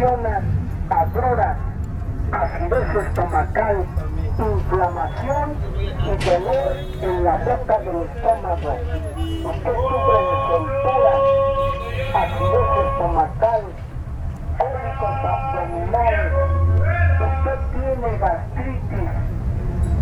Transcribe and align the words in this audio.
ocasionan 0.00 0.44
agruras, 0.88 1.56
acidez 2.32 3.06
estomacal, 3.06 3.84
inflamación 4.38 5.54
y 5.78 6.24
dolor 6.24 6.72
en 7.02 7.24
la 7.24 7.36
boca 7.36 7.78
del 7.80 8.02
estómago. 8.08 8.72
Usted 9.44 9.74
sufre 9.74 10.18
de 10.24 10.36
soltura, 10.48 11.12
acidez 12.14 12.70
estomacal, 12.86 13.62
cólicos 14.58 15.16
abdominales, 15.28 16.32
usted 17.20 17.58
tiene 17.72 18.18
gastritis, 18.18 19.10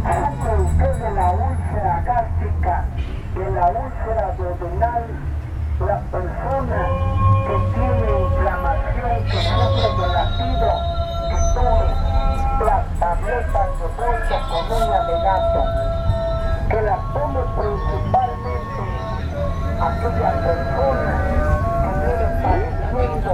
sufre 0.04 0.52
usted 0.62 0.94
de 0.94 1.10
la 1.10 1.30
úlcera 1.32 2.02
gástrica, 2.04 2.84
de 3.34 3.50
la 3.50 3.66
úlcera 3.68 4.34
duodenal, 4.36 5.04
la 5.80 5.98
persona 6.10 6.88
que 7.46 7.56
tiene 7.74 8.20
inflamación, 8.20 8.67
que 9.08 9.24
de 9.24 10.06
las 12.64 12.84
tabletas 12.98 13.68
de 13.78 13.86
bolsa 13.96 14.36
con 14.50 14.64
uña 14.82 15.00
de 15.04 15.14
que 16.68 16.78
las 16.82 17.00
tome 17.14 17.40
principalmente 17.56 18.82
aquella 19.80 20.32
persona 20.44 21.12
que 21.82 21.90
viene 22.04 22.28
padeciendo 22.42 23.30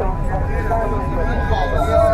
enfermedades 0.00 1.04
de 1.14 1.22
hígado, 1.34 1.78
de 1.86 2.13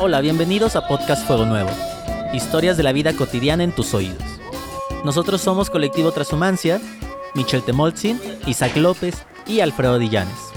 Hola, 0.00 0.20
bienvenidos 0.20 0.76
a 0.76 0.86
Podcast 0.86 1.26
Fuego 1.26 1.44
Nuevo. 1.44 1.70
Historias 2.32 2.76
de 2.76 2.84
la 2.84 2.92
vida 2.92 3.14
cotidiana 3.14 3.64
en 3.64 3.72
tus 3.72 3.94
oídos. 3.94 4.22
Nosotros 5.04 5.40
somos 5.40 5.70
Colectivo 5.70 6.12
Transhumancia, 6.12 6.80
Michel 7.34 7.64
Temolzin, 7.64 8.20
Isaac 8.46 8.76
López 8.76 9.16
y 9.44 9.58
Alfredo 9.58 9.98
Dillanes. 9.98 10.52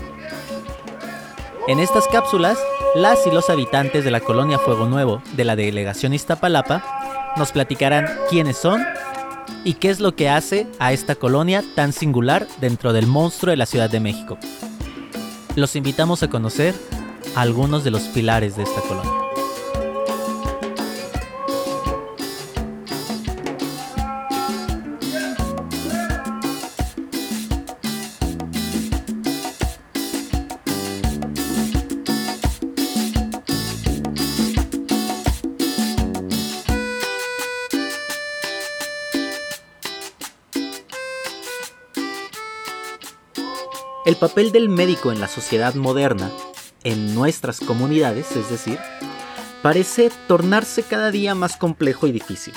En 1.67 1.79
estas 1.79 2.07
cápsulas, 2.07 2.59
las 2.93 3.25
y 3.25 3.31
los 3.31 3.49
habitantes 3.49 4.05
de 4.05 4.11
la 4.11 4.19
colonia 4.19 4.59
Fuego 4.59 4.85
Nuevo 4.85 5.23
de 5.35 5.43
la 5.43 5.55
delegación 5.55 6.13
Iztapalapa 6.13 7.33
nos 7.35 7.51
platicarán 7.51 8.07
quiénes 8.29 8.57
son 8.57 8.85
y 9.63 9.73
qué 9.73 9.89
es 9.89 9.99
lo 9.99 10.15
que 10.15 10.29
hace 10.29 10.67
a 10.77 10.93
esta 10.93 11.15
colonia 11.15 11.63
tan 11.73 11.93
singular 11.93 12.45
dentro 12.59 12.93
del 12.93 13.07
monstruo 13.07 13.49
de 13.49 13.57
la 13.57 13.65
Ciudad 13.65 13.89
de 13.89 14.01
México. 14.01 14.37
Los 15.55 15.75
invitamos 15.75 16.21
a 16.21 16.29
conocer 16.29 16.75
algunos 17.35 17.83
de 17.83 17.89
los 17.89 18.03
pilares 18.03 18.55
de 18.55 18.63
esta 18.63 18.81
colonia. 18.81 19.30
Papel 44.21 44.51
del 44.51 44.69
médico 44.69 45.11
en 45.11 45.19
la 45.19 45.27
sociedad 45.27 45.73
moderna, 45.73 46.29
en 46.83 47.15
nuestras 47.15 47.59
comunidades, 47.59 48.35
es 48.35 48.51
decir, 48.51 48.77
parece 49.63 50.11
tornarse 50.27 50.83
cada 50.83 51.09
día 51.09 51.33
más 51.33 51.57
complejo 51.57 52.05
y 52.05 52.11
difícil. 52.11 52.53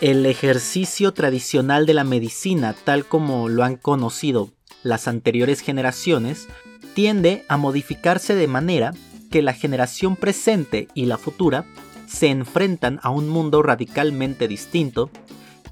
El 0.00 0.24
ejercicio 0.24 1.12
tradicional 1.12 1.84
de 1.84 1.92
la 1.92 2.04
medicina, 2.04 2.74
tal 2.84 3.04
como 3.04 3.50
lo 3.50 3.64
han 3.64 3.76
conocido 3.76 4.48
las 4.82 5.08
anteriores 5.08 5.60
generaciones, 5.60 6.48
tiende 6.94 7.44
a 7.50 7.58
modificarse 7.58 8.34
de 8.34 8.48
manera 8.48 8.94
que 9.30 9.42
la 9.42 9.52
generación 9.52 10.16
presente 10.16 10.88
y 10.94 11.04
la 11.04 11.18
futura 11.18 11.66
se 12.06 12.28
enfrentan 12.28 12.98
a 13.02 13.10
un 13.10 13.28
mundo 13.28 13.62
radicalmente 13.62 14.48
distinto, 14.48 15.10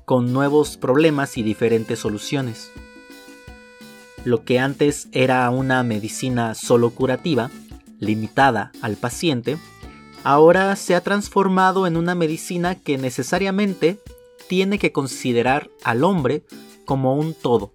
con 0.05 0.35
nuevos 0.35 0.77
problemas 0.77 1.39
y 1.39 1.43
diferentes 1.43 2.01
soluciones. 2.01 2.71
Lo 4.25 4.45
que 4.45 4.59
antes 4.59 5.09
era 5.13 5.49
una 5.51 5.83
medicina 5.83 6.55
solo 6.55 6.91
curativa, 6.91 7.51
limitada 7.99 8.71
al 8.83 8.97
paciente, 8.97 9.57
ahora 10.25 10.77
se 10.77 10.95
ha 10.95 11.01
transformado 11.01 11.87
en 11.87 11.97
una 11.97 12.15
medicina 12.15 12.75
que 12.75 12.99
necesariamente 12.99 13.99
tiene 14.47 14.79
que 14.79 14.93
considerar 14.93 15.71
al 15.85 16.05
hombre 16.05 16.45
como 16.85 17.15
un 17.15 17.35
todo, 17.35 17.73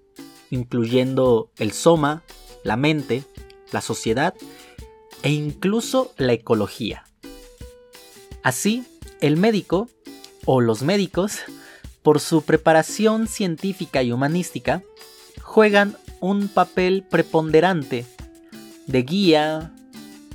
incluyendo 0.52 1.50
el 1.58 1.72
soma, 1.72 2.24
la 2.64 2.78
mente, 2.78 3.24
la 3.72 3.82
sociedad 3.82 4.36
e 5.24 5.32
incluso 5.32 6.14
la 6.18 6.34
ecología. 6.34 7.06
Así, 8.44 8.84
el 9.22 9.38
médico, 9.38 9.90
o 10.46 10.62
los 10.62 10.84
médicos, 10.84 11.40
por 12.04 12.20
su 12.20 12.44
preparación 12.44 13.28
científica 13.28 14.04
y 14.04 14.12
humanística, 14.12 14.84
juegan 15.42 15.98
un 16.20 16.48
papel 16.48 17.04
preponderante 17.04 18.06
de 18.88 19.04
guía, 19.04 19.74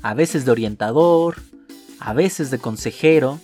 a 0.02 0.14
veces 0.14 0.44
de 0.44 0.50
orientador, 0.50 1.36
a 1.98 2.12
veces 2.12 2.50
de 2.50 2.58
consejero, 2.58 3.40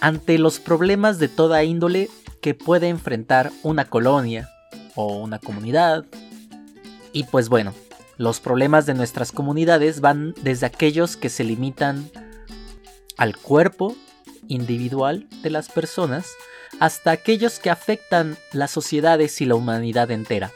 ante 0.00 0.38
los 0.38 0.60
problemas 0.60 1.18
de 1.18 1.28
toda 1.28 1.64
índole 1.64 2.10
que 2.40 2.54
puede 2.54 2.88
enfrentar 2.88 3.50
una 3.62 3.86
colonia 3.86 4.48
o 4.94 5.18
una 5.18 5.38
comunidad. 5.38 6.04
Y 7.12 7.24
pues 7.24 7.48
bueno, 7.48 7.74
los 8.18 8.40
problemas 8.40 8.86
de 8.86 8.94
nuestras 8.94 9.32
comunidades 9.32 10.00
van 10.00 10.34
desde 10.42 10.66
aquellos 10.66 11.16
que 11.16 11.28
se 11.28 11.44
limitan 11.44 12.10
al 13.16 13.36
cuerpo 13.36 13.96
individual 14.48 15.26
de 15.42 15.50
las 15.50 15.68
personas 15.68 16.26
hasta 16.80 17.10
aquellos 17.10 17.58
que 17.58 17.70
afectan 17.70 18.36
las 18.52 18.70
sociedades 18.70 19.40
y 19.40 19.46
la 19.46 19.54
humanidad 19.54 20.10
entera, 20.10 20.52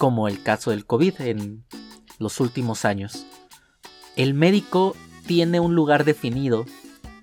como 0.00 0.28
el 0.28 0.42
caso 0.42 0.70
del 0.70 0.86
COVID 0.86 1.20
en 1.20 1.62
los 2.18 2.40
últimos 2.40 2.86
años. 2.86 3.26
El 4.16 4.32
médico 4.32 4.96
tiene 5.26 5.60
un 5.60 5.74
lugar 5.74 6.06
definido, 6.06 6.64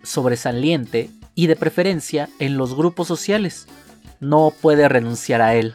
sobresaliente 0.04 1.10
y 1.34 1.48
de 1.48 1.56
preferencia 1.56 2.30
en 2.38 2.56
los 2.56 2.76
grupos 2.76 3.08
sociales. 3.08 3.66
No 4.20 4.54
puede 4.62 4.88
renunciar 4.88 5.42
a 5.42 5.56
él. 5.56 5.74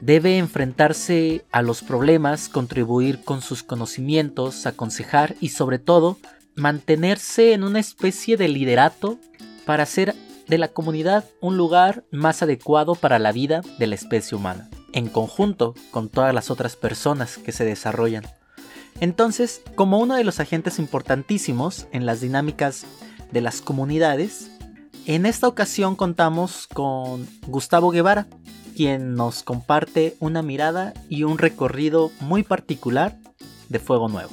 Debe 0.00 0.38
enfrentarse 0.38 1.44
a 1.52 1.60
los 1.60 1.82
problemas, 1.82 2.48
contribuir 2.48 3.22
con 3.24 3.42
sus 3.42 3.62
conocimientos, 3.62 4.64
aconsejar 4.64 5.36
y 5.42 5.50
sobre 5.50 5.78
todo 5.78 6.16
mantenerse 6.54 7.52
en 7.52 7.62
una 7.62 7.78
especie 7.78 8.38
de 8.38 8.48
liderato 8.48 9.18
para 9.66 9.82
hacer 9.82 10.14
de 10.46 10.56
la 10.56 10.68
comunidad 10.68 11.26
un 11.42 11.58
lugar 11.58 12.04
más 12.10 12.42
adecuado 12.42 12.94
para 12.94 13.18
la 13.18 13.32
vida 13.32 13.60
de 13.78 13.86
la 13.86 13.96
especie 13.96 14.34
humana, 14.34 14.70
en 14.92 15.08
conjunto 15.08 15.74
con 15.90 16.08
todas 16.08 16.34
las 16.34 16.50
otras 16.50 16.76
personas 16.76 17.38
que 17.38 17.52
se 17.52 17.64
desarrollan. 17.64 18.24
Entonces, 19.00 19.62
como 19.74 19.98
uno 19.98 20.16
de 20.16 20.24
los 20.24 20.40
agentes 20.40 20.78
importantísimos 20.78 21.86
en 21.92 22.06
las 22.06 22.20
dinámicas 22.20 22.84
de 23.30 23.40
las 23.40 23.60
comunidades, 23.60 24.50
en 25.06 25.24
esta 25.24 25.48
ocasión 25.48 25.96
contamos 25.96 26.66
con 26.66 27.26
Gustavo 27.46 27.90
Guevara, 27.90 28.26
quien 28.76 29.14
nos 29.14 29.42
comparte 29.42 30.16
una 30.20 30.42
mirada 30.42 30.94
y 31.08 31.24
un 31.24 31.38
recorrido 31.38 32.10
muy 32.20 32.42
particular 32.42 33.16
de 33.68 33.78
Fuego 33.78 34.08
Nuevo. 34.08 34.30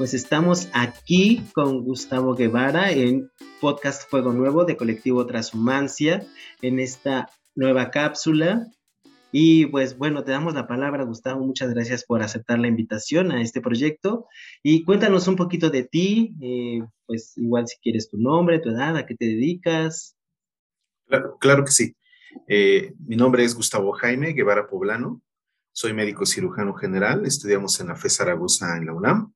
Pues 0.00 0.14
estamos 0.14 0.70
aquí 0.72 1.44
con 1.52 1.84
Gustavo 1.84 2.34
Guevara 2.34 2.90
en 2.90 3.30
Podcast 3.60 4.08
Fuego 4.08 4.32
Nuevo 4.32 4.64
de 4.64 4.78
Colectivo 4.78 5.26
Transhumancia, 5.26 6.26
en 6.62 6.80
esta 6.80 7.28
nueva 7.54 7.90
cápsula. 7.90 8.66
Y 9.30 9.66
pues 9.66 9.98
bueno, 9.98 10.24
te 10.24 10.32
damos 10.32 10.54
la 10.54 10.66
palabra, 10.66 11.04
Gustavo. 11.04 11.44
Muchas 11.44 11.74
gracias 11.74 12.06
por 12.06 12.22
aceptar 12.22 12.58
la 12.58 12.68
invitación 12.68 13.30
a 13.30 13.42
este 13.42 13.60
proyecto. 13.60 14.26
Y 14.62 14.84
cuéntanos 14.84 15.28
un 15.28 15.36
poquito 15.36 15.68
de 15.68 15.84
ti, 15.84 16.34
eh, 16.40 16.80
pues 17.04 17.36
igual 17.36 17.68
si 17.68 17.76
quieres 17.80 18.08
tu 18.08 18.16
nombre, 18.16 18.58
tu 18.58 18.70
edad, 18.70 18.96
a 18.96 19.04
qué 19.04 19.14
te 19.14 19.26
dedicas. 19.26 20.16
Claro, 21.08 21.36
claro 21.38 21.62
que 21.62 21.72
sí. 21.72 21.94
Eh, 22.48 22.94
mi 23.06 23.16
nombre 23.16 23.44
es 23.44 23.54
Gustavo 23.54 23.92
Jaime 23.92 24.32
Guevara 24.32 24.66
Poblano. 24.66 25.20
Soy 25.72 25.92
médico 25.92 26.24
cirujano 26.24 26.72
general, 26.72 27.26
estudiamos 27.26 27.78
en 27.80 27.88
la 27.88 27.96
FE 27.96 28.08
Zaragoza 28.08 28.78
en 28.78 28.86
la 28.86 28.94
UNAM. 28.94 29.34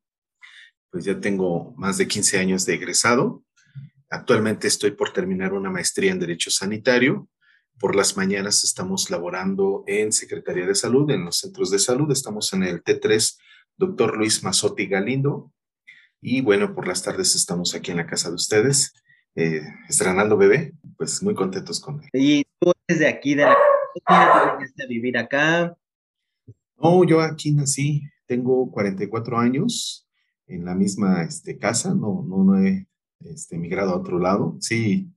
Pues 0.95 1.07
ya 1.07 1.21
tengo 1.21 1.75
más 1.77 1.99
de 1.99 2.07
15 2.07 2.39
años 2.39 2.65
de 2.67 2.75
egresado. 2.75 3.43
Actualmente 4.09 4.69
estoy 4.69 4.93
por 4.93 5.13
terminar 5.13 5.53
una 5.53 5.69
maestría 5.69 6.13
en 6.13 6.21
Derecho 6.21 6.53
Sanitario. 6.53 7.29
Por 7.81 7.97
las 7.97 8.17
mañanas 8.17 8.63
estamos 8.63 9.11
laborando 9.11 9.83
en 9.89 10.13
Secretaría 10.13 10.69
de 10.69 10.75
Salud, 10.77 11.11
en 11.11 11.25
los 11.25 11.39
centros 11.39 11.73
de 11.73 11.81
salud. 11.81 12.13
Estamos 12.13 12.53
en 12.53 12.63
el 12.63 12.85
T3, 12.85 13.37
doctor 13.77 14.17
Luis 14.17 14.45
Mazotti 14.45 14.87
Galindo. 14.87 15.51
Y 16.21 16.43
bueno, 16.43 16.77
por 16.77 16.87
las 16.87 17.03
tardes 17.03 17.35
estamos 17.35 17.75
aquí 17.75 17.91
en 17.91 17.97
la 17.97 18.07
casa 18.07 18.29
de 18.29 18.37
ustedes, 18.37 18.93
eh, 19.35 19.63
estrenando 19.89 20.37
bebé. 20.37 20.75
Pues 20.97 21.25
muy 21.25 21.35
contentos 21.35 21.81
con 21.81 22.05
él. 22.05 22.09
Y 22.13 22.45
tú 22.61 22.71
desde 22.87 23.09
aquí, 23.09 23.35
de 23.35 23.47
la 23.47 23.57
a 24.07 24.59
vivir 24.89 25.19
acá? 25.19 25.77
No, 26.77 27.03
yo 27.03 27.21
aquí 27.21 27.51
nací, 27.51 28.05
tengo 28.29 28.71
44 28.71 29.37
años 29.39 30.04
en 30.47 30.65
la 30.65 30.75
misma 30.75 31.23
este, 31.23 31.59
casa, 31.59 31.95
no, 31.95 32.25
no, 32.27 32.45
no 32.45 32.59
he 32.59 32.87
este, 33.21 33.57
migrado 33.59 33.93
a 33.93 33.97
otro 33.97 34.19
lado. 34.19 34.57
Sí, 34.61 35.09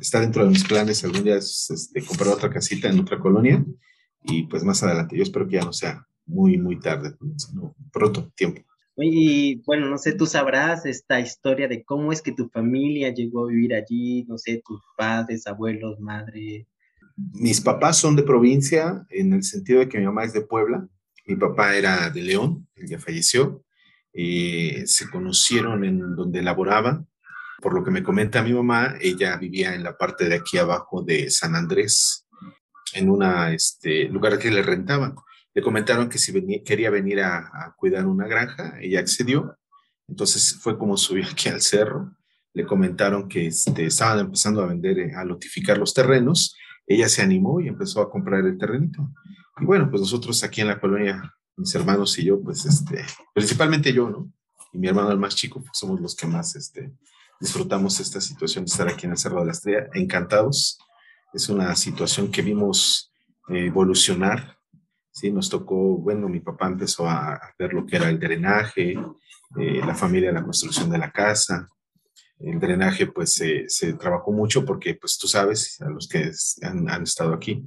está 0.00 0.20
dentro 0.20 0.44
de 0.44 0.50
mis 0.50 0.64
planes 0.64 1.04
algún 1.04 1.24
día 1.24 1.36
este, 1.36 2.04
comprar 2.04 2.34
otra 2.34 2.50
casita 2.50 2.88
en 2.88 3.00
otra 3.00 3.18
colonia 3.18 3.64
y 4.22 4.44
pues 4.44 4.64
más 4.64 4.82
adelante, 4.82 5.16
yo 5.16 5.22
espero 5.22 5.46
que 5.46 5.56
ya 5.56 5.64
no 5.64 5.72
sea 5.72 6.06
muy, 6.26 6.56
muy 6.56 6.78
tarde, 6.78 7.14
sino 7.36 7.74
pronto, 7.92 8.32
tiempo. 8.34 8.62
Y 8.96 9.56
bueno, 9.66 9.88
no 9.90 9.98
sé, 9.98 10.12
tú 10.12 10.24
sabrás 10.24 10.86
esta 10.86 11.18
historia 11.18 11.66
de 11.66 11.84
cómo 11.84 12.12
es 12.12 12.22
que 12.22 12.32
tu 12.32 12.48
familia 12.48 13.12
llegó 13.12 13.44
a 13.44 13.48
vivir 13.48 13.74
allí, 13.74 14.24
no 14.24 14.38
sé, 14.38 14.62
tus 14.64 14.80
padres, 14.96 15.46
abuelos, 15.46 15.98
madre. 15.98 16.68
Mis 17.16 17.60
papás 17.60 17.98
son 17.98 18.16
de 18.16 18.22
provincia 18.22 19.04
en 19.10 19.32
el 19.32 19.42
sentido 19.42 19.80
de 19.80 19.88
que 19.88 19.98
mi 19.98 20.04
mamá 20.04 20.24
es 20.24 20.32
de 20.32 20.42
Puebla 20.42 20.88
mi 21.26 21.36
papá 21.36 21.74
era 21.74 22.10
de 22.10 22.22
León, 22.22 22.68
él 22.76 22.88
ya 22.88 22.98
falleció. 22.98 23.64
Eh, 24.16 24.84
se 24.86 25.10
conocieron 25.10 25.84
en 25.84 26.14
donde 26.14 26.40
laboraba. 26.40 27.04
Por 27.60 27.74
lo 27.74 27.82
que 27.82 27.90
me 27.90 28.02
comenta 28.02 28.42
mi 28.42 28.52
mamá, 28.52 28.94
ella 29.00 29.36
vivía 29.36 29.74
en 29.74 29.82
la 29.82 29.96
parte 29.98 30.28
de 30.28 30.36
aquí 30.36 30.56
abajo 30.56 31.02
de 31.02 31.30
San 31.30 31.56
Andrés, 31.56 32.26
en 32.94 33.10
un 33.10 33.22
este, 33.52 34.08
lugar 34.08 34.38
que 34.38 34.50
le 34.50 34.62
rentaban. 34.62 35.16
Le 35.52 35.62
comentaron 35.62 36.08
que 36.08 36.18
si 36.18 36.32
quería 36.64 36.90
venir 36.90 37.20
a, 37.20 37.74
cuidar 37.76 38.06
una 38.06 38.26
granja, 38.26 38.76
ella 38.80 39.00
accedió. 39.00 39.56
Entonces 40.08 40.58
fue 40.60 40.78
como 40.78 40.96
subió 40.96 41.24
aquí 41.30 41.48
al 41.48 41.60
cerro. 41.60 42.12
Le 42.52 42.64
comentaron 42.66 43.28
que 43.28 43.46
este, 43.46 43.86
estaban 43.86 44.20
empezando 44.20 44.62
a 44.62 44.66
vender, 44.66 44.98
eh, 44.98 45.14
a 45.16 45.24
lotificar 45.24 45.76
los 45.78 45.92
terrenos. 45.92 46.56
Ella 46.86 47.08
se 47.08 47.22
animó 47.22 47.60
y 47.60 47.68
empezó 47.68 48.00
a 48.00 48.10
comprar 48.10 48.44
el 48.44 48.58
terrenito. 48.58 49.10
Y 49.60 49.64
bueno, 49.64 49.88
pues 49.90 50.02
nosotros 50.02 50.44
aquí 50.44 50.60
en 50.60 50.68
la 50.68 50.80
colonia, 50.80 51.34
mis 51.56 51.74
hermanos 51.74 52.18
y 52.18 52.24
yo, 52.24 52.40
pues 52.40 52.64
este, 52.64 53.04
principalmente 53.32 53.92
yo, 53.92 54.10
¿no? 54.10 54.32
Y 54.72 54.78
mi 54.78 54.88
hermano 54.88 55.10
el 55.10 55.18
más 55.18 55.36
chico, 55.36 55.60
pues 55.60 55.70
somos 55.74 56.00
los 56.00 56.14
que 56.16 56.26
más 56.26 56.56
este, 56.56 56.92
disfrutamos 57.40 58.00
esta 58.00 58.20
situación 58.20 58.64
de 58.64 58.70
estar 58.70 58.88
aquí 58.88 59.06
en 59.06 59.12
el 59.12 59.18
Cerro 59.18 59.40
de 59.40 59.46
la 59.46 59.52
Estrella, 59.52 59.88
encantados. 59.94 60.78
Es 61.32 61.48
una 61.48 61.74
situación 61.76 62.30
que 62.30 62.42
vimos 62.42 63.12
eh, 63.48 63.66
evolucionar, 63.66 64.58
¿sí? 65.12 65.30
Nos 65.30 65.48
tocó, 65.48 65.96
bueno, 65.98 66.28
mi 66.28 66.40
papá 66.40 66.66
empezó 66.66 67.08
a 67.08 67.40
ver 67.58 67.72
lo 67.72 67.86
que 67.86 67.96
era 67.96 68.08
el 68.08 68.18
drenaje, 68.18 68.98
eh, 69.58 69.80
la 69.86 69.94
familia, 69.94 70.32
la 70.32 70.42
construcción 70.42 70.90
de 70.90 70.98
la 70.98 71.12
casa, 71.12 71.68
el 72.40 72.58
drenaje 72.58 73.06
pues 73.06 73.40
se 73.68 73.92
trabajó 73.94 74.32
mucho 74.32 74.64
porque 74.64 74.94
pues 74.94 75.16
tú 75.18 75.28
sabes, 75.28 75.80
a 75.80 75.88
los 75.88 76.08
que 76.08 76.30
han, 76.62 76.88
han, 76.90 77.04
estado 77.04 77.32
aquí, 77.32 77.64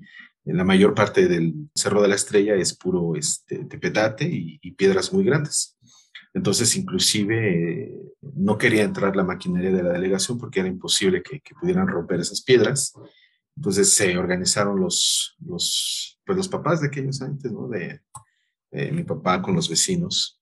la 0.53 0.63
mayor 0.63 0.93
parte 0.93 1.27
del 1.27 1.53
Cerro 1.75 2.01
de 2.01 2.07
la 2.07 2.15
Estrella 2.15 2.55
es 2.55 2.73
puro 2.73 3.15
este, 3.15 3.65
tepetate 3.65 4.25
y, 4.25 4.71
piedras 4.71 5.11
muy 5.11 5.23
grandes. 5.23 5.77
Entonces, 6.33 6.75
inclusive, 6.75 7.83
eh, 7.83 7.95
no 8.35 8.57
quería 8.57 8.83
entrar 8.83 9.15
la 9.15 9.23
maquinaria 9.23 9.71
de 9.71 9.83
la 9.83 9.93
delegación 9.93 10.37
porque 10.37 10.59
era 10.59 10.69
imposible 10.69 11.21
que, 11.23 11.41
pudieran 11.59 11.87
romper 11.87 12.19
esas 12.19 12.41
piedras. 12.41 12.93
Entonces, 13.55 13.91
se 13.91 14.17
organizaron 14.17 14.79
los, 14.79 15.35
los, 15.39 16.19
pues, 16.25 16.37
los 16.37 16.47
papás 16.47 16.81
de 16.81 16.87
aquellos 16.87 17.21
años, 17.21 17.43
¿no? 17.45 17.67
De, 17.67 18.01
mi 18.91 19.03
papá 19.03 19.41
con 19.41 19.55
los 19.55 19.69
vecinos. 19.69 20.39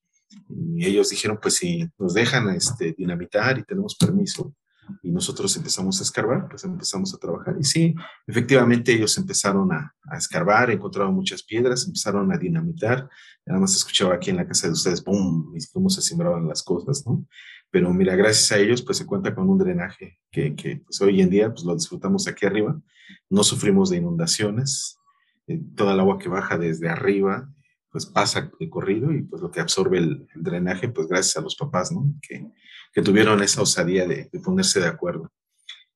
Y 0.50 0.84
ellos 0.84 1.08
dijeron, 1.08 1.38
pues 1.40 1.54
si 1.54 1.88
nos 1.96 2.12
dejan 2.12 2.50
este, 2.50 2.94
dinamitar 2.98 3.56
y 3.58 3.62
tenemos 3.62 3.96
permiso, 3.96 4.54
y 5.02 5.10
nosotros 5.10 5.56
empezamos 5.56 6.00
a 6.00 6.02
escarbar, 6.02 6.48
pues 6.48 6.64
empezamos 6.64 7.14
a 7.14 7.18
trabajar. 7.18 7.56
Y 7.58 7.64
sí, 7.64 7.94
efectivamente 8.26 8.92
ellos 8.92 9.16
empezaron 9.18 9.72
a, 9.72 9.94
a 10.04 10.16
escarbar, 10.16 10.70
encontraron 10.70 11.14
muchas 11.14 11.42
piedras, 11.42 11.86
empezaron 11.86 12.32
a 12.32 12.38
dinamitar. 12.38 13.08
Nada 13.44 13.60
más 13.60 13.74
escuchaba 13.76 14.14
aquí 14.14 14.30
en 14.30 14.36
la 14.36 14.46
casa 14.46 14.66
de 14.66 14.72
ustedes, 14.72 15.02
¡pum! 15.02 15.52
y 15.54 15.64
cómo 15.72 15.88
se 15.88 16.02
sembraban 16.02 16.48
las 16.48 16.62
cosas, 16.62 17.06
¿no? 17.06 17.26
Pero 17.70 17.92
mira, 17.92 18.14
gracias 18.16 18.52
a 18.52 18.58
ellos, 18.58 18.82
pues 18.82 18.98
se 18.98 19.06
cuenta 19.06 19.34
con 19.34 19.48
un 19.48 19.58
drenaje 19.58 20.18
que, 20.30 20.54
que 20.54 20.76
pues 20.84 21.00
hoy 21.00 21.20
en 21.20 21.30
día, 21.30 21.50
pues 21.50 21.64
lo 21.64 21.74
disfrutamos 21.74 22.26
aquí 22.28 22.46
arriba. 22.46 22.80
No 23.28 23.42
sufrimos 23.42 23.90
de 23.90 23.98
inundaciones. 23.98 24.98
Eh, 25.46 25.60
toda 25.76 25.94
el 25.94 26.00
agua 26.00 26.18
que 26.18 26.28
baja 26.28 26.58
desde 26.58 26.88
arriba, 26.88 27.48
pues 27.96 28.04
pasa 28.04 28.52
de 28.60 28.68
corrido 28.68 29.10
y 29.10 29.22
pues 29.22 29.40
lo 29.40 29.50
que 29.50 29.58
absorbe 29.58 29.96
el, 29.96 30.28
drenaje, 30.34 30.90
pues 30.90 31.08
gracias 31.08 31.38
a 31.38 31.40
los 31.40 31.56
papás, 31.56 31.92
¿no? 31.92 32.12
Que, 32.20 32.46
que 32.92 33.00
tuvieron 33.00 33.42
esa 33.42 33.62
osadía 33.62 34.06
de, 34.06 34.28
ponerse 34.44 34.80
de 34.80 34.86
acuerdo. 34.86 35.32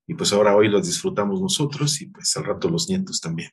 Y 0.07 0.15
pues 0.15 0.33
ahora 0.33 0.55
hoy 0.55 0.67
los 0.67 0.87
disfrutamos 0.87 1.39
nosotros 1.39 2.01
y 2.01 2.07
pues 2.07 2.35
al 2.37 2.45
rato 2.45 2.71
los 2.71 2.89
nietos 2.89 3.21
también. 3.21 3.51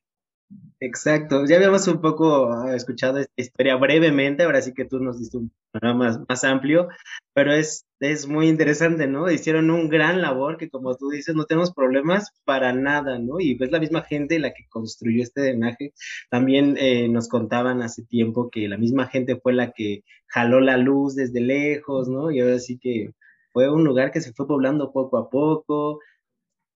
Exacto, 0.80 1.44
ya 1.44 1.56
habíamos 1.56 1.88
un 1.88 2.00
poco 2.00 2.52
ah, 2.52 2.76
escuchado 2.76 3.18
esta 3.18 3.32
historia 3.36 3.74
brevemente, 3.74 4.44
ahora 4.44 4.62
sí 4.62 4.72
que 4.74 4.84
tú 4.84 5.00
nos 5.00 5.18
diste 5.18 5.36
un 5.36 5.50
panorama 5.72 6.04
más, 6.04 6.20
más 6.28 6.44
amplio, 6.44 6.88
pero 7.34 7.52
es, 7.52 7.84
es 7.98 8.28
muy 8.28 8.48
interesante, 8.48 9.08
¿no? 9.08 9.28
Hicieron 9.28 9.70
un 9.70 9.88
gran 9.88 10.22
labor 10.22 10.56
que 10.56 10.70
como 10.70 10.94
tú 10.96 11.10
dices, 11.10 11.34
no 11.34 11.46
tenemos 11.46 11.74
problemas 11.74 12.30
para 12.44 12.72
nada, 12.72 13.18
¿no? 13.18 13.40
Y 13.40 13.56
pues 13.56 13.72
la 13.72 13.80
misma 13.80 14.02
gente 14.02 14.38
la 14.38 14.54
que 14.54 14.68
construyó 14.68 15.20
este 15.24 15.40
drenaje, 15.40 15.94
también 16.30 16.76
eh, 16.78 17.08
nos 17.08 17.28
contaban 17.28 17.82
hace 17.82 18.04
tiempo 18.04 18.48
que 18.48 18.68
la 18.68 18.78
misma 18.78 19.08
gente 19.08 19.34
fue 19.34 19.54
la 19.54 19.72
que 19.72 20.04
jaló 20.28 20.60
la 20.60 20.76
luz 20.76 21.16
desde 21.16 21.40
lejos, 21.40 22.08
¿no? 22.08 22.30
Y 22.30 22.38
ahora 22.38 22.60
sí 22.60 22.78
que 22.78 23.10
fue 23.52 23.68
un 23.68 23.82
lugar 23.82 24.12
que 24.12 24.20
se 24.20 24.32
fue 24.32 24.46
poblando 24.46 24.92
poco 24.92 25.18
a 25.18 25.28
poco, 25.28 25.98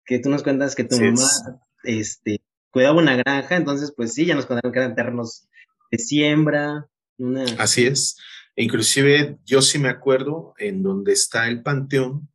que 0.05 0.19
tú 0.19 0.29
nos 0.29 0.43
cuentas 0.43 0.75
que 0.75 0.83
tu 0.83 0.97
mamá 0.97 1.61
este, 1.85 2.41
cuidaba 2.73 2.99
una 2.99 3.17
granja, 3.17 3.57
entonces 3.57 3.93
pues 3.97 4.15
sí, 4.15 4.27
ya 4.27 4.35
nos 4.35 4.47
contaron 4.47 4.73
que 4.73 4.81
eran 4.81 4.95
de 4.95 5.99
siembra. 5.99 6.89
Así 7.59 7.87
es. 7.87 8.17
Inclusive 8.57 9.39
yo 9.45 9.63
sí 9.63 9.79
me 9.79 9.89
acuerdo 9.89 10.55
en 10.59 10.83
donde 10.83 11.13
está 11.13 11.49
el 11.49 11.63
panteón, 11.63 12.29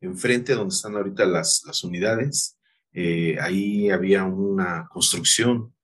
enfrente 0.00 0.54
donde 0.54 0.74
están 0.74 0.96
ahorita 0.96 1.24
las, 1.26 1.62
las 1.66 1.84
unidades, 1.84 2.58
eh, 2.92 3.36
ahí 3.40 3.90
había 3.90 4.24
una 4.24 4.88
construcción. 4.90 5.74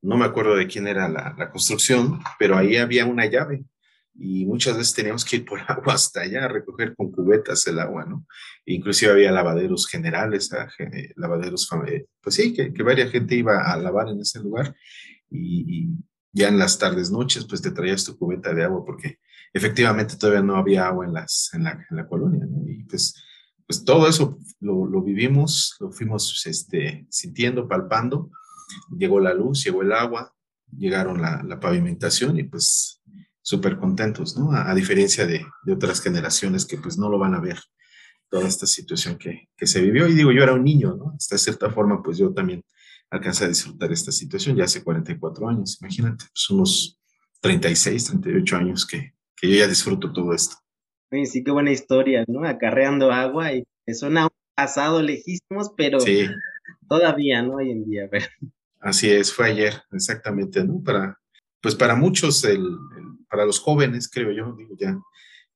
No 0.00 0.16
me 0.16 0.24
acuerdo 0.24 0.56
de 0.56 0.66
quién 0.66 0.86
era 0.86 1.08
la, 1.08 1.34
la 1.36 1.50
construcción, 1.50 2.20
pero 2.38 2.56
ahí 2.56 2.76
había 2.76 3.04
una 3.04 3.26
llave 3.26 3.64
y 4.14 4.44
muchas 4.46 4.76
veces 4.76 4.94
teníamos 4.94 5.24
que 5.24 5.36
ir 5.36 5.44
por 5.44 5.60
agua 5.68 5.94
hasta 5.94 6.22
allá 6.22 6.44
a 6.44 6.48
recoger 6.48 6.94
con 6.94 7.10
cubetas 7.10 7.66
el 7.66 7.78
agua, 7.78 8.04
¿no? 8.04 8.26
inclusive 8.66 9.12
había 9.12 9.32
lavaderos 9.32 9.88
generales, 9.88 10.52
ah, 10.52 10.68
lavaderos, 11.16 11.68
pues 12.22 12.34
sí, 12.34 12.52
que, 12.52 12.72
que 12.72 12.82
varias 12.82 13.10
gente 13.10 13.34
iba 13.34 13.72
a 13.72 13.76
lavar 13.76 14.08
en 14.08 14.20
ese 14.20 14.40
lugar 14.40 14.74
y, 15.30 15.88
ya 16.34 16.48
en 16.48 16.58
las 16.58 16.78
tardes, 16.78 17.10
noches, 17.10 17.44
pues 17.44 17.60
te 17.60 17.72
traías 17.72 18.04
tu 18.04 18.16
cubeta 18.16 18.54
de 18.54 18.64
agua 18.64 18.82
porque 18.86 19.18
efectivamente 19.52 20.16
todavía 20.16 20.42
no 20.42 20.56
había 20.56 20.86
agua 20.86 21.04
en, 21.04 21.12
las, 21.12 21.50
en, 21.52 21.64
la, 21.64 21.72
en 21.90 21.94
la 21.94 22.06
colonia, 22.06 22.46
¿no? 22.46 22.66
Y 22.66 22.84
pues, 22.84 23.22
pues 23.66 23.84
todo 23.84 24.08
eso 24.08 24.38
lo, 24.60 24.86
lo 24.86 25.02
vivimos, 25.02 25.76
lo 25.78 25.92
fuimos 25.92 26.46
este, 26.46 27.06
sintiendo, 27.10 27.68
palpando, 27.68 28.30
llegó 28.96 29.20
la 29.20 29.34
luz, 29.34 29.62
llegó 29.62 29.82
el 29.82 29.92
agua, 29.92 30.34
llegaron 30.74 31.20
la, 31.20 31.42
la 31.42 31.60
pavimentación 31.60 32.38
y 32.38 32.44
pues 32.44 33.02
súper 33.42 33.76
contentos, 33.76 34.36
¿no? 34.38 34.52
A, 34.52 34.74
diferencia 34.74 35.26
de, 35.26 35.44
de, 35.64 35.72
otras 35.72 36.00
generaciones 36.00 36.64
que 36.64 36.78
pues 36.78 36.96
no 36.96 37.10
lo 37.10 37.18
van 37.18 37.34
a 37.34 37.40
ver 37.40 37.58
toda 38.28 38.48
esta 38.48 38.66
situación 38.66 39.18
que, 39.18 39.48
que, 39.56 39.66
se 39.66 39.80
vivió. 39.82 40.08
Y 40.08 40.14
digo, 40.14 40.32
yo 40.32 40.42
era 40.42 40.54
un 40.54 40.64
niño, 40.64 40.96
¿no? 40.96 41.12
Hasta 41.16 41.36
cierta 41.36 41.70
forma, 41.70 42.02
pues 42.02 42.18
yo 42.18 42.32
también 42.32 42.64
alcancé 43.10 43.44
a 43.44 43.48
disfrutar 43.48 43.92
esta 43.92 44.10
situación 44.10 44.56
ya 44.56 44.64
hace 44.64 44.82
44 44.82 45.48
años, 45.48 45.78
imagínate, 45.82 46.24
pues 46.32 46.50
unos 46.50 46.98
36, 47.42 48.04
38 48.06 48.56
años 48.56 48.86
que, 48.86 49.12
que 49.36 49.50
yo 49.50 49.56
ya 49.56 49.68
disfruto 49.68 50.12
todo 50.12 50.32
esto. 50.32 50.56
Sí, 51.10 51.26
sí, 51.26 51.44
qué 51.44 51.50
buena 51.50 51.72
historia, 51.72 52.24
¿no? 52.26 52.48
Acarreando 52.48 53.12
agua 53.12 53.52
y 53.52 53.64
suena 53.92 54.24
un 54.24 54.30
pasado 54.54 55.02
lejísimos, 55.02 55.72
pero 55.76 55.98
todavía, 56.88 57.42
¿no? 57.42 57.56
Hoy 57.56 57.70
en 57.70 57.84
día, 57.84 58.08
pero... 58.10 58.26
Así 58.80 59.10
es, 59.10 59.32
fue 59.32 59.46
ayer, 59.46 59.74
exactamente, 59.92 60.64
¿no? 60.64 60.82
Para, 60.82 61.20
pues 61.60 61.74
para 61.74 61.94
muchos, 61.94 62.42
el, 62.44 62.64
para 63.32 63.46
los 63.46 63.60
jóvenes, 63.60 64.10
creo 64.12 64.30
yo, 64.30 64.54
digo 64.54 64.76
ya, 64.78 64.94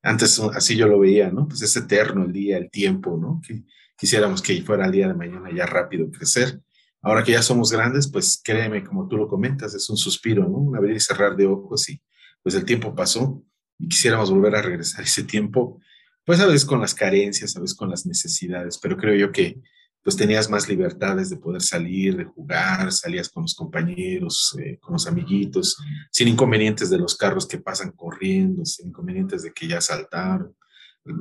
antes 0.03 0.41
así 0.55 0.77
yo 0.77 0.89
lo 0.89 0.99
veía, 0.99 1.31
¿no? 1.31 1.47
Pues 1.47 1.61
es 1.61 1.77
eterno 1.77 2.25
el 2.25 2.33
día, 2.33 2.57
el 2.57 2.71
tiempo, 2.71 3.19
¿no? 3.21 3.43
Que 3.47 3.65
quisiéramos 3.99 4.41
que 4.41 4.63
fuera 4.63 4.87
el 4.87 4.93
día 4.93 5.09
de 5.09 5.15
mañana 5.15 5.51
ya 5.55 5.67
rápido 5.67 6.11
crecer. 6.11 6.59
Ahora 7.03 7.23
que 7.23 7.33
ya 7.33 7.43
somos 7.43 7.71
grandes, 7.71 8.11
pues 8.11 8.41
créeme, 8.43 8.83
como 8.83 9.07
tú 9.09 9.19
lo 9.19 9.29
comentas, 9.29 9.75
es 9.75 9.91
un 9.91 9.99
suspiro, 9.99 10.49
¿no? 10.49 10.57
Un 10.57 10.75
abrir 10.75 10.97
y 10.97 11.01
cerrar 11.01 11.37
de 11.37 11.47
ojos 11.47 11.91
y 11.91 12.01
pues 12.43 12.55
el 12.55 12.65
tiempo 12.65 12.95
pasó 12.95 13.45
y 13.79 13.89
quisiéramos 13.89 14.31
volver 14.31 14.57
a 14.57 14.63
regresar 14.63 15.05
ese 15.05 15.25
tiempo, 15.25 15.79
pues 16.25 16.41
a 16.41 16.47
veces 16.47 16.65
con 16.65 16.81
las 16.81 16.95
carencias, 16.95 17.55
a 17.57 17.61
veces 17.61 17.77
con 17.77 17.91
las 17.91 18.07
necesidades, 18.07 18.79
pero 18.79 18.97
creo 18.97 19.17
yo 19.17 19.33
que 19.33 19.61
pues 20.07 20.15
tenías 20.17 20.49
más 20.49 20.69
libertades 20.69 21.31
de 21.31 21.37
poder 21.37 21.61
salir, 21.61 22.17
de 22.17 22.27
jugar, 22.27 22.93
salías 22.93 23.29
con 23.29 23.43
los 23.43 23.57
compañeros, 23.57 24.57
eh, 24.63 24.79
con 24.79 24.93
los 24.93 25.09
amiguitos, 25.09 25.77
sin 26.13 26.29
inconvenientes 26.29 26.91
de 26.91 26.99
los 26.99 27.17
carros 27.17 27.45
que 27.49 27.59
pasan 27.59 27.91
corriendo, 27.91 28.65
sin 28.65 28.91
inconvenientes 28.91 29.43
de 29.43 29.53
que 29.53 29.67
ya 29.67 29.81
saltaron. 29.81 30.55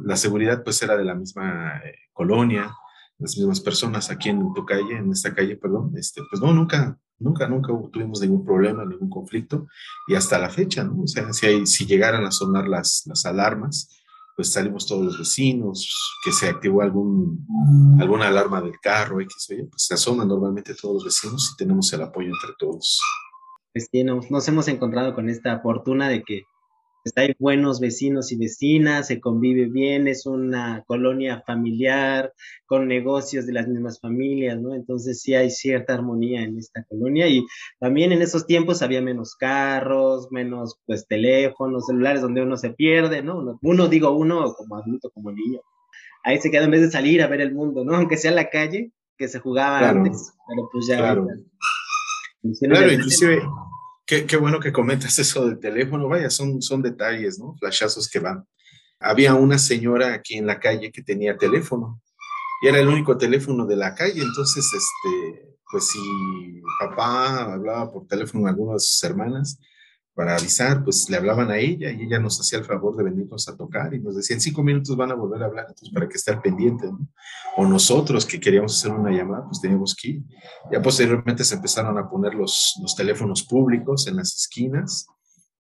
La 0.04 0.16
seguridad 0.16 0.64
pues 0.64 0.80
era 0.84 0.96
de 0.96 1.04
la 1.04 1.16
misma 1.16 1.80
eh, 1.80 1.96
colonia, 2.14 2.76
las 3.18 3.36
mismas 3.36 3.60
personas 3.60 4.12
aquí 4.12 4.30
en 4.30 4.54
tu 4.54 4.64
calle, 4.64 4.98
en 4.98 5.12
esta 5.12 5.34
calle, 5.34 5.56
perdón, 5.56 5.92
este, 5.98 6.22
pues 6.30 6.40
no, 6.40 6.54
nunca, 6.54 6.96
nunca, 7.18 7.48
nunca 7.48 7.74
tuvimos 7.92 8.22
ningún 8.22 8.46
problema, 8.46 8.86
ningún 8.86 9.10
conflicto, 9.10 9.66
y 10.08 10.14
hasta 10.14 10.38
la 10.38 10.52
fecha, 10.52 10.84
¿no? 10.84 11.02
O 11.02 11.08
sea, 11.08 11.34
si, 11.34 11.48
hay, 11.48 11.66
si 11.66 11.88
llegaran 11.88 12.24
a 12.24 12.30
sonar 12.30 12.68
las, 12.68 13.02
las 13.08 13.26
alarmas, 13.26 13.90
pues 14.36 14.52
salimos 14.52 14.86
todos 14.86 15.06
los 15.06 15.18
vecinos, 15.18 15.90
que 16.24 16.32
se 16.32 16.50
activó 16.50 16.82
algún, 16.82 17.46
alguna 18.00 18.28
alarma 18.28 18.62
del 18.62 18.80
carro, 18.82 19.22
X, 19.22 19.48
oye, 19.52 19.64
pues 19.70 19.86
se 19.86 19.94
asoman 19.94 20.28
normalmente 20.28 20.76
todos 20.76 20.96
los 20.96 21.06
vecinos 21.06 21.52
y 21.54 21.58
tenemos 21.58 21.92
el 21.94 22.02
apoyo 22.02 22.28
entre 22.28 22.56
todos. 22.60 23.02
Pues 23.74 23.88
sí, 23.92 24.04
nos 24.04 24.48
hemos 24.48 24.68
encontrado 24.68 25.16
con 25.16 25.30
esta 25.30 25.60
fortuna 25.62 26.10
de 26.10 26.24
que 26.24 26.44
hay 27.16 27.36
buenos 27.38 27.80
vecinos 27.80 28.32
y 28.32 28.38
vecinas, 28.38 29.08
se 29.08 29.20
convive 29.20 29.66
bien, 29.66 30.08
es 30.08 30.26
una 30.26 30.84
colonia 30.88 31.44
familiar 31.46 32.34
con 32.66 32.88
negocios 32.88 33.46
de 33.46 33.54
las 33.54 33.68
mismas 33.68 34.00
familias, 34.00 34.60
¿no? 34.60 34.74
Entonces 34.74 35.22
sí 35.22 35.36
hay 35.36 35.52
cierta 35.52 35.94
armonía 35.94 36.42
en 36.42 36.58
esta 36.58 36.84
colonia 36.86 37.28
y 37.28 37.46
también 37.80 38.12
en 38.12 38.22
esos 38.22 38.48
tiempos 38.48 38.82
había 38.82 39.02
menos 39.02 39.36
carros, 39.36 40.32
menos 40.32 40.80
pues 40.86 41.06
teléfonos, 41.08 41.86
celulares 41.86 42.22
donde 42.22 42.42
uno 42.42 42.58
se 42.58 42.72
pierde, 42.72 43.22
¿no? 43.22 43.60
Uno, 43.62 43.88
digo 43.88 44.12
uno 44.12 44.54
como 44.54 44.78
adulto, 44.78 45.12
como 45.12 45.32
niño. 45.32 45.62
Ahí 46.24 46.40
se 46.40 46.50
queda 46.50 46.64
en 46.64 46.72
vez 46.72 46.82
de 46.82 46.92
salir 46.92 47.22
a 47.22 47.28
ver 47.28 47.42
el 47.42 47.54
mundo, 47.54 47.86
¿no? 47.86 47.96
Aunque 47.96 48.18
sea 48.18 48.32
la 48.32 48.50
calle, 48.50 48.92
que 49.16 49.28
se 49.28 49.40
jugaba 49.40 49.88
antes, 49.88 50.34
pero 50.48 50.70
pues 50.72 50.88
ya... 50.88 50.98
Claro, 50.98 51.28
claro 52.68 52.92
inclusive 52.92 53.42
Qué, 54.06 54.38
bueno 54.38 54.60
que 54.60 54.72
comentas 54.72 55.18
eso 55.18 55.48
del 55.48 55.60
teléfono, 55.60 56.08
vaya, 56.08 56.30
son, 56.30 56.62
son 56.62 56.82
detalles, 56.82 57.40
¿no? 57.40 57.56
Flashazos 57.60 58.08
que 58.08 58.20
van. 58.20 58.46
Había 59.00 59.34
una 59.34 59.58
señora 59.58 60.14
aquí 60.14 60.36
en 60.36 60.46
la 60.46 60.60
calle 60.60 60.92
que 60.92 61.02
tenía 61.02 61.38
teléfono 61.38 62.02
y 62.62 62.68
era 62.68 62.80
el 62.80 62.88
único 62.88 63.18
teléfono 63.18 63.66
de 63.66 63.76
la 63.76 63.96
calle, 63.96 64.22
entonces, 64.22 64.66
este, 64.66 65.56
pues 65.72 65.88
si 65.90 66.62
papá 66.80 67.54
hablaba 67.54 67.92
por 67.92 68.08
teléfono 68.08 68.46
a 68.46 68.52
algunas 68.52 68.76
de 68.76 68.80
sus 68.80 69.04
hermanas, 69.04 69.60
para 70.16 70.38
avisar, 70.38 70.82
pues 70.84 71.10
le 71.10 71.18
hablaban 71.18 71.52
a 71.52 71.58
ella 71.58 71.92
y 71.92 72.04
ella 72.04 72.20
nos 72.20 72.40
hacía 72.40 72.60
el 72.60 72.66
favor 72.66 72.96
de 72.96 73.04
venirnos 73.04 73.50
a 73.50 73.58
tocar 73.58 73.94
y 73.94 74.00
nos 74.00 74.16
decía, 74.16 74.36
en 74.36 74.42
cinco 74.42 74.64
minutos 74.64 74.96
van 74.96 75.12
a 75.12 75.16
volver 75.16 75.44
a 75.44 75.48
hablar, 75.48 75.66
entonces 75.68 75.94
para 75.94 76.08
que 76.08 76.16
estar 76.16 76.42
pendiente, 76.42 76.88
¿no? 76.88 77.10
O 77.58 77.66
nosotros 77.66 78.26
que 78.26 78.40
queríamos 78.40 78.78
hacer 78.78 78.98
una 78.98 79.12
llamada, 79.12 79.44
pues 79.46 79.60
teníamos 79.60 79.94
que 79.94 80.08
ir. 80.08 80.24
Ya 80.72 80.82
posteriormente 80.82 81.44
se 81.44 81.56
empezaron 81.56 81.98
a 81.98 82.10
poner 82.10 82.34
los, 82.34 82.80
los 82.82 82.96
teléfonos 82.96 83.44
públicos 83.44 84.08
en 84.08 84.16
las 84.16 84.34
esquinas 84.34 85.06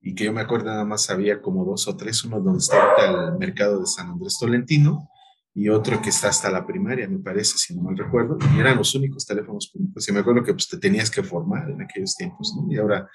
y 0.00 0.16
que 0.16 0.24
yo 0.24 0.32
me 0.32 0.40
acuerdo 0.40 0.66
nada 0.66 0.84
más 0.84 1.08
había 1.10 1.40
como 1.40 1.64
dos 1.64 1.86
o 1.86 1.96
tres, 1.96 2.24
uno 2.24 2.40
donde 2.40 2.58
está 2.58 2.76
el 3.06 3.38
mercado 3.38 3.78
de 3.78 3.86
San 3.86 4.08
Andrés 4.08 4.36
Tolentino 4.38 5.08
y 5.54 5.68
otro 5.68 6.02
que 6.02 6.10
está 6.10 6.28
hasta 6.28 6.50
la 6.50 6.66
primaria, 6.66 7.08
me 7.08 7.18
parece, 7.18 7.56
si 7.56 7.74
no 7.74 7.82
mal 7.82 7.96
recuerdo, 7.96 8.36
y 8.56 8.60
eran 8.60 8.78
los 8.78 8.94
únicos 8.96 9.26
teléfonos 9.26 9.70
públicos. 9.72 10.08
Y 10.08 10.12
me 10.12 10.20
acuerdo 10.20 10.42
que 10.42 10.54
pues 10.54 10.68
te 10.68 10.78
tenías 10.78 11.10
que 11.10 11.22
formar 11.22 11.70
en 11.70 11.82
aquellos 11.82 12.16
tiempos, 12.16 12.52
¿no? 12.56 12.72
Y 12.72 12.78
ahora 12.78 13.08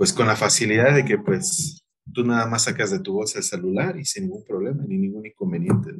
pues 0.00 0.14
con 0.14 0.26
la 0.26 0.34
facilidad 0.34 0.94
de 0.94 1.04
que 1.04 1.18
pues 1.18 1.84
tú 2.14 2.24
nada 2.24 2.46
más 2.46 2.64
sacas 2.64 2.90
de 2.90 3.00
tu 3.00 3.12
bolsa 3.12 3.36
el 3.36 3.44
celular 3.44 3.98
y 3.98 4.06
sin 4.06 4.22
ningún 4.22 4.42
problema 4.46 4.82
ni 4.88 4.96
ningún 4.96 5.26
inconveniente. 5.26 5.90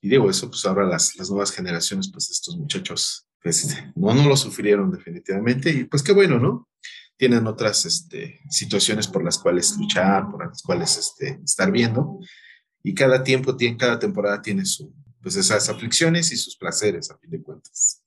Y 0.00 0.08
digo, 0.08 0.30
eso 0.30 0.48
pues 0.48 0.64
ahora 0.64 0.86
las, 0.86 1.16
las 1.16 1.28
nuevas 1.28 1.50
generaciones, 1.50 2.08
pues 2.08 2.30
estos 2.30 2.56
muchachos, 2.56 3.26
pues 3.42 3.82
no, 3.96 4.14
no 4.14 4.28
lo 4.28 4.36
sufrieron 4.36 4.92
definitivamente 4.92 5.70
y 5.70 5.84
pues 5.86 6.04
qué 6.04 6.12
bueno, 6.12 6.38
¿no? 6.38 6.68
Tienen 7.16 7.48
otras 7.48 7.84
este, 7.84 8.38
situaciones 8.48 9.08
por 9.08 9.24
las 9.24 9.38
cuales 9.38 9.76
luchar, 9.76 10.30
por 10.30 10.46
las 10.46 10.62
cuales 10.62 10.96
este, 10.96 11.40
estar 11.44 11.72
viendo 11.72 12.20
y 12.84 12.94
cada 12.94 13.24
tiempo, 13.24 13.56
tiene, 13.56 13.76
cada 13.76 13.98
temporada 13.98 14.40
tiene 14.40 14.64
su, 14.64 14.94
pues 15.20 15.34
esas 15.34 15.68
aflicciones 15.68 16.30
y 16.30 16.36
sus 16.36 16.56
placeres 16.56 17.10
a 17.10 17.18
fin 17.18 17.30
de 17.30 17.42
cuentas 17.42 18.05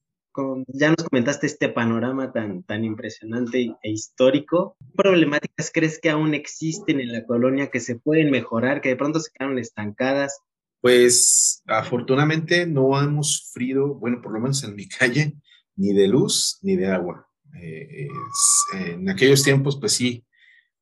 ya 0.67 0.89
nos 0.89 1.03
comentaste 1.07 1.47
este 1.47 1.69
panorama 1.69 2.31
tan, 2.31 2.63
tan 2.63 2.83
impresionante 2.83 3.75
e 3.81 3.91
histórico. 3.91 4.75
¿Qué 4.79 4.85
problemáticas 4.95 5.71
crees 5.73 5.99
que 5.99 6.09
aún 6.09 6.33
existen 6.33 6.99
en 6.99 7.11
la 7.11 7.25
colonia 7.25 7.69
que 7.69 7.79
se 7.79 7.95
pueden 7.95 8.31
mejorar, 8.31 8.81
que 8.81 8.89
de 8.89 8.95
pronto 8.95 9.19
se 9.19 9.31
quedaron 9.31 9.59
estancadas? 9.59 10.39
Pues 10.81 11.61
afortunadamente 11.67 12.65
no 12.65 13.01
hemos 13.01 13.37
sufrido, 13.37 13.95
bueno, 13.95 14.21
por 14.21 14.31
lo 14.33 14.39
menos 14.39 14.63
en 14.63 14.75
mi 14.75 14.87
calle, 14.87 15.35
ni 15.75 15.93
de 15.93 16.07
luz 16.07 16.59
ni 16.61 16.75
de 16.75 16.87
agua. 16.87 17.27
Eh, 17.61 18.07
en 18.73 19.09
aquellos 19.09 19.43
tiempos, 19.43 19.77
pues 19.79 19.93
sí, 19.93 20.25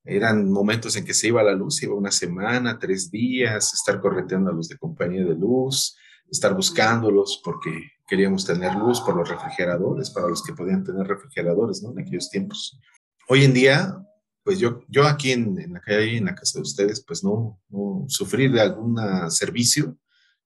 eran 0.03 0.49
momentos 0.49 0.95
en 0.95 1.05
que 1.05 1.13
se 1.13 1.27
iba 1.27 1.43
la 1.43 1.53
luz, 1.53 1.81
iba 1.83 1.95
una 1.95 2.11
semana, 2.11 2.79
tres 2.79 3.11
días, 3.11 3.73
estar 3.73 3.99
correteando 3.99 4.51
a 4.51 4.53
los 4.53 4.69
de 4.69 4.77
compañía 4.77 5.25
de 5.25 5.35
luz, 5.35 5.97
estar 6.29 6.53
buscándolos 6.53 7.41
porque 7.43 7.91
queríamos 8.07 8.45
tener 8.45 8.73
luz 8.73 9.01
por 9.01 9.15
los 9.15 9.27
refrigeradores, 9.27 10.09
para 10.09 10.27
los 10.27 10.41
que 10.41 10.53
podían 10.53 10.83
tener 10.83 11.05
refrigeradores, 11.05 11.83
¿no? 11.83 11.91
En 11.91 11.99
aquellos 11.99 12.29
tiempos. 12.29 12.79
Hoy 13.27 13.43
en 13.43 13.53
día, 13.53 13.97
pues 14.43 14.59
yo, 14.59 14.79
yo 14.87 15.05
aquí 15.05 15.33
en, 15.33 15.59
en 15.59 15.73
la 15.73 15.81
calle, 15.81 16.17
en 16.17 16.25
la 16.25 16.33
casa 16.33 16.59
de 16.59 16.63
ustedes, 16.63 17.03
pues 17.05 17.23
no, 17.23 17.59
no 17.69 18.05
sufrir 18.07 18.51
de 18.53 18.61
algún 18.61 18.97
servicio, 19.29 19.97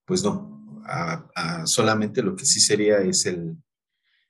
pues 0.06 0.24
no. 0.24 0.82
solamente 1.66 2.24
lo 2.24 2.36
que 2.36 2.46
sí 2.46 2.60
sería 2.60 2.98
es 2.98 3.28
el, 3.28 3.56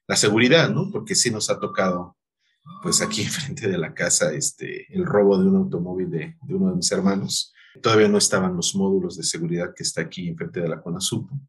la 0.07 0.17
seguridad, 0.17 0.69
¿no? 0.69 0.91
Porque 0.91 1.15
sí 1.15 1.31
nos 1.31 1.49
ha 1.49 1.57
tocado, 1.57 2.17
pues 2.83 3.01
aquí 3.01 3.21
enfrente 3.23 3.69
de 3.69 3.77
la 3.77 3.93
casa, 3.93 4.33
este, 4.33 4.93
el 4.93 5.05
robo 5.05 5.37
de 5.37 5.47
un 5.47 5.55
automóvil 5.55 6.11
de, 6.11 6.37
de 6.41 6.53
uno 6.53 6.71
de 6.71 6.75
mis 6.75 6.91
hermanos. 6.91 7.53
Todavía 7.81 8.09
no 8.09 8.17
estaban 8.17 8.57
los 8.57 8.75
módulos 8.75 9.15
de 9.15 9.23
seguridad 9.23 9.73
que 9.73 9.83
está 9.83 10.01
aquí 10.01 10.27
enfrente 10.27 10.59
de 10.59 10.67
la 10.67 10.81
CONASUPO 10.81 11.39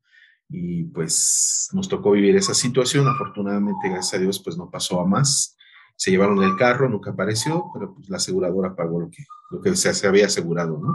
y 0.53 0.85
pues 0.85 1.71
nos 1.73 1.89
tocó 1.89 2.11
vivir 2.11 2.37
esa 2.37 2.53
situación. 2.53 3.09
Afortunadamente, 3.09 3.89
gracias 3.89 4.15
a 4.15 4.23
Dios, 4.23 4.41
pues 4.45 4.59
no 4.59 4.71
pasó 4.71 5.01
a 5.01 5.07
más. 5.07 5.57
Se 5.97 6.11
llevaron 6.11 6.43
el 6.43 6.57
carro, 6.57 6.91
nunca 6.91 7.13
apareció, 7.13 7.65
pero 7.73 7.95
pues 7.95 8.11
la 8.11 8.19
aseguradora 8.19 8.77
pagó 8.77 9.01
lo 9.01 9.11
que, 9.11 9.25
lo 9.51 9.63
que 9.63 9.75
se, 9.75 10.07
había 10.07 10.27
asegurado, 10.27 10.79
¿no? 10.79 10.95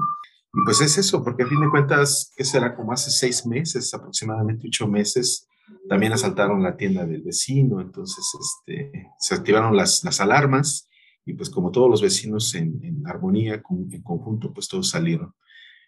Y 0.53 0.63
pues 0.63 0.79
es 0.81 0.97
eso, 0.99 1.23
porque 1.23 1.43
a 1.43 1.47
fin 1.47 1.59
de 1.59 1.69
cuentas, 1.69 2.31
que 2.35 2.45
será 2.45 2.75
como 2.75 2.93
hace 2.93 3.09
seis 3.09 3.45
meses, 3.45 3.93
aproximadamente 3.93 4.67
ocho 4.67 4.87
meses, 4.87 5.47
también 5.89 6.13
asaltaron 6.13 6.61
la 6.61 6.77
tienda 6.77 7.05
del 7.05 7.23
vecino, 7.23 7.81
entonces 7.81 8.25
este, 8.39 9.11
se 9.19 9.35
activaron 9.35 9.75
las, 9.75 10.03
las 10.03 10.21
alarmas 10.21 10.87
y 11.25 11.33
pues 11.33 11.49
como 11.49 11.71
todos 11.71 11.89
los 11.89 12.01
vecinos 12.01 12.53
en, 12.55 12.79
en 12.83 13.05
armonía, 13.07 13.61
en 13.91 14.01
conjunto, 14.01 14.53
pues 14.53 14.67
todos 14.67 14.89
salieron 14.89 15.33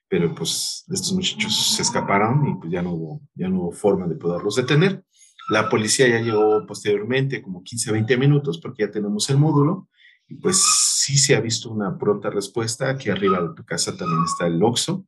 pero 0.09 0.33
pues 0.33 0.83
estos 0.89 1.13
muchachos 1.13 1.75
se 1.75 1.83
escaparon 1.83 2.47
y 2.47 2.55
pues 2.55 2.71
ya 2.71 2.81
no 2.81 2.93
hubo, 2.93 3.21
ya 3.35 3.47
no 3.47 3.61
hubo 3.61 3.71
forma 3.71 4.07
de 4.07 4.15
poderlos 4.15 4.55
detener. 4.55 5.03
La 5.49 5.69
policía 5.69 6.07
ya 6.07 6.19
llegó 6.19 6.65
posteriormente, 6.65 7.41
como 7.41 7.63
15, 7.63 7.91
20 7.91 8.17
minutos, 8.17 8.59
porque 8.59 8.83
ya 8.83 8.91
tenemos 8.91 9.29
el 9.29 9.37
módulo, 9.37 9.87
y 10.27 10.35
pues 10.35 10.63
sí 11.03 11.17
se 11.17 11.35
ha 11.35 11.41
visto 11.41 11.71
una 11.71 11.97
pronta 11.97 12.29
respuesta. 12.29 12.89
Aquí 12.89 13.09
arriba 13.09 13.41
de 13.41 13.55
tu 13.55 13.63
casa 13.63 13.95
también 13.95 14.23
está 14.25 14.45
el 14.47 14.61
OXO. 14.61 15.05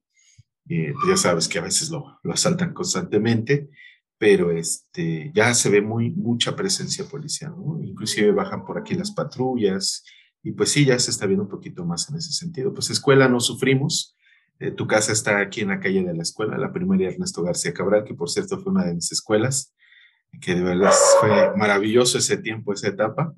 Eh, 0.70 0.94
pues 0.94 1.10
ya 1.10 1.18
sabes 1.18 1.48
que 1.48 1.60
a 1.60 1.64
veces 1.64 1.90
lo, 1.90 2.20
lo, 2.24 2.34
asaltan 2.34 2.74
constantemente, 2.74 3.70
pero 4.18 4.52
este, 4.52 5.32
ya 5.34 5.54
se 5.54 5.70
ve 5.70 5.82
muy, 5.82 6.12
mucha 6.12 6.56
presencia 6.56 7.06
policial, 7.06 7.54
¿no? 7.58 7.80
Inclusive 7.84 8.32
bajan 8.32 8.64
por 8.66 8.78
aquí 8.78 8.96
las 8.96 9.12
patrullas, 9.12 10.04
y 10.44 10.52
pues 10.54 10.72
sí, 10.72 10.86
ya 10.86 10.98
se 10.98 11.12
está 11.12 11.26
viendo 11.26 11.44
un 11.44 11.50
poquito 11.50 11.86
más 11.86 12.10
en 12.10 12.18
ese 12.18 12.32
sentido. 12.32 12.74
Pues 12.74 12.90
escuela 12.90 13.28
no 13.28 13.40
sufrimos, 13.40 14.16
eh, 14.62 14.70
tu 14.70 14.86
casa 14.86 15.12
está 15.12 15.40
aquí 15.40 15.62
en 15.62 15.70
la 15.70 15.80
calle 15.80 16.04
de 16.04 16.14
la 16.14 16.22
escuela, 16.22 16.56
la 16.56 16.72
primaria 16.72 17.10
Ernesto 17.10 17.42
García 17.42 17.74
Cabral, 17.74 18.04
que 18.04 18.14
por 18.14 18.30
cierto 18.30 18.60
fue 18.60 18.72
una 18.72 18.86
de 18.86 18.94
mis 18.94 19.12
escuelas, 19.12 19.74
que 20.40 20.54
de 20.54 20.62
verdad 20.62 20.92
fue 21.20 21.58
maravilloso 21.58 22.20
ese 22.20 22.38
tiempo, 22.38 22.72
esa 22.72 22.90
etapa. 22.90 23.34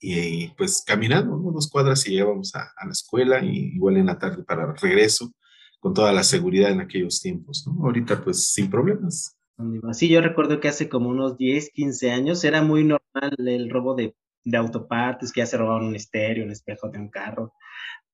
Y 0.00 0.48
pues 0.56 0.82
caminando 0.86 1.36
dos 1.36 1.68
cuadras 1.70 2.06
y 2.06 2.12
llegábamos 2.12 2.54
a, 2.54 2.72
la 2.82 2.92
escuela 2.92 3.44
y 3.44 3.74
igual 3.74 3.98
en 3.98 4.06
la 4.06 4.18
tarde 4.18 4.42
para 4.42 4.72
regreso, 4.72 5.34
con 5.80 5.92
toda 5.92 6.14
la 6.14 6.22
seguridad 6.22 6.70
en 6.70 6.80
aquellos 6.80 7.20
tiempos. 7.20 7.66
¿no? 7.66 7.84
Ahorita 7.84 8.22
pues 8.24 8.52
sin 8.52 8.70
problemas. 8.70 9.36
Sí, 9.92 10.08
yo 10.08 10.22
recuerdo 10.22 10.60
que 10.60 10.68
hace 10.68 10.88
como 10.88 11.10
unos 11.10 11.36
10, 11.36 11.72
15 11.72 12.10
años 12.10 12.42
era 12.42 12.62
muy 12.62 12.84
normal 12.84 13.34
el 13.38 13.68
robo 13.68 13.94
de, 13.94 14.14
de 14.44 14.56
autopartes, 14.56 15.30
que 15.30 15.40
ya 15.40 15.46
se 15.46 15.58
robaban 15.58 15.84
un 15.84 15.94
estéreo, 15.94 16.44
un 16.44 16.52
espejo 16.52 16.88
de 16.88 16.98
un 16.98 17.10
carro 17.10 17.52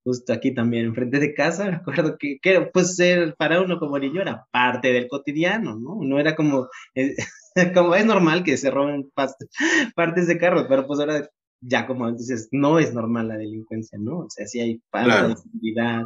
justo 0.04 0.32
aquí 0.32 0.54
también, 0.54 0.86
enfrente 0.86 1.18
de 1.18 1.34
casa, 1.34 1.64
me 1.70 1.76
acuerdo 1.76 2.16
que, 2.18 2.38
que 2.40 2.60
pues 2.72 2.96
ser 2.96 3.34
para 3.36 3.60
uno 3.60 3.78
como 3.78 3.98
niño 3.98 4.22
era 4.22 4.46
parte 4.50 4.92
del 4.92 5.08
cotidiano, 5.08 5.78
¿no? 5.78 5.98
No 6.02 6.18
era 6.18 6.34
como, 6.34 6.68
eh, 6.94 7.14
como 7.74 7.94
es 7.94 8.06
normal 8.06 8.44
que 8.44 8.56
se 8.56 8.70
roben 8.70 9.10
partes 9.94 10.26
de 10.26 10.38
carros, 10.38 10.66
pero 10.68 10.86
pues 10.86 11.00
ahora 11.00 11.28
ya 11.62 11.86
como 11.86 12.08
entonces 12.08 12.48
no 12.50 12.78
es 12.78 12.92
normal 12.92 13.28
la 13.28 13.36
delincuencia, 13.36 13.98
¿no? 14.00 14.18
O 14.20 14.30
sea, 14.30 14.46
sí 14.46 14.60
hay 14.60 14.82
falta 14.90 15.28
de 15.28 15.36
seguridad, 15.36 16.02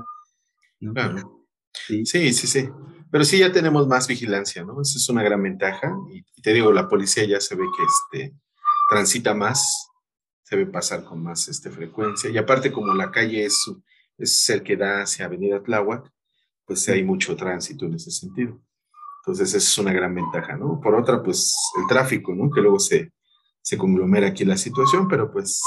¿no? 0.81 0.93
Claro. 0.93 1.47
Sí. 1.87 2.05
sí, 2.05 2.33
sí, 2.33 2.69
Pero 3.11 3.25
sí 3.25 3.39
ya 3.39 3.53
tenemos 3.53 3.87
más 3.87 4.07
vigilancia, 4.07 4.65
¿no? 4.65 4.81
Esa 4.81 4.99
es 4.99 5.09
una 5.09 5.23
gran 5.23 5.43
ventaja. 5.43 5.95
Y, 6.11 6.23
te 6.43 6.53
digo, 6.53 6.73
la 6.73 6.89
policía 6.89 7.25
ya 7.25 7.41
se 7.41 7.55
ve 7.55 7.65
que 7.77 8.19
este, 8.23 8.37
transita 8.89 9.35
más, 9.35 9.89
se 10.43 10.57
ve 10.57 10.67
pasar 10.67 11.05
con 11.05 11.23
más 11.23 11.49
este, 11.49 11.71
frecuencia. 11.71 12.31
Y 12.31 12.39
aparte, 12.39 12.73
como 12.73 12.95
la 12.95 13.11
calle 13.11 13.45
es, 13.45 13.71
es 14.19 14.49
el 14.51 14.63
que 14.63 14.77
da 14.77 15.03
hacia 15.03 15.27
Avenida 15.27 15.63
Tláhuac, 15.63 16.11
pues 16.65 16.89
hay 16.89 17.05
mucho 17.05 17.37
tránsito 17.37 17.87
en 17.87 17.95
ese 17.95 18.11
sentido. 18.11 18.61
Entonces, 19.23 19.49
esa 19.49 19.59
es 19.59 19.79
una 19.79 19.93
gran 19.93 20.15
ventaja, 20.15 20.57
¿no? 20.57 20.81
Por 20.81 20.95
otra, 20.95 21.23
pues 21.23 21.55
el 21.81 21.87
tráfico, 21.89 22.35
¿no? 22.35 22.51
Que 22.51 22.61
luego 22.61 22.79
se, 22.79 23.13
se 23.61 23.77
conglomera 23.77 24.29
aquí 24.29 24.45
la 24.45 24.57
situación, 24.57 25.09
pero 25.09 25.31
pues, 25.31 25.61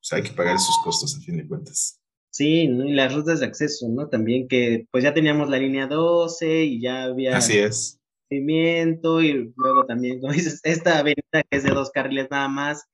pues 0.00 0.12
hay 0.12 0.22
que 0.22 0.34
pagar 0.34 0.56
esos 0.56 0.78
costos 0.82 1.16
a 1.16 1.20
fin 1.20 1.36
de 1.36 1.46
cuentas. 1.46 2.00
Sí, 2.30 2.68
¿no? 2.68 2.84
y 2.84 2.92
las 2.92 3.14
rutas 3.14 3.40
de 3.40 3.46
acceso, 3.46 3.88
¿no? 3.88 4.08
También 4.08 4.46
que 4.46 4.86
pues 4.90 5.02
ya 5.02 5.14
teníamos 5.14 5.48
la 5.48 5.58
línea 5.58 5.86
12 5.86 6.64
y 6.64 6.82
ya 6.82 7.04
había... 7.04 7.36
Así 7.36 7.56
es. 7.56 7.98
Movimiento 8.30 9.22
y 9.22 9.54
luego 9.56 9.86
también, 9.86 10.20
como 10.20 10.32
dices, 10.32 10.60
esta 10.64 10.98
avenida 10.98 11.42
que 11.48 11.56
es 11.56 11.64
de 11.64 11.70
dos 11.70 11.90
carriles 11.90 12.28
nada 12.30 12.48
más, 12.48 12.84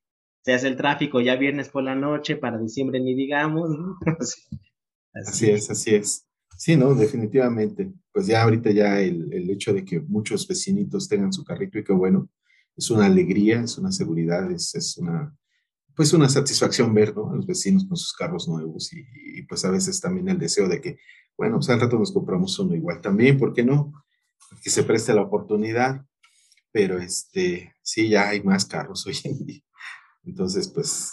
se 0.44 0.52
hace 0.52 0.68
el 0.68 0.76
tráfico 0.76 1.20
ya 1.20 1.36
viernes 1.36 1.68
por 1.68 1.82
la 1.82 1.94
noche, 1.94 2.36
para 2.36 2.58
diciembre 2.58 3.00
ni 3.00 3.14
digamos, 3.14 3.70
¿no? 3.70 3.98
así, 5.14 5.50
es, 5.50 5.70
así 5.70 5.94
es. 5.94 6.26
Sí, 6.56 6.76
no, 6.76 6.94
definitivamente. 6.94 7.92
Pues 8.12 8.26
ya 8.26 8.42
ahorita 8.42 8.70
ya 8.70 9.00
el, 9.00 9.32
el, 9.32 9.50
hecho 9.50 9.72
de 9.72 9.84
que 9.84 10.00
muchos 10.00 10.46
vecinitos 10.46 11.08
tengan 11.08 11.32
su 11.32 11.44
carrito 11.44 11.78
y 11.78 11.84
que 11.84 11.92
bueno, 11.92 12.28
es 12.76 12.90
una 12.90 13.06
alegría, 13.06 13.62
es 13.62 13.78
una 13.78 13.92
seguridad, 13.92 14.50
es, 14.50 14.74
es 14.74 14.96
una, 14.96 15.34
pues 15.94 16.12
una 16.12 16.28
satisfacción 16.28 16.94
ver 16.94 17.14
¿no? 17.14 17.30
a 17.30 17.36
los 17.36 17.46
vecinos 17.46 17.84
con 17.84 17.96
sus 17.96 18.12
carros 18.12 18.48
nuevos 18.48 18.92
y, 18.92 19.42
pues 19.48 19.64
a 19.64 19.70
veces 19.70 20.00
también 20.00 20.28
el 20.28 20.38
deseo 20.38 20.68
de 20.68 20.80
que, 20.80 20.98
bueno, 21.36 21.56
pues 21.56 21.68
al 21.70 21.80
rato 21.80 21.98
nos 21.98 22.12
compramos 22.12 22.58
uno 22.58 22.74
igual 22.74 23.00
también, 23.00 23.38
¿por 23.38 23.52
qué 23.52 23.64
no? 23.64 23.92
Que 24.62 24.70
se 24.70 24.84
preste 24.84 25.12
la 25.14 25.22
oportunidad, 25.22 26.04
pero 26.70 26.98
este, 26.98 27.74
sí, 27.82 28.08
ya 28.08 28.28
hay 28.28 28.42
más 28.42 28.64
carros 28.64 29.06
hoy 29.06 29.16
en 29.24 29.44
día. 29.44 29.62
Entonces, 30.24 30.68
pues, 30.68 31.12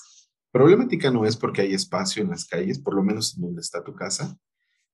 problemática 0.52 1.12
no 1.12 1.26
es 1.26 1.38
porque 1.38 1.62
hay 1.62 1.74
espacio 1.74 2.24
en 2.24 2.30
las 2.30 2.46
calles, 2.46 2.80
por 2.80 2.96
lo 2.96 3.04
menos 3.04 3.36
en 3.36 3.44
donde 3.44 3.62
está 3.62 3.84
tu 3.84 3.94
casa. 3.94 4.38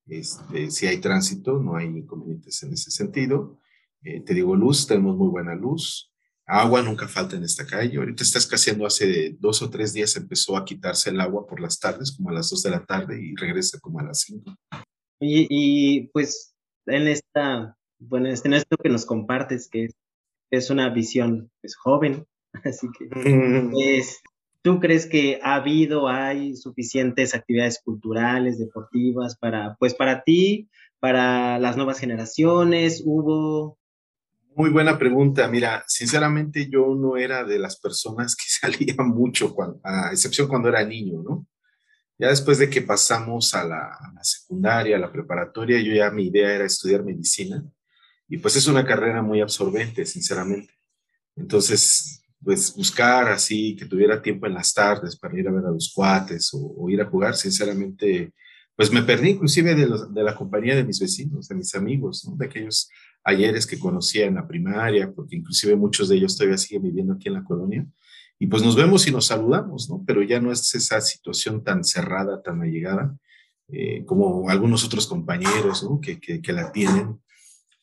Este, 0.07 0.69
si 0.69 0.87
hay 0.87 0.99
tránsito, 0.99 1.59
no 1.59 1.75
hay 1.75 1.87
inconvenientes 1.87 2.61
en 2.63 2.73
ese 2.73 2.91
sentido. 2.91 3.59
Eh, 4.03 4.21
te 4.21 4.33
digo, 4.33 4.55
luz, 4.55 4.85
tenemos 4.87 5.17
muy 5.17 5.29
buena 5.29 5.55
luz. 5.55 6.11
Agua 6.45 6.83
nunca 6.83 7.07
falta 7.07 7.35
en 7.35 7.43
esta 7.43 7.65
calle. 7.65 7.97
Ahorita 7.97 8.21
está 8.21 8.37
escaseando 8.37 8.85
hace 8.85 9.35
dos 9.39 9.63
o 9.63 9.69
tres 9.69 9.93
días, 9.93 10.15
empezó 10.15 10.55
a 10.55 10.63
quitarse 10.63 11.09
el 11.09 11.19
agua 11.19 11.47
por 11.47 11.59
las 11.59 11.79
tardes, 11.79 12.15
como 12.15 12.29
a 12.29 12.33
las 12.33 12.49
dos 12.51 12.61
de 12.61 12.69
la 12.69 12.85
tarde, 12.85 13.19
y 13.19 13.35
regresa 13.35 13.79
como 13.79 13.99
a 13.99 14.03
las 14.03 14.21
cinco. 14.21 14.55
Y, 15.19 15.47
y 15.49 16.07
pues 16.09 16.55
en 16.85 17.07
esta, 17.07 17.75
bueno, 17.97 18.27
en 18.27 18.53
esto 18.53 18.77
que 18.77 18.89
nos 18.89 19.05
compartes, 19.05 19.67
que 19.69 19.89
es, 20.51 20.69
una 20.69 20.89
visión 20.89 21.51
pues, 21.61 21.75
joven, 21.75 22.25
así 22.63 22.87
que 22.97 23.09
es, 23.97 24.21
¿tú 24.65 24.79
crees 24.79 25.05
que 25.05 25.39
ha 25.43 25.57
habido, 25.57 26.07
hay 26.07 26.55
suficientes 26.55 27.35
actividades 27.35 27.79
culturales, 27.85 28.57
deportivas 28.57 29.37
para, 29.37 29.75
pues 29.75 29.93
para 29.93 30.23
ti, 30.23 30.67
para 30.99 31.59
las 31.59 31.77
nuevas 31.77 31.99
generaciones? 31.99 33.03
¿Hubo 33.05 33.77
muy 34.55 34.71
buena 34.71 34.97
pregunta. 34.97 35.47
Mira, 35.47 35.83
sinceramente 35.85 36.67
yo 36.67 36.95
no 36.95 37.15
era 37.15 37.43
de 37.43 37.59
las 37.59 37.79
personas 37.79 38.35
que 38.35 38.45
salían 38.47 39.09
mucho, 39.09 39.55
a 39.83 40.09
excepción 40.11 40.47
cuando 40.47 40.69
era 40.69 40.83
niño, 40.83 41.21
¿no? 41.21 41.45
Ya 42.17 42.29
después 42.29 42.57
de 42.57 42.67
que 42.67 42.81
pasamos 42.81 43.53
a 43.53 43.65
la, 43.65 43.99
secundaria, 44.23 44.95
a 44.95 44.99
la 44.99 45.11
preparatoria, 45.11 45.79
yo 45.79 45.93
ya 45.93 46.09
mi 46.09 46.25
idea 46.27 46.55
era 46.55 46.65
estudiar 46.65 47.03
medicina 47.03 47.63
y 48.27 48.39
pues 48.39 48.55
es 48.55 48.65
una 48.65 48.83
carrera 48.83 49.21
muy 49.21 49.41
absorbente, 49.41 50.07
sinceramente. 50.07 50.73
Entonces, 51.35 52.24
pues 52.45 52.75
buscar 52.75 53.27
así 53.29 53.75
que 53.75 53.87
tuviera 53.87 54.21
tiempo 54.21 54.45
en 54.45 54.53
las 54.53 54.73
tardes 54.73 55.17
para 55.17 55.37
ir 55.37 55.47
a 55.47 55.51
ver 55.51 55.65
a 55.65 55.71
los 55.71 55.91
cuates 55.93 56.51
o, 56.53 56.89
ir 56.89 57.01
a 57.01 57.07
jugar, 57.07 57.35
sinceramente, 57.35 58.31
pues 58.75 58.91
me 58.91 59.01
perdí 59.01 59.31
inclusive 59.31 59.73
de, 59.73 59.87
de, 60.11 60.23
la 60.23 60.35
compañía 60.35 60.75
de 60.75 60.83
mis 60.83 60.99
vecinos, 60.99 61.47
de 61.47 61.55
mis 61.55 61.73
amigos, 61.73 62.23
¿no? 62.29 62.35
de 62.37 62.45
aquellos 62.45 62.87
ayeres 63.23 63.65
que 63.65 63.79
conocía 63.79 64.27
en 64.27 64.35
la 64.35 64.47
primaria, 64.47 65.11
porque 65.11 65.35
inclusive 65.35 65.75
muchos 65.75 66.07
de 66.07 66.17
ellos 66.17 66.37
todavía 66.37 66.59
siguen 66.59 66.83
viviendo 66.83 67.13
aquí 67.13 67.27
en 67.27 67.33
la 67.33 67.43
colonia, 67.43 67.85
y 68.37 68.47
pues 68.47 68.61
nos 68.61 68.75
vemos 68.75 69.07
y 69.07 69.11
nos 69.11 69.27
saludamos, 69.27 69.89
¿no? 69.89 70.03
Pero 70.05 70.21
ya 70.21 70.41
no 70.41 70.51
es 70.51 70.75
esa 70.75 70.99
situación 71.01 71.63
tan 71.63 71.83
cerrada, 71.83 72.41
tan 72.43 72.61
allegada, 72.61 73.17
eh, 73.69 74.03
como 74.05 74.49
algunos 74.49 74.83
otros 74.83 75.07
compañeros, 75.07 75.83
¿no? 75.83 76.01
Que, 76.01 76.19
que, 76.19 76.53
la 76.53 76.71
tienen, 76.71 77.21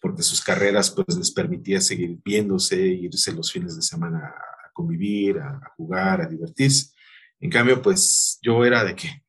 porque 0.00 0.22
sus 0.22 0.42
carreras 0.42 0.90
pues 0.90 1.16
les 1.16 1.30
permitía 1.30 1.80
seguir 1.80 2.18
viéndose, 2.22 2.86
irse 2.86 3.32
los 3.32 3.50
fines 3.50 3.76
de 3.76 3.82
semana 3.82 4.34
convivir, 4.72 5.38
a, 5.38 5.50
a 5.50 5.72
jugar, 5.76 6.20
a 6.20 6.26
divertirse. 6.26 6.92
En 7.40 7.50
cambio, 7.50 7.82
pues 7.82 8.38
yo 8.42 8.64
era 8.64 8.84
de 8.84 8.94
que 8.94 9.22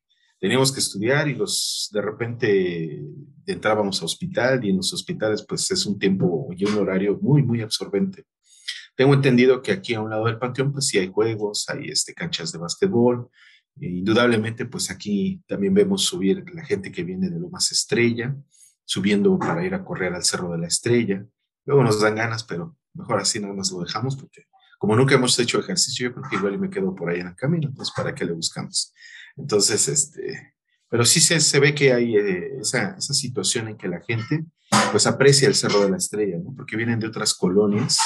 teníamos 0.44 0.72
que 0.72 0.80
estudiar 0.80 1.26
y 1.26 1.34
los 1.34 1.88
de 1.92 2.02
repente 2.02 3.02
entrábamos 3.46 4.02
a 4.02 4.04
hospital 4.04 4.64
y 4.64 4.70
en 4.70 4.76
los 4.76 4.92
hospitales 4.92 5.44
pues 5.48 5.70
es 5.70 5.86
un 5.86 5.98
tiempo 5.98 6.48
y 6.56 6.64
un 6.66 6.76
horario 6.76 7.18
muy, 7.20 7.42
muy 7.42 7.62
absorbente. 7.62 8.24
Tengo 8.96 9.14
entendido 9.14 9.62
que 9.62 9.72
aquí 9.72 9.94
a 9.94 10.00
un 10.00 10.10
lado 10.10 10.26
del 10.26 10.38
panteón 10.38 10.72
pues 10.72 10.86
sí 10.86 10.98
hay 10.98 11.08
juegos, 11.08 11.68
hay 11.68 11.88
este, 11.88 12.14
canchas 12.14 12.52
de 12.52 12.58
básquetbol. 12.58 13.28
E 13.80 13.86
indudablemente 13.88 14.66
pues 14.66 14.90
aquí 14.90 15.42
también 15.48 15.74
vemos 15.74 16.04
subir 16.04 16.44
la 16.52 16.64
gente 16.64 16.92
que 16.92 17.02
viene 17.02 17.28
de 17.30 17.40
Lomas 17.40 17.72
Estrella, 17.72 18.36
subiendo 18.84 19.36
para 19.38 19.64
ir 19.64 19.74
a 19.74 19.84
correr 19.84 20.14
al 20.14 20.24
Cerro 20.24 20.52
de 20.52 20.58
la 20.58 20.68
Estrella. 20.68 21.26
Luego 21.64 21.82
nos 21.82 22.00
dan 22.00 22.14
ganas, 22.14 22.44
pero 22.44 22.76
mejor 22.92 23.18
así 23.18 23.40
nada 23.40 23.54
más 23.54 23.72
lo 23.72 23.80
dejamos 23.80 24.14
porque 24.14 24.44
como 24.84 24.96
nunca 24.96 25.14
hemos 25.14 25.38
hecho 25.38 25.60
ejercicio, 25.60 26.08
yo 26.08 26.14
creo 26.14 26.28
que 26.28 26.36
igual 26.36 26.58
me 26.58 26.68
quedo 26.68 26.94
por 26.94 27.08
ahí 27.08 27.20
en 27.20 27.28
el 27.28 27.34
camino, 27.34 27.72
pues 27.74 27.90
para 27.90 28.14
qué 28.14 28.26
le 28.26 28.32
buscamos. 28.32 28.92
Entonces, 29.34 29.88
este, 29.88 30.52
pero 30.90 31.06
sí 31.06 31.20
se, 31.20 31.40
se 31.40 31.58
ve 31.58 31.74
que 31.74 31.94
hay 31.94 32.14
eh, 32.14 32.58
esa, 32.60 32.94
esa, 32.98 33.14
situación 33.14 33.68
en 33.68 33.78
que 33.78 33.88
la 33.88 34.02
gente 34.02 34.44
pues 34.90 35.06
aprecia 35.06 35.48
el 35.48 35.54
Cerro 35.54 35.80
de 35.80 35.88
la 35.88 35.96
Estrella, 35.96 36.36
¿no? 36.36 36.54
Porque 36.54 36.76
vienen 36.76 37.00
de 37.00 37.06
otras 37.06 37.32
colonias 37.32 37.98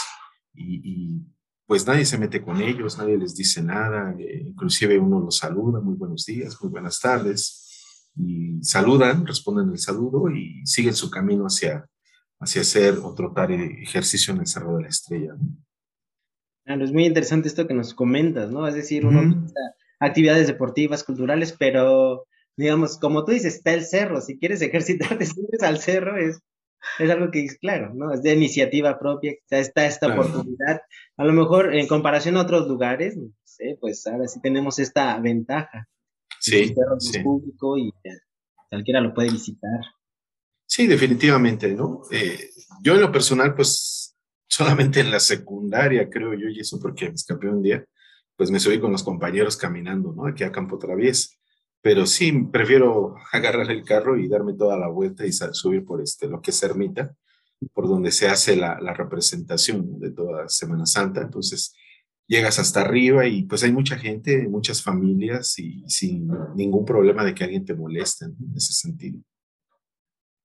y, 0.54 0.80
y 0.84 1.26
pues 1.66 1.84
nadie 1.84 2.04
se 2.04 2.16
mete 2.16 2.40
con 2.42 2.60
ellos, 2.62 2.96
nadie 2.96 3.18
les 3.18 3.34
dice 3.34 3.60
nada, 3.60 4.14
eh, 4.16 4.44
inclusive 4.46 5.00
uno 5.00 5.18
los 5.18 5.38
saluda, 5.38 5.80
muy 5.80 5.96
buenos 5.96 6.26
días, 6.26 6.56
muy 6.62 6.70
buenas 6.70 7.00
tardes, 7.00 8.12
y 8.14 8.62
saludan, 8.62 9.26
responden 9.26 9.70
el 9.70 9.78
saludo 9.78 10.30
y 10.30 10.64
siguen 10.64 10.94
su 10.94 11.10
camino 11.10 11.46
hacia, 11.46 11.84
hacia 12.38 12.60
hacer 12.60 13.00
o 13.02 13.12
trotar 13.16 13.50
ejercicio 13.50 14.32
en 14.32 14.42
el 14.42 14.46
Cerro 14.46 14.76
de 14.76 14.82
la 14.84 14.88
Estrella. 14.90 15.34
¿no? 15.36 15.67
Claro, 16.68 16.84
es 16.84 16.92
muy 16.92 17.06
interesante 17.06 17.48
esto 17.48 17.66
que 17.66 17.72
nos 17.72 17.94
comentas, 17.94 18.50
¿no? 18.50 18.68
Es 18.68 18.74
decir, 18.74 19.06
uno 19.06 19.46
actividades 20.00 20.48
deportivas, 20.48 21.02
culturales, 21.02 21.56
pero 21.58 22.26
digamos, 22.58 22.98
como 22.98 23.24
tú 23.24 23.32
dices, 23.32 23.54
está 23.54 23.72
el 23.72 23.86
cerro, 23.86 24.20
si 24.20 24.38
quieres 24.38 24.60
ejercitarte, 24.60 25.24
subes 25.24 25.62
al 25.62 25.78
cerro, 25.78 26.18
es, 26.18 26.42
es 26.98 27.10
algo 27.10 27.30
que 27.30 27.42
es 27.42 27.56
claro, 27.56 27.94
¿no? 27.94 28.12
Es 28.12 28.22
de 28.22 28.34
iniciativa 28.34 28.98
propia, 28.98 29.32
está 29.48 29.86
esta 29.86 30.12
oportunidad. 30.12 30.82
A 31.16 31.24
lo 31.24 31.32
mejor 31.32 31.74
en 31.74 31.88
comparación 31.88 32.36
a 32.36 32.42
otros 32.42 32.68
lugares, 32.68 33.16
no 33.16 33.32
sé, 33.44 33.78
pues 33.80 34.06
ahora 34.06 34.28
sí 34.28 34.38
tenemos 34.42 34.78
esta 34.78 35.18
ventaja. 35.20 35.88
Sí. 36.38 36.58
El 36.58 36.74
cerro 36.74 36.98
es 36.98 37.18
público 37.22 37.78
y 37.78 37.94
cualquiera 38.68 39.00
lo 39.00 39.14
puede 39.14 39.30
visitar. 39.30 39.80
Sí, 40.66 40.86
definitivamente, 40.86 41.72
¿no? 41.72 42.02
Eh, 42.10 42.50
yo 42.82 42.94
en 42.94 43.00
lo 43.00 43.10
personal, 43.10 43.54
pues 43.54 44.17
solamente 44.48 45.00
en 45.00 45.10
la 45.10 45.20
secundaria, 45.20 46.08
creo 46.10 46.34
yo, 46.34 46.48
y 46.48 46.60
eso 46.60 46.80
porque 46.80 47.08
me 47.08 47.14
escapé 47.14 47.48
un 47.48 47.62
día, 47.62 47.84
pues 48.36 48.50
me 48.50 48.60
subí 48.60 48.80
con 48.80 48.92
los 48.92 49.02
compañeros 49.02 49.56
caminando, 49.56 50.12
¿no? 50.12 50.26
Aquí 50.26 50.44
a 50.44 50.52
Campo 50.52 50.78
Travies. 50.78 51.38
Pero 51.80 52.06
sí, 52.06 52.32
prefiero 52.50 53.14
agarrar 53.32 53.70
el 53.70 53.84
carro 53.84 54.18
y 54.18 54.28
darme 54.28 54.54
toda 54.54 54.78
la 54.78 54.88
vuelta 54.88 55.26
y 55.26 55.32
subir 55.32 55.84
por 55.84 56.00
este, 56.00 56.28
lo 56.28 56.40
que 56.40 56.50
es 56.50 56.62
Ermita, 56.62 57.14
por 57.72 57.88
donde 57.88 58.10
se 58.10 58.28
hace 58.28 58.56
la, 58.56 58.80
la 58.80 58.94
representación 58.94 59.98
de 59.98 60.10
toda 60.10 60.48
Semana 60.48 60.86
Santa. 60.86 61.22
Entonces, 61.22 61.74
llegas 62.28 62.58
hasta 62.58 62.82
arriba 62.82 63.26
y 63.26 63.42
pues 63.44 63.64
hay 63.64 63.72
mucha 63.72 63.96
gente, 63.96 64.48
muchas 64.48 64.82
familias 64.82 65.58
y 65.58 65.82
sin 65.88 66.28
ningún 66.54 66.84
problema 66.84 67.24
de 67.24 67.34
que 67.34 67.44
alguien 67.44 67.64
te 67.64 67.74
moleste 67.74 68.26
en 68.26 68.36
ese 68.54 68.72
sentido. 68.72 69.20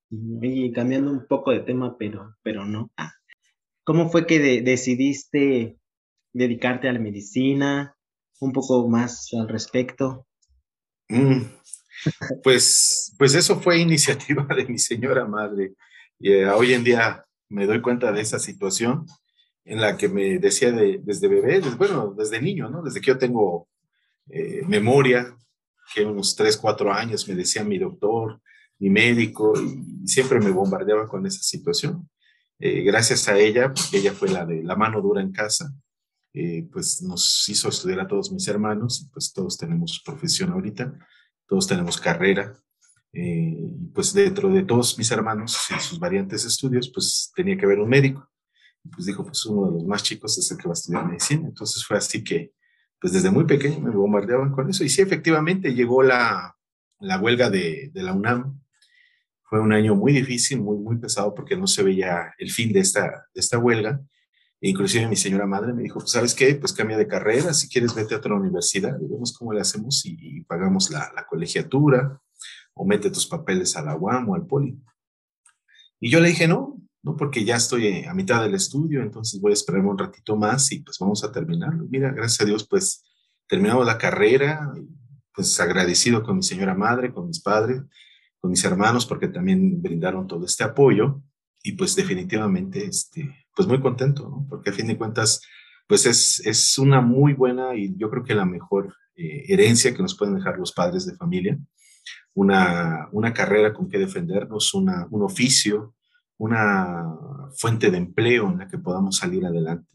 Y 0.09 0.71
cambiando 0.71 1.11
un 1.11 1.25
poco 1.27 1.51
de 1.51 1.61
tema, 1.61 1.97
pero, 1.97 2.35
pero 2.43 2.65
no. 2.65 2.91
Ah, 2.97 3.11
¿Cómo 3.83 4.09
fue 4.09 4.25
que 4.25 4.61
decidiste 4.61 5.77
dedicarte 6.33 6.89
a 6.89 6.93
la 6.93 6.99
medicina, 6.99 7.95
un 8.43 8.51
poco 8.51 8.87
más 8.87 9.29
al 9.33 9.47
respecto. 9.47 10.27
Mm. 11.09 11.41
Pues, 12.43 13.15
pues 13.17 13.33
eso 13.33 13.61
fue 13.61 13.79
iniciativa 13.79 14.45
de 14.55 14.65
mi 14.65 14.77
señora 14.77 15.25
madre. 15.25 15.73
Y 16.19 16.31
eh, 16.31 16.49
hoy 16.49 16.73
en 16.73 16.83
día 16.83 17.23
me 17.49 17.65
doy 17.65 17.81
cuenta 17.81 18.11
de 18.11 18.21
esa 18.21 18.39
situación 18.39 19.05
en 19.63 19.79
la 19.79 19.95
que 19.95 20.09
me 20.09 20.37
decía 20.39 20.71
de, 20.71 20.99
desde 21.01 21.29
bebé, 21.29 21.61
bueno, 21.77 22.13
desde 22.17 22.41
niño, 22.41 22.69
¿no? 22.69 22.81
Desde 22.83 22.99
que 22.99 23.07
yo 23.07 23.17
tengo 23.17 23.69
eh, 24.29 24.63
memoria, 24.67 25.33
que 25.93 26.03
unos 26.03 26.35
3, 26.35 26.57
4 26.57 26.91
años 26.91 27.27
me 27.29 27.35
decía 27.35 27.63
mi 27.63 27.77
doctor, 27.77 28.41
mi 28.79 28.89
médico, 28.89 29.53
y 29.57 30.05
siempre 30.05 30.39
me 30.41 30.51
bombardeaba 30.51 31.07
con 31.07 31.25
esa 31.25 31.41
situación. 31.41 32.09
Eh, 32.59 32.81
gracias 32.83 33.27
a 33.27 33.37
ella, 33.37 33.73
porque 33.73 33.97
ella 33.97 34.13
fue 34.13 34.29
la 34.29 34.45
de 34.45 34.63
la 34.63 34.75
mano 34.75 35.01
dura 35.01 35.21
en 35.21 35.31
casa, 35.31 35.73
eh, 36.33 36.67
pues 36.71 37.01
nos 37.01 37.47
hizo 37.49 37.69
estudiar 37.69 37.99
a 38.01 38.07
todos 38.07 38.31
mis 38.31 38.47
hermanos, 38.47 39.09
pues 39.13 39.33
todos 39.33 39.57
tenemos 39.57 40.01
profesión 40.03 40.51
ahorita, 40.51 40.93
todos 41.47 41.67
tenemos 41.67 41.99
carrera, 41.99 42.53
pues 43.93 44.11
dentro 44.13 44.49
de 44.49 44.63
todos 44.63 44.97
mis 44.97 45.11
hermanos 45.11 45.55
y 45.69 45.79
sus 45.79 45.99
variantes 45.99 46.45
estudios, 46.45 46.89
pues 46.91 47.31
tenía 47.35 47.55
que 47.55 47.65
haber 47.65 47.79
un 47.79 47.89
médico 47.89 48.27
pues 48.91 49.05
dijo, 49.05 49.23
pues 49.23 49.45
uno 49.45 49.67
de 49.67 49.73
los 49.73 49.85
más 49.85 50.03
chicos 50.03 50.37
es 50.37 50.51
el 50.51 50.57
que 50.57 50.67
va 50.67 50.71
a 50.71 50.73
estudiar 50.73 51.05
medicina. 51.05 51.47
Entonces 51.47 51.85
fue 51.85 51.97
así 51.97 52.23
que, 52.23 52.53
pues 52.99 53.13
desde 53.13 53.31
muy 53.31 53.45
pequeño 53.45 53.79
me 53.79 53.91
bombardeaban 53.91 54.51
con 54.51 54.69
eso. 54.69 54.83
Y 54.83 54.89
sí, 54.89 55.01
efectivamente 55.01 55.73
llegó 55.73 56.03
la, 56.03 56.55
la 56.99 57.19
huelga 57.19 57.49
de, 57.49 57.91
la 57.93 58.13
UNAM. 58.13 58.61
Fue 59.53 59.61
un 59.61 59.71
año 59.71 59.93
muy 59.93 60.13
difícil, 60.13 60.61
muy, 60.61 60.79
muy 60.79 60.97
pesado 60.97 61.31
porque 61.35 61.55
no 61.55 61.67
se 61.67 61.83
veía 61.83 62.33
el 62.39 62.49
fin 62.49 62.73
de 62.73 62.79
esta, 62.79 63.27
de 63.35 63.39
esta 63.39 63.59
huelga. 63.59 64.01
E 64.59 64.67
inclusive 64.67 65.07
mi 65.07 65.15
señora 65.15 65.45
madre 65.45 65.73
me 65.73 65.83
dijo, 65.83 65.99
¿sabes 66.07 66.33
qué? 66.33 66.55
Pues 66.55 66.73
cambia 66.73 66.97
de 66.97 67.07
carrera, 67.07 67.53
si 67.53 67.69
quieres 67.69 67.93
vete 67.93 68.15
a 68.15 68.17
otra 68.17 68.33
universidad 68.33 68.99
y 68.99 69.07
vemos 69.07 69.37
cómo 69.37 69.53
le 69.53 69.61
hacemos 69.61 70.03
y, 70.07 70.17
y 70.19 70.41
pagamos 70.41 70.89
la, 70.89 71.11
la, 71.15 71.27
colegiatura 71.27 72.19
o 72.73 72.83
mete 72.83 73.11
tus 73.11 73.27
papeles 73.27 73.77
a 73.77 73.83
la 73.83 73.95
UAM 73.95 74.27
o 74.29 74.33
al 74.33 74.47
poli. 74.47 74.75
Y 75.99 76.09
yo 76.09 76.19
le 76.19 76.29
dije, 76.29 76.47
no, 76.47 76.81
¿no? 77.03 77.15
Porque 77.15 77.45
ya 77.45 77.57
estoy 77.57 78.05
a 78.05 78.13
mitad 78.15 78.41
del 78.41 78.55
estudio, 78.55 79.03
entonces 79.03 79.39
voy 79.39 79.51
a 79.51 79.53
esperarme 79.53 79.91
un 79.91 79.99
ratito 79.99 80.35
más 80.35 80.71
y 80.71 80.79
pues 80.79 80.97
vamos 80.97 81.23
a 81.23 81.31
terminarlo. 81.31 81.85
Mira, 81.91 82.11
gracias 82.11 82.41
a 82.41 82.45
Dios, 82.45 82.67
pues 82.67 83.03
terminamos 83.47 83.85
la 83.85 83.99
carrera, 83.99 84.73
pues 85.31 85.59
agradecido 85.59 86.23
con 86.23 86.37
mi 86.37 86.43
señora 86.43 86.73
madre, 86.73 87.13
con 87.13 87.27
mis 87.27 87.39
padres, 87.39 87.83
con 88.43 88.51
mis 88.51 88.65
hermanos, 88.65 89.05
porque 89.05 89.29
también 89.29 89.81
brindaron 89.81 90.27
todo 90.27 90.45
este 90.45 90.65
apoyo 90.65 91.21
y 91.63 91.71
pues 91.71 91.95
definitivamente, 91.95 92.83
este, 92.83 93.33
pues 93.55 93.69
muy 93.69 93.79
contento. 93.79 94.45
Porque 94.49 94.69
a 94.69 94.73
fin 94.73 94.87
de 94.87 94.97
cuentas, 94.97 95.41
pues 95.87 96.05
es, 96.05 96.45
es 96.45 96.77
una 96.77 96.99
muy 96.99 97.31
buena 97.31 97.73
y 97.73 97.95
yo 97.95 98.09
creo 98.09 98.25
que 98.25 98.35
la 98.35 98.43
mejor 98.43 98.93
eh, 99.15 99.45
herencia 99.47 99.93
que 99.93 100.01
nos 100.01 100.17
pueden 100.17 100.35
dejar 100.35 100.59
los 100.59 100.73
padres 100.73 101.05
de 101.05 101.15
familia, 101.15 101.57
una, 102.33 103.07
una 103.13 103.33
carrera 103.33 103.73
con 103.73 103.87
que 103.87 103.97
defendernos, 103.97 104.73
una, 104.73 105.07
un 105.09 105.21
oficio, 105.21 105.95
una 106.37 107.15
fuente 107.55 107.91
de 107.91 107.97
empleo 107.97 108.51
en 108.51 108.57
la 108.57 108.67
que 108.67 108.77
podamos 108.77 109.15
salir 109.15 109.45
adelante. 109.45 109.87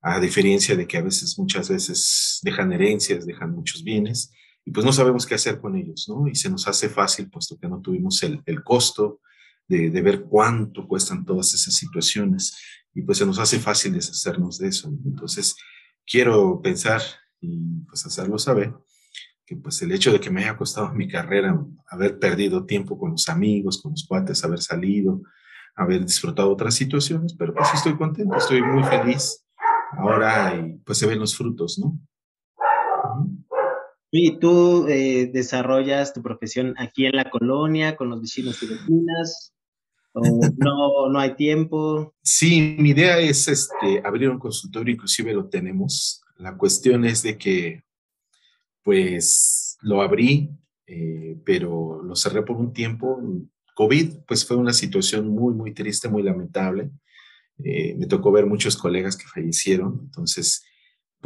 A 0.00 0.18
diferencia 0.18 0.76
de 0.76 0.86
que 0.86 0.96
a 0.96 1.02
veces, 1.02 1.38
muchas 1.38 1.68
veces 1.68 2.40
dejan 2.42 2.72
herencias, 2.72 3.26
dejan 3.26 3.50
muchos 3.50 3.84
bienes 3.84 4.32
y 4.66 4.72
pues 4.72 4.84
no 4.84 4.92
sabemos 4.92 5.24
qué 5.24 5.36
hacer 5.36 5.60
con 5.60 5.76
ellos, 5.76 6.06
¿no? 6.08 6.26
Y 6.26 6.34
se 6.34 6.50
nos 6.50 6.66
hace 6.66 6.88
fácil, 6.88 7.30
puesto 7.30 7.56
que 7.56 7.68
no 7.68 7.80
tuvimos 7.80 8.20
el, 8.24 8.42
el 8.46 8.64
costo 8.64 9.20
de, 9.68 9.90
de, 9.90 10.02
ver 10.02 10.24
cuánto 10.24 10.88
cuestan 10.88 11.24
todas 11.24 11.54
esas 11.54 11.74
situaciones 11.74 12.58
y 12.92 13.02
pues 13.02 13.18
se 13.18 13.26
nos 13.26 13.38
hace 13.38 13.60
fácil 13.60 13.92
deshacernos 13.92 14.58
de 14.58 14.68
eso. 14.68 14.92
Entonces, 15.04 15.54
quiero 16.04 16.60
pensar 16.60 17.00
y 17.40 17.78
pues 17.88 18.04
hacerlo 18.06 18.38
saber 18.38 18.74
que 19.46 19.54
pues 19.54 19.80
el 19.82 19.92
hecho 19.92 20.12
de 20.12 20.18
que 20.18 20.30
me 20.30 20.42
haya 20.42 20.56
costado 20.56 20.92
mi 20.92 21.06
carrera, 21.06 21.56
haber 21.88 22.18
perdido 22.18 22.66
tiempo 22.66 22.98
con 22.98 23.12
los 23.12 23.28
amigos, 23.28 23.80
con 23.80 23.92
los 23.92 24.04
cuates, 24.04 24.42
haber 24.42 24.60
salido, 24.60 25.22
haber 25.76 26.04
disfrutado 26.04 26.50
otras 26.50 26.74
situaciones, 26.74 27.34
pero 27.38 27.54
pues 27.54 27.68
estoy 27.72 27.96
contento, 27.96 28.36
estoy 28.36 28.62
muy 28.62 28.82
feliz 28.82 29.44
ahora 29.92 30.56
y 30.56 30.78
pues 30.78 30.98
se 30.98 31.06
ven 31.06 31.20
los 31.20 31.36
frutos, 31.36 31.78
¿no? 31.78 31.96
¿Y 34.18 34.38
tú 34.38 34.86
eh, 34.88 35.30
desarrollas 35.30 36.14
tu 36.14 36.22
profesión 36.22 36.74
aquí 36.78 37.04
en 37.04 37.16
la 37.16 37.28
colonia 37.28 37.96
con 37.96 38.08
los 38.08 38.22
vecinos 38.22 38.62
y 38.62 38.66
vecinas? 38.68 39.52
¿O 40.12 40.22
no, 40.56 41.10
no 41.10 41.18
hay 41.18 41.34
tiempo? 41.34 42.14
Sí, 42.22 42.76
mi 42.78 42.90
idea 42.90 43.18
es 43.18 43.46
este, 43.46 44.00
abrir 44.02 44.30
un 44.30 44.38
consultorio, 44.38 44.94
inclusive 44.94 45.34
lo 45.34 45.50
tenemos. 45.50 46.22
La 46.38 46.56
cuestión 46.56 47.04
es 47.04 47.22
de 47.22 47.36
que, 47.36 47.84
pues, 48.82 49.76
lo 49.82 50.00
abrí, 50.00 50.48
eh, 50.86 51.36
pero 51.44 52.02
lo 52.02 52.16
cerré 52.16 52.42
por 52.42 52.56
un 52.56 52.72
tiempo, 52.72 53.20
COVID, 53.74 54.20
pues 54.26 54.46
fue 54.46 54.56
una 54.56 54.72
situación 54.72 55.28
muy, 55.28 55.52
muy 55.52 55.74
triste, 55.74 56.08
muy 56.08 56.22
lamentable. 56.22 56.90
Eh, 57.62 57.94
me 57.98 58.06
tocó 58.06 58.32
ver 58.32 58.46
muchos 58.46 58.78
colegas 58.78 59.14
que 59.14 59.26
fallecieron, 59.26 60.00
entonces, 60.04 60.64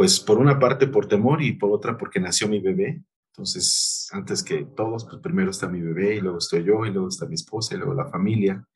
pues 0.01 0.19
por 0.19 0.39
una 0.39 0.59
parte 0.59 0.87
por 0.87 1.07
temor 1.07 1.43
y 1.43 1.53
por 1.53 1.71
otra 1.71 1.99
porque 1.99 2.19
nació 2.19 2.49
mi 2.49 2.59
bebé. 2.59 3.03
Entonces, 3.35 4.09
antes 4.13 4.43
que 4.43 4.65
todos, 4.75 5.05
pues 5.05 5.19
primero 5.21 5.51
está 5.51 5.69
mi 5.69 5.83
bebé 5.83 6.17
y 6.17 6.21
luego 6.23 6.39
estoy 6.39 6.65
yo 6.65 6.87
y 6.87 6.91
luego 6.91 7.09
está 7.09 7.27
mi 7.27 7.35
esposa 7.35 7.75
y 7.75 7.77
luego 7.77 7.93
la 7.93 8.07
familia. 8.07 8.67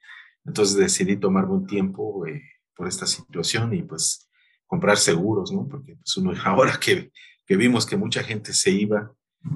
Entonces 0.45 0.77
decidí 0.77 1.17
tomarme 1.17 1.55
un 1.55 1.67
tiempo 1.67 2.27
eh, 2.27 2.43
por 2.77 2.89
esta 2.89 3.07
situación 3.07 3.73
y 3.73 3.83
pues 3.83 4.29
comprar 4.67 4.99
seguros, 4.99 5.51
¿no? 5.51 5.67
Porque 5.67 5.97
pues 5.97 6.15
uno 6.19 6.35
ahora 6.45 6.79
que, 6.79 7.11
que 7.47 7.57
vimos 7.57 7.87
que 7.87 7.97
mucha 7.97 8.23
gente 8.23 8.53
se 8.53 8.73
iba, 8.73 9.11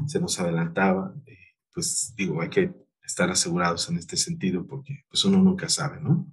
se 0.06 0.20
nos 0.20 0.40
adelantaba, 0.40 1.12
eh, 1.26 1.36
pues 1.74 2.14
digo, 2.16 2.40
hay 2.40 2.48
que 2.48 2.72
estar 3.02 3.28
asegurados 3.28 3.90
en 3.90 3.98
este 3.98 4.16
sentido 4.16 4.66
porque 4.66 5.04
pues 5.10 5.22
uno 5.26 5.36
nunca 5.36 5.68
sabe, 5.68 6.00
¿no? 6.00 6.32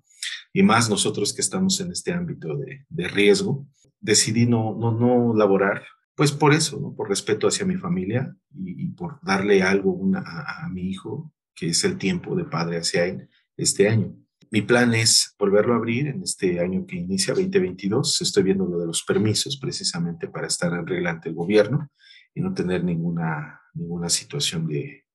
Y 0.53 0.63
más 0.63 0.89
nosotros 0.89 1.33
que 1.33 1.41
estamos 1.41 1.81
en 1.81 1.91
este 1.91 2.13
ámbito 2.13 2.55
de, 2.55 2.85
de 2.87 3.07
riesgo, 3.09 3.67
decidí 4.05 4.45
no, 4.45 4.75
no, 4.79 4.91
no 4.91 5.33
laborar, 5.35 5.83
pues 6.15 6.31
por 6.31 6.53
eso. 6.53 6.95
Por 6.95 7.09
respeto 7.09 7.47
hacia 7.47 7.65
mi 7.65 7.75
familia 7.75 8.35
y, 8.53 8.87
por 8.89 9.19
darle 9.21 9.63
algo 9.63 9.99
a, 10.15 10.69
mi 10.69 10.89
hijo, 10.89 11.33
que 11.55 11.69
es 11.69 11.83
el 11.83 11.97
tiempo 11.97 12.35
de 12.35 12.45
padre 12.45 12.77
hacia 12.77 13.05
él 13.05 13.27
este 13.57 13.89
año. 13.89 14.15
Mi 14.51 14.61
plan 14.61 14.93
es 14.93 15.35
volverlo 15.39 15.73
a 15.73 15.77
abrir 15.77 16.07
en 16.07 16.21
este 16.21 16.59
año 16.59 16.85
que 16.85 16.97
inicia 16.97 17.33
2022. 17.33 18.21
Estoy 18.21 18.43
viendo 18.43 18.65
lo 18.65 18.77
de 18.77 18.85
los 18.85 19.03
permisos 19.03 19.57
precisamente 19.57 20.27
para 20.27 20.47
estar 20.47 20.71
en 20.71 20.85
regla 20.85 21.09
ante 21.09 21.29
el 21.29 21.35
gobierno 21.35 21.89
y 22.33 22.41
no 22.41 22.53
tener 22.53 22.83
ninguna, 22.83 23.59
ninguna 23.73 24.07
situación 24.07 24.67
de, 24.67 25.05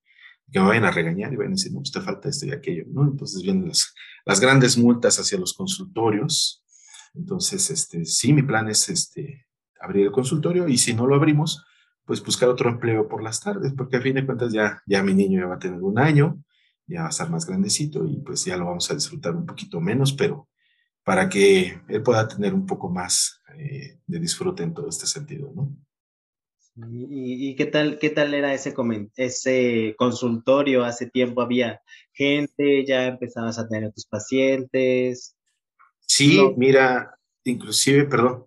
que 0.50 0.58
me 0.58 0.66
vayan 0.66 0.84
a 0.84 0.90
regañar 0.90 1.32
y 1.32 1.36
vayan 1.36 1.52
a 1.52 1.56
decir, 1.56 1.72
no, 1.72 1.80
usted 1.80 2.00
falta 2.00 2.28
esto 2.28 2.46
y 2.46 2.50
aquello, 2.50 2.84
¿no? 2.88 3.04
Entonces 3.04 3.42
vienen 3.42 3.70
las 4.26 4.40
grandes 4.40 4.76
multas 4.76 5.18
hacia 5.18 5.38
los 5.38 5.54
consultorios. 5.54 6.59
Entonces, 7.14 7.70
este, 7.70 8.04
sí, 8.04 8.32
mi 8.32 8.42
plan 8.42 8.68
es 8.68 8.88
este, 8.88 9.46
abrir 9.80 10.06
el 10.06 10.12
consultorio 10.12 10.68
y 10.68 10.78
si 10.78 10.94
no 10.94 11.06
lo 11.06 11.16
abrimos, 11.16 11.64
pues 12.04 12.24
buscar 12.24 12.48
otro 12.48 12.70
empleo 12.70 13.08
por 13.08 13.22
las 13.22 13.40
tardes, 13.40 13.72
porque 13.76 13.96
a 13.96 14.00
fin 14.00 14.14
de 14.14 14.26
cuentas 14.26 14.52
ya, 14.52 14.82
ya 14.86 15.02
mi 15.02 15.14
niño 15.14 15.40
ya 15.40 15.46
va 15.46 15.54
a 15.56 15.60
tener 15.60 15.80
un 15.80 15.98
año, 15.98 16.42
ya 16.86 17.02
va 17.02 17.06
a 17.06 17.10
estar 17.10 17.30
más 17.30 17.46
grandecito 17.46 18.04
y 18.04 18.20
pues 18.20 18.44
ya 18.44 18.56
lo 18.56 18.66
vamos 18.66 18.90
a 18.90 18.94
disfrutar 18.94 19.34
un 19.34 19.46
poquito 19.46 19.80
menos, 19.80 20.12
pero 20.12 20.48
para 21.04 21.28
que 21.28 21.80
él 21.88 22.02
pueda 22.02 22.26
tener 22.26 22.52
un 22.52 22.66
poco 22.66 22.90
más 22.90 23.40
eh, 23.56 23.98
de 24.06 24.18
disfrute 24.18 24.62
en 24.62 24.74
todo 24.74 24.88
este 24.88 25.06
sentido, 25.06 25.52
¿no? 25.54 25.76
¿Y, 26.88 27.56
qué, 27.56 27.66
tal, 27.66 27.98
qué 27.98 28.10
tal 28.10 28.32
era 28.32 28.54
ese, 28.54 28.74
ese 29.16 29.94
consultorio? 29.98 30.84
¿Hace 30.84 31.10
tiempo 31.10 31.42
había 31.42 31.82
gente? 32.12 32.86
¿Ya 32.86 33.06
empezabas 33.06 33.58
a 33.58 33.68
tener 33.68 33.92
tus 33.92 34.06
pacientes? 34.06 35.36
Sí, 36.12 36.38
no. 36.38 36.54
mira, 36.56 37.16
inclusive, 37.44 38.04
perdón, 38.04 38.44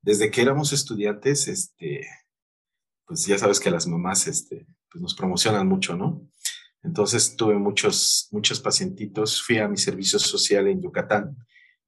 desde 0.00 0.30
que 0.30 0.42
éramos 0.42 0.72
estudiantes, 0.72 1.48
este, 1.48 2.06
pues 3.04 3.26
ya 3.26 3.36
sabes 3.36 3.58
que 3.58 3.72
las 3.72 3.88
mamás 3.88 4.28
este, 4.28 4.64
pues 4.88 5.02
nos 5.02 5.16
promocionan 5.16 5.66
mucho, 5.66 5.96
¿no? 5.96 6.24
Entonces 6.84 7.34
tuve 7.34 7.54
muchos, 7.58 8.28
muchos 8.30 8.60
pacientitos, 8.60 9.42
fui 9.42 9.58
a 9.58 9.66
mi 9.66 9.76
servicio 9.76 10.20
social 10.20 10.68
en 10.68 10.82
Yucatán 10.82 11.36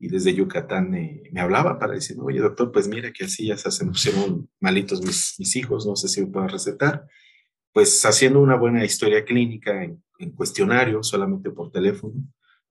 y 0.00 0.08
desde 0.08 0.34
Yucatán 0.34 0.92
eh, 0.96 1.22
me 1.30 1.40
hablaba 1.40 1.78
para 1.78 1.94
decir, 1.94 2.16
oye 2.20 2.40
doctor, 2.40 2.72
pues 2.72 2.88
mira 2.88 3.12
que 3.12 3.26
así 3.26 3.46
ya 3.46 3.56
se 3.56 3.86
pusieron 3.86 4.50
malitos 4.58 5.02
mis, 5.02 5.36
mis 5.38 5.54
hijos, 5.54 5.86
no 5.86 5.94
sé 5.94 6.08
si 6.08 6.20
me 6.20 6.32
pueden 6.32 6.48
recetar. 6.48 7.06
Pues 7.72 8.04
haciendo 8.04 8.40
una 8.40 8.56
buena 8.56 8.84
historia 8.84 9.24
clínica 9.24 9.84
en, 9.84 10.02
en, 10.18 10.32
cuestionario, 10.32 11.00
solamente 11.04 11.52
por 11.52 11.70
teléfono, 11.70 12.14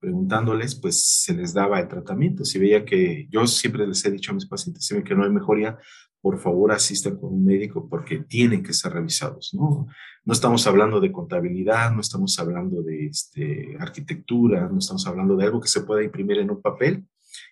preguntándoles, 0.01 0.75
pues 0.75 1.21
se 1.23 1.33
les 1.33 1.53
daba 1.53 1.79
el 1.79 1.87
tratamiento. 1.87 2.43
Si 2.43 2.59
veía 2.59 2.83
que 2.83 3.27
yo 3.29 3.45
siempre 3.45 3.87
les 3.87 4.03
he 4.03 4.11
dicho 4.11 4.31
a 4.31 4.35
mis 4.35 4.47
pacientes, 4.47 4.83
si 4.83 4.95
ven 4.95 5.03
que 5.03 5.15
no 5.15 5.23
hay 5.23 5.29
mejoría, 5.29 5.77
por 6.19 6.39
favor 6.39 6.71
asistan 6.71 7.17
con 7.17 7.33
un 7.33 7.45
médico 7.45 7.87
porque 7.87 8.19
tienen 8.19 8.63
que 8.63 8.73
ser 8.73 8.93
revisados, 8.93 9.53
¿no? 9.53 9.87
No 10.23 10.33
estamos 10.33 10.65
hablando 10.67 10.99
de 10.99 11.11
contabilidad, 11.11 11.91
no 11.91 12.01
estamos 12.01 12.37
hablando 12.39 12.81
de 12.81 13.07
este, 13.07 13.75
arquitectura, 13.79 14.67
no 14.67 14.79
estamos 14.79 15.05
hablando 15.07 15.35
de 15.35 15.45
algo 15.45 15.61
que 15.61 15.67
se 15.67 15.81
pueda 15.81 16.03
imprimir 16.03 16.39
en 16.39 16.51
un 16.51 16.61
papel 16.61 17.05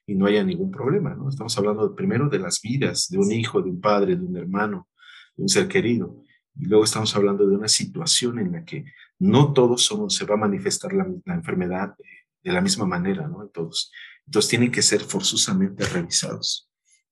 y 0.06 0.16
no 0.16 0.26
haya 0.26 0.44
ningún 0.44 0.72
problema, 0.72 1.16
¿no? 1.16 1.30
Estamos 1.30 1.58
hablando 1.58 1.96
primero 1.96 2.30
de 2.30 2.40
las 2.40 2.62
vidas 2.62 3.08
de 3.10 3.18
un 3.18 3.32
hijo, 3.32 3.62
de 3.62 3.70
un 3.70 3.80
padre, 3.80 4.16
de 4.16 4.26
un 4.26 4.38
hermano, 4.38 4.88
de 5.36 5.44
un 5.44 5.50
ser 5.50 5.68
querido. 5.68 6.24
Y 6.56 6.66
luego 6.66 6.84
estamos 6.84 7.16
hablando 7.16 7.48
de 7.48 7.56
una 7.56 7.68
situación 7.68 8.40
en 8.40 8.52
la 8.52 8.66
que 8.66 8.86
no 9.20 9.54
todos 9.54 9.84
somos, 9.84 10.16
se 10.16 10.26
va 10.26 10.36
a 10.36 10.40
manifestar 10.40 10.94
la, 10.94 11.06
enfermedad 11.34 11.96
de, 12.44 12.52
la 12.52 12.62
misma 12.62 12.86
manera, 12.86 13.28
¿no? 13.28 13.44
En 13.44 13.52
todos. 13.52 13.92
Entonces 14.26 14.50
tienen 14.50 14.72
que 14.72 14.82
ser 14.82 15.02
forzosamente 15.02 15.86
revisados. 15.86 16.70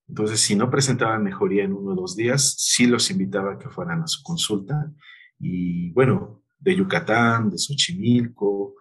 Entonces, 0.07 0.39
si 0.39 0.55
no 0.55 0.69
presentaban 0.69 1.23
mejoría 1.23 1.63
en 1.63 1.73
uno 1.73 1.91
o 1.91 1.95
dos 1.95 2.15
días, 2.15 2.55
sí 2.57 2.87
los 2.87 3.11
invitaba 3.11 3.53
a 3.53 3.59
que 3.59 3.69
fueran 3.69 4.01
a 4.03 4.07
su 4.07 4.23
consulta. 4.23 4.91
Y 5.39 5.91
bueno, 5.91 6.43
de 6.59 6.75
Yucatán, 6.75 7.49
de 7.49 7.57
Xochimilco, 7.57 8.75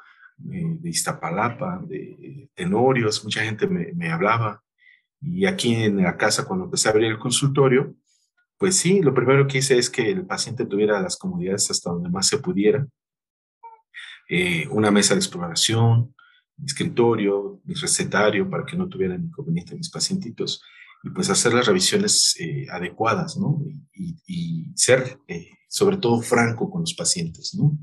eh, 0.52 0.76
de 0.80 0.88
Iztapalapa, 0.88 1.80
de 1.86 2.50
Tenorios, 2.54 3.24
mucha 3.24 3.42
gente 3.42 3.66
me, 3.66 3.92
me 3.94 4.10
hablaba. 4.10 4.62
Y 5.20 5.46
aquí 5.46 5.74
en 5.74 6.02
la 6.02 6.16
casa, 6.16 6.44
cuando 6.44 6.66
empecé 6.66 6.88
a 6.88 6.92
abrir 6.92 7.10
el 7.10 7.18
consultorio, 7.18 7.96
pues 8.58 8.76
sí, 8.76 9.02
lo 9.02 9.12
primero 9.12 9.46
que 9.46 9.58
hice 9.58 9.78
es 9.78 9.90
que 9.90 10.10
el 10.10 10.26
paciente 10.26 10.64
tuviera 10.64 11.00
las 11.00 11.16
comodidades 11.16 11.70
hasta 11.70 11.90
donde 11.90 12.08
más 12.08 12.26
se 12.26 12.38
pudiera. 12.38 12.86
Eh, 14.28 14.66
una 14.70 14.90
mesa 14.90 15.14
de 15.14 15.20
exploración, 15.20 16.14
mi 16.56 16.66
escritorio, 16.66 17.60
mi 17.64 17.74
recetario 17.74 18.48
para 18.48 18.64
que 18.64 18.76
no 18.76 18.88
tuvieran 18.88 19.24
inconveniente 19.24 19.76
mis 19.76 19.90
pacientitos 19.90 20.62
y 21.02 21.10
pues 21.10 21.30
hacer 21.30 21.52
las 21.54 21.66
revisiones 21.66 22.34
eh, 22.40 22.66
adecuadas, 22.70 23.36
¿no? 23.36 23.62
Y, 23.94 24.72
ser 24.74 25.18
eh, 25.26 25.48
sobre 25.68 25.96
todo 25.96 26.20
franco 26.20 26.70
con 26.70 26.82
los 26.82 26.94
pacientes, 26.94 27.54
¿no? 27.54 27.78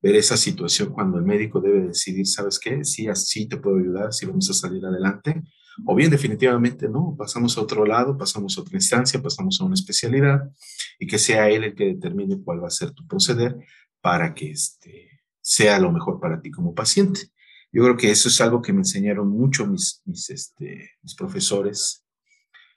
Ver 0.00 0.16
esa 0.16 0.36
situación 0.36 0.92
cuando 0.92 1.18
el 1.18 1.24
médico 1.24 1.60
debe 1.60 1.88
decidir, 1.88 2.26
¿sabes 2.26 2.58
qué? 2.58 2.84
Sí, 2.84 3.08
así 3.08 3.46
te 3.46 3.58
puedo 3.58 3.78
ayudar, 3.78 4.12
si 4.12 4.24
vamos 4.24 4.48
a 4.48 4.54
salir 4.54 4.84
adelante, 4.86 5.42
o 5.86 5.94
bien 5.94 6.10
definitivamente 6.10 6.88
no, 6.88 7.14
pasamos 7.18 7.56
a 7.56 7.60
otro 7.60 7.84
lado, 7.84 8.16
pasamos 8.16 8.56
a 8.56 8.62
otra 8.62 8.76
instancia, 8.76 9.22
pasamos 9.22 9.60
a 9.60 9.64
una 9.64 9.74
especialidad 9.74 10.50
y 10.98 11.06
que 11.06 11.18
sea 11.18 11.48
él 11.50 11.64
el 11.64 11.74
que 11.74 11.86
determine 11.86 12.42
cuál 12.42 12.62
va 12.62 12.68
a 12.68 12.70
ser 12.70 12.92
tu 12.92 13.06
proceder 13.06 13.56
para 14.00 14.34
que 14.34 14.50
este, 14.50 15.22
sea 15.40 15.78
lo 15.78 15.92
mejor 15.92 16.20
para 16.20 16.40
ti 16.40 16.50
como 16.50 16.74
paciente. 16.74 17.30
Yo 17.72 17.82
creo 17.84 17.96
que 17.96 18.10
eso 18.10 18.28
es 18.28 18.40
algo 18.40 18.62
que 18.62 18.72
me 18.72 18.80
enseñaron 18.80 19.28
mucho 19.28 19.66
mis, 19.66 20.02
mis, 20.04 20.30
este, 20.30 20.92
mis 21.02 21.14
profesores, 21.14 22.04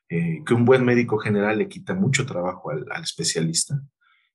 eh, 0.10 0.44
que 0.46 0.54
un 0.54 0.66
buen 0.66 0.84
médico 0.84 1.18
general 1.18 1.58
le 1.58 1.70
quita 1.70 1.94
mucho 1.94 2.26
trabajo 2.26 2.72
al, 2.72 2.86
al 2.92 3.04
especialista 3.04 3.82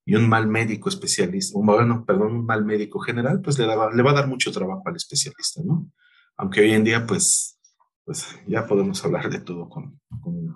y 0.05 0.15
un 0.15 0.29
mal 0.29 0.47
médico 0.47 0.89
especialista, 0.89 1.59
un, 1.59 1.67
bueno, 1.67 2.05
perdón, 2.07 2.37
un 2.37 2.47
mal 2.47 2.65
médico 2.65 3.01
general, 3.01 3.41
pues 3.43 3.59
le, 3.59 3.67
le 3.67 4.03
va 4.03 4.11
a 4.11 4.15
dar 4.15 4.29
mucho 4.29 4.53
trabajo 4.53 4.83
al 4.87 4.97
especialista, 4.97 5.63
¿no? 5.65 5.91
Aunque 6.37 6.61
hoy 6.61 6.73
en 6.73 6.85
día, 6.85 7.07
pues 7.07 7.57
pues 8.07 8.39
ya 8.47 8.67
podemos 8.69 9.05
hablar 9.05 9.29
de 9.29 9.41
todo 9.41 9.69
con, 9.69 10.01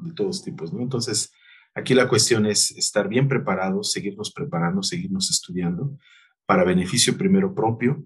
de 0.02 0.12
todos 0.14 0.44
tipos, 0.44 0.72
¿no? 0.72 0.82
Entonces, 0.82 1.32
aquí 1.74 1.94
la 1.94 2.08
cuestión 2.08 2.46
es 2.46 2.70
estar 2.70 3.08
bien 3.08 3.26
preparados, 3.26 3.90
seguirnos 3.90 4.32
preparando, 4.32 4.84
seguirnos 4.84 5.30
estudiando 5.30 5.98
para 6.46 6.62
beneficio 6.62 7.18
primero 7.18 7.52
propio 7.52 8.04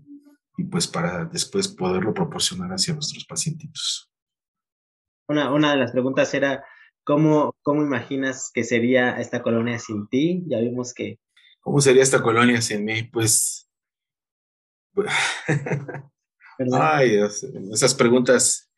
y 0.57 0.65
pues 0.65 0.87
para 0.87 1.25
después 1.25 1.69
poderlo 1.69 2.15
proporcionar 2.15 2.71
hacia 2.71 2.95
nuestros 2.95 3.25
pacientitos. 3.25 4.11
Una, 5.29 5.53
una 5.53 5.73
de 5.73 5.79
las 5.79 5.93
preguntas 5.93 6.33
era, 6.35 6.65
¿cómo, 7.03 7.55
¿cómo 7.63 7.83
imaginas 7.83 8.51
que 8.53 8.65
sería 8.65 9.19
esta 9.21 9.43
colonia 9.43 9.79
sin 9.79 10.07
ti? 10.09 10.45
Ya 10.47 10.61
vimos 10.61 10.93
que... 10.95 11.19
¿Cómo 11.61 11.81
sería 11.81 12.03
esta 12.03 12.23
colonia 12.23 12.61
sin 12.61 12.85
mí? 12.85 13.05
Pues... 13.05 13.69
pues 14.93 15.11
ay, 16.73 17.19
esas 17.73 17.95
preguntas 17.95 18.71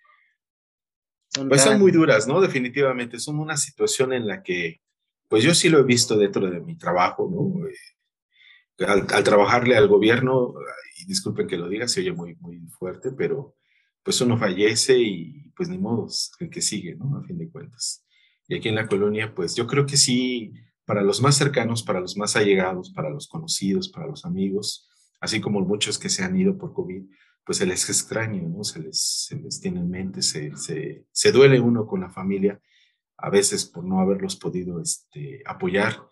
pues 1.49 1.63
son 1.63 1.79
muy 1.79 1.93
duras, 1.93 2.27
¿no? 2.27 2.41
Definitivamente, 2.41 3.19
son 3.19 3.39
una 3.39 3.57
situación 3.57 4.13
en 4.13 4.27
la 4.27 4.43
que, 4.43 4.81
pues 5.29 5.45
yo 5.45 5.55
sí 5.55 5.69
lo 5.69 5.81
he 5.81 5.85
visto 5.85 6.17
dentro 6.17 6.49
de 6.49 6.61
mi 6.61 6.77
trabajo, 6.77 7.29
¿no? 7.31 7.67
Eh, 7.67 7.75
al, 8.79 9.07
trabajarle 9.25 9.77
al 9.77 9.89
gobierno, 9.89 10.55
y 10.99 11.07
disculpen 11.07 11.47
que 11.47 11.57
lo 11.57 11.69
diga, 11.69 11.89
se 11.89 12.01
oye 12.01 12.13
muy, 12.13 12.35
muy 12.37 12.59
fuerte, 12.69 13.13
pero 13.13 13.55
pues 14.03 14.21
uno 14.21 14.39
fallece 14.39 14.99
y 14.99 15.51
pues 15.57 15.69
ni 15.69 15.79
modo, 15.79 16.09
el 16.41 16.51
que 16.51 16.63
sigue, 16.63 16.95
¿no? 16.95 17.17
A 17.17 17.25
fin 17.25 17.39
de 17.39 17.51
cuentas. 17.51 18.05
Y 18.49 18.57
aquí 18.57 18.69
en 18.69 18.77
la 18.77 18.87
colonia, 18.87 19.35
pues 19.35 19.57
yo 19.57 19.67
creo 19.67 19.87
que 19.87 19.97
sí, 19.97 20.53
para 20.85 21.03
los 21.03 21.21
más 21.21 21.37
cercanos, 21.37 21.83
para 21.83 22.01
los 22.01 22.17
más 22.17 22.37
allegados, 22.37 22.93
para 22.93 23.11
los 23.11 23.27
conocidos, 23.27 23.89
para 23.89 24.07
los 24.07 24.25
amigos, 24.25 24.89
así 25.21 25.41
como 25.41 25.61
muchos 25.61 25.99
que 25.99 26.09
se 26.09 26.23
han 26.23 26.37
ido 26.37 26.57
por 26.57 26.73
COVID, 26.73 27.03
pues 27.45 27.59
se 27.59 27.67
les 27.67 27.89
extraña, 27.89 28.43
¿no? 28.43 28.65
Se 28.65 28.81
les, 28.81 29.27
se 29.29 29.61
tiene 29.61 29.81
en 29.81 29.91
mente, 29.91 30.23
se, 30.23 30.57
se, 30.57 31.07
se, 31.11 31.33
duele 31.33 31.61
uno 31.61 31.87
con 31.87 32.01
la 32.01 32.11
familia, 32.11 32.61
a 33.17 33.31
veces 33.31 33.65
por 33.65 33.85
no 33.85 34.01
haberlos 34.01 34.37
podido 34.37 34.81
este, 34.81 35.43
apoyar, 35.47 36.03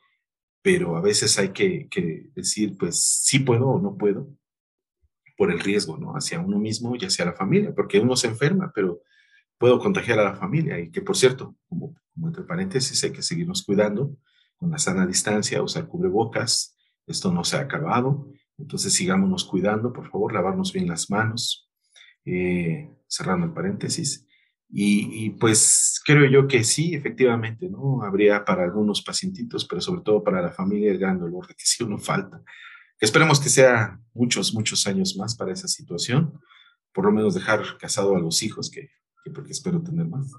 pero 0.64 0.96
a 0.96 1.03
veces 1.03 1.38
hay 1.38 1.50
que, 1.50 2.31
decir, 2.35 2.79
pues 2.79 3.20
sí 3.22 3.40
puedo 3.40 3.68
o 3.68 3.79
no 3.79 3.98
puedo, 3.98 4.31
por 5.37 5.53
el 5.53 5.61
riesgo, 5.61 5.98
¿no? 5.98 6.14
Hacia 6.14 6.40
uno 6.40 6.59
mismo 6.59 6.96
y 6.96 7.05
hacia 7.05 7.27
la 7.27 7.35
familia, 7.35 7.74
porque 7.74 8.00
uno 8.00 8.16
se 8.16 8.29
enferma, 8.29 8.72
pero 8.74 9.03
puedo 9.59 9.79
contagiar 9.79 10.20
a 10.20 10.24
la 10.24 10.37
familia 10.37 10.81
y 10.81 10.90
que, 10.90 11.03
por 11.03 11.18
cierto, 11.18 11.55
como, 11.68 11.94
como 12.14 12.29
entre 12.29 12.44
paréntesis, 12.44 13.05
hay 13.05 13.12
que 13.12 13.20
seguirnos 13.20 13.62
cuidando 13.62 14.16
con 14.57 14.70
la 14.70 14.79
sana 14.79 15.07
distancia, 15.07 15.62
usar 15.62 15.87
cubrebocas, 15.87 16.74
esto 17.07 17.31
no 17.31 17.44
se 17.44 17.59
ha 17.59 17.61
acabado, 17.61 18.33
entonces 18.57 18.94
sigámonos 18.94 19.44
cuidando, 19.44 19.92
por 19.92 20.11
favor, 20.11 20.33
lavarnos 20.33 20.72
bien 20.72 20.88
las 20.88 21.11
manos, 21.11 21.68
eh, 22.24 22.88
cerrando 23.07 23.44
el 23.44 23.53
paréntesis. 23.53 24.23
Y, 24.76 25.30
pues 25.30 26.02
creo 26.04 26.28
yo 26.28 26.48
que 26.48 26.64
sí, 26.64 26.96
efectivamente, 26.96 27.68
¿no? 27.68 28.02
Habría 28.02 28.44
para 28.44 28.64
algunos 28.64 29.02
pacientitos, 29.02 29.64
pero 29.66 29.80
sobre 29.80 30.02
todo 30.02 30.24
para 30.24 30.42
la 30.42 30.50
familia 30.50 30.90
el 30.90 30.98
gran 30.98 31.20
dolor 31.20 31.46
de 31.46 31.54
que 31.54 31.64
si 31.64 31.84
uno 31.84 31.96
falta. 31.96 32.42
esperemos 32.98 33.38
que 33.38 33.50
sea 33.50 34.00
muchos, 34.14 34.52
muchos 34.52 34.84
años 34.88 35.16
más 35.16 35.37
para 35.37 35.52
esa 35.52 35.68
situación. 35.68 36.40
Por 36.92 37.04
lo 37.04 37.12
menos 37.12 37.34
dejar 37.34 37.62
casado 37.78 38.16
a 38.16 38.18
los 38.18 38.42
hijos, 38.42 38.68
que, 38.68 38.90
porque 39.32 39.52
espero 39.52 39.80
tener 39.80 40.08
más. 40.08 40.32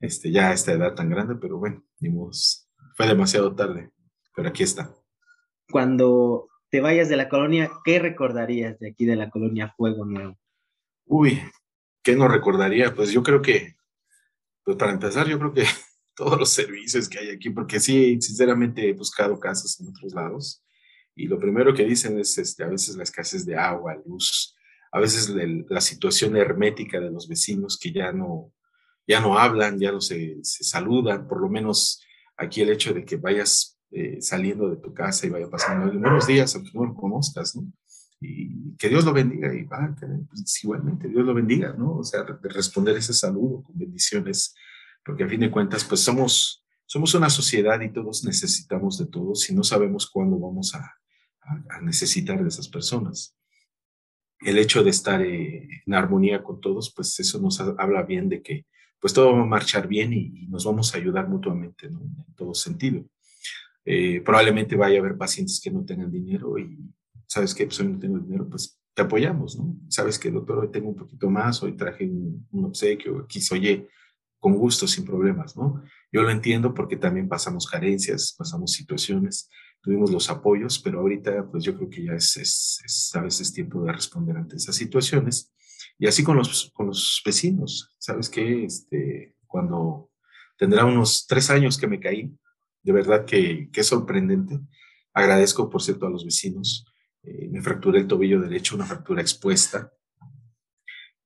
Este, 0.00 0.32
ya 0.32 0.48
a 0.48 0.52
esta 0.54 0.72
edad 0.72 0.94
tan 0.94 1.10
grande, 1.10 1.34
pero 1.38 1.58
bueno, 1.58 1.84
dimos, 1.98 2.70
fue 2.96 3.06
demasiado 3.06 3.54
tarde, 3.54 3.90
pero 4.34 4.48
aquí 4.48 4.62
está. 4.62 4.94
Cuando 5.70 6.48
te 6.70 6.80
vayas 6.80 7.10
de 7.10 7.16
la 7.16 7.28
colonia, 7.28 7.70
¿qué 7.84 7.98
recordarías 7.98 8.78
de 8.78 8.88
aquí 8.88 9.04
de 9.04 9.16
la 9.16 9.28
colonia 9.28 9.74
Fuego 9.76 10.06
Nuevo? 10.06 10.38
Uy, 11.04 11.42
¿qué 12.06 12.14
no 12.14 12.28
recordaría? 12.28 12.94
Pues 12.94 13.10
yo 13.10 13.20
creo 13.24 13.42
que, 13.42 13.74
pues 14.62 14.76
para 14.76 14.92
empezar, 14.92 15.26
yo 15.26 15.40
creo 15.40 15.52
que 15.52 15.64
todos 16.14 16.38
los 16.38 16.50
servicios 16.50 17.08
que 17.08 17.18
hay 17.18 17.30
aquí, 17.30 17.50
porque 17.50 17.80
sí, 17.80 18.20
sinceramente 18.20 18.88
he 18.88 18.92
buscado 18.92 19.40
casas 19.40 19.80
en 19.80 19.88
otros 19.88 20.14
lados 20.14 20.62
y 21.16 21.26
lo 21.26 21.36
primero 21.36 21.74
que 21.74 21.84
dicen 21.84 22.16
es 22.20 22.38
este, 22.38 22.62
a 22.62 22.68
veces 22.68 22.96
la 22.96 23.02
escasez 23.02 23.44
de 23.44 23.56
agua, 23.56 24.00
luz, 24.06 24.54
a 24.92 25.00
veces 25.00 25.34
la 25.68 25.80
situación 25.80 26.36
hermética 26.36 27.00
de 27.00 27.10
los 27.10 27.26
vecinos 27.26 27.76
que 27.76 27.90
ya 27.90 28.12
no, 28.12 28.52
ya 29.04 29.20
no 29.20 29.36
hablan, 29.36 29.80
ya 29.80 29.90
no 29.90 30.00
se, 30.00 30.36
se 30.42 30.62
saludan, 30.62 31.26
por 31.26 31.40
lo 31.40 31.48
menos 31.48 32.00
aquí 32.36 32.62
el 32.62 32.70
hecho 32.70 32.94
de 32.94 33.04
que 33.04 33.16
vayas 33.16 33.80
eh, 33.90 34.22
saliendo 34.22 34.70
de 34.70 34.76
tu 34.76 34.94
casa 34.94 35.26
y 35.26 35.30
vaya 35.30 35.50
pasando 35.50 35.92
buenos 35.98 36.28
días, 36.28 36.54
aunque 36.54 36.70
no 36.72 36.84
lo 36.84 36.94
conozcas, 36.94 37.56
¿no? 37.56 37.64
Y 38.20 38.76
que 38.76 38.88
Dios 38.88 39.04
lo 39.04 39.12
bendiga 39.12 39.54
y 39.54 39.64
va, 39.64 39.94
pues, 39.98 40.64
igualmente, 40.64 41.08
Dios 41.08 41.24
lo 41.24 41.34
bendiga, 41.34 41.74
¿no? 41.76 41.98
O 41.98 42.04
sea, 42.04 42.24
responder 42.42 42.96
ese 42.96 43.12
saludo 43.12 43.62
con 43.62 43.78
bendiciones, 43.78 44.54
porque 45.04 45.24
a 45.24 45.28
fin 45.28 45.40
de 45.40 45.50
cuentas, 45.50 45.84
pues 45.84 46.00
somos, 46.00 46.64
somos 46.86 47.14
una 47.14 47.28
sociedad 47.28 47.80
y 47.80 47.92
todos 47.92 48.24
necesitamos 48.24 48.98
de 48.98 49.06
todos 49.06 49.48
y 49.50 49.54
no 49.54 49.62
sabemos 49.62 50.10
cuándo 50.10 50.38
vamos 50.38 50.74
a, 50.74 50.94
a, 51.68 51.80
necesitar 51.82 52.42
de 52.42 52.48
esas 52.48 52.68
personas. 52.68 53.36
El 54.40 54.58
hecho 54.58 54.82
de 54.82 54.90
estar 54.90 55.20
eh, 55.22 55.68
en 55.86 55.94
armonía 55.94 56.42
con 56.42 56.60
todos, 56.60 56.92
pues 56.94 57.18
eso 57.20 57.40
nos 57.40 57.60
habla 57.60 58.02
bien 58.02 58.28
de 58.28 58.42
que 58.42 58.66
pues 58.98 59.12
todo 59.12 59.34
va 59.34 59.42
a 59.42 59.46
marchar 59.46 59.86
bien 59.88 60.12
y, 60.12 60.44
y 60.44 60.46
nos 60.48 60.64
vamos 60.64 60.94
a 60.94 60.98
ayudar 60.98 61.28
mutuamente, 61.28 61.88
¿no? 61.90 62.00
En 62.00 62.34
todo 62.34 62.54
sentido. 62.54 63.04
Eh, 63.88 64.20
probablemente 64.20 64.74
vaya 64.74 64.96
a 64.96 65.00
haber 65.00 65.16
pacientes 65.16 65.60
que 65.62 65.70
no 65.70 65.84
tengan 65.84 66.10
dinero 66.10 66.58
y 66.58 66.76
sabes 67.26 67.54
que 67.54 67.66
pues 67.66 67.78
hoy 67.80 67.88
no 67.88 67.98
tengo 67.98 68.18
dinero, 68.18 68.48
pues 68.48 68.80
te 68.94 69.02
apoyamos, 69.02 69.58
¿no? 69.58 69.76
Sabes 69.88 70.18
que 70.18 70.30
doctor, 70.30 70.58
hoy 70.58 70.70
tengo 70.70 70.88
un 70.88 70.96
poquito 70.96 71.28
más, 71.28 71.62
hoy 71.62 71.76
traje 71.76 72.04
un, 72.04 72.64
obsequio, 72.64 73.20
aquí 73.20 73.40
oye, 73.52 73.88
con 74.38 74.54
gusto, 74.54 74.86
sin 74.86 75.04
problemas, 75.04 75.56
¿no? 75.56 75.82
Yo 76.12 76.22
lo 76.22 76.30
entiendo 76.30 76.72
porque 76.72 76.96
también 76.96 77.28
pasamos 77.28 77.66
carencias, 77.66 78.34
pasamos 78.36 78.72
situaciones, 78.72 79.50
tuvimos 79.82 80.10
los 80.10 80.30
apoyos, 80.30 80.78
pero 80.78 81.00
ahorita 81.00 81.48
pues 81.50 81.64
yo 81.64 81.76
creo 81.76 81.90
que 81.90 82.04
ya 82.04 82.12
es, 82.12 82.36
es, 82.36 82.80
es 82.84 83.14
a 83.14 83.22
veces 83.22 83.52
tiempo 83.52 83.82
de 83.84 83.92
responder 83.92 84.36
ante 84.36 84.56
esas 84.56 84.76
situaciones. 84.76 85.52
Y 85.98 86.06
así 86.06 86.22
con 86.22 86.36
los, 86.36 86.70
con 86.74 86.86
los 86.86 87.22
vecinos, 87.24 87.94
¿sabes 87.98 88.28
qué? 88.28 88.64
Este, 88.64 89.34
cuando 89.46 90.10
tendrá 90.58 90.84
unos 90.84 91.26
tres 91.26 91.50
años 91.50 91.78
que 91.78 91.86
me 91.86 92.00
caí, 92.00 92.34
de 92.82 92.92
verdad 92.92 93.24
que, 93.24 93.68
es 93.74 93.86
sorprendente. 93.86 94.60
Agradezco, 95.12 95.68
por 95.68 95.82
cierto, 95.82 96.06
a 96.06 96.10
los 96.10 96.24
vecinos. 96.24 96.86
Eh, 97.26 97.48
me 97.50 97.60
fracturé 97.60 97.98
el 98.00 98.06
tobillo 98.06 98.40
derecho, 98.40 98.76
una 98.76 98.86
fractura 98.86 99.20
expuesta. 99.20 99.92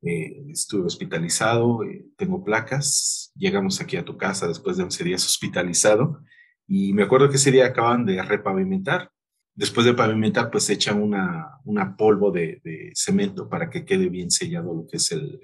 Eh, 0.03 0.47
estuve 0.49 0.87
hospitalizado, 0.87 1.85
eh, 1.85 2.07
tengo 2.17 2.43
placas. 2.43 3.33
Llegamos 3.37 3.81
aquí 3.81 3.99
a 3.99 4.05
tu 4.05 4.17
casa 4.17 4.49
después 4.49 4.79
de 4.79 4.85
11 4.85 5.05
días 5.05 5.27
hospitalizado. 5.27 6.23
Y 6.67 6.95
me 6.95 7.03
acuerdo 7.03 7.29
que 7.29 7.37
ese 7.37 7.51
día 7.51 7.67
acaban 7.67 8.07
de 8.07 8.23
repavimentar. 8.23 9.11
después 9.55 9.85
de 9.85 9.93
pavimentar, 9.93 10.51
pues 10.51 10.65
se 10.65 10.75
echa 10.75 10.95
una, 10.95 11.59
una 11.65 11.97
polvo 11.97 12.31
de, 12.31 12.61
de, 12.65 12.93
cemento 12.95 13.49
para 13.49 13.69
que 13.69 13.85
quede 13.85 14.09
bien 14.09 14.31
sellado 14.31 14.73
lo 14.73 14.87
que 14.87 14.97
es 14.97 15.13
el, 15.13 15.39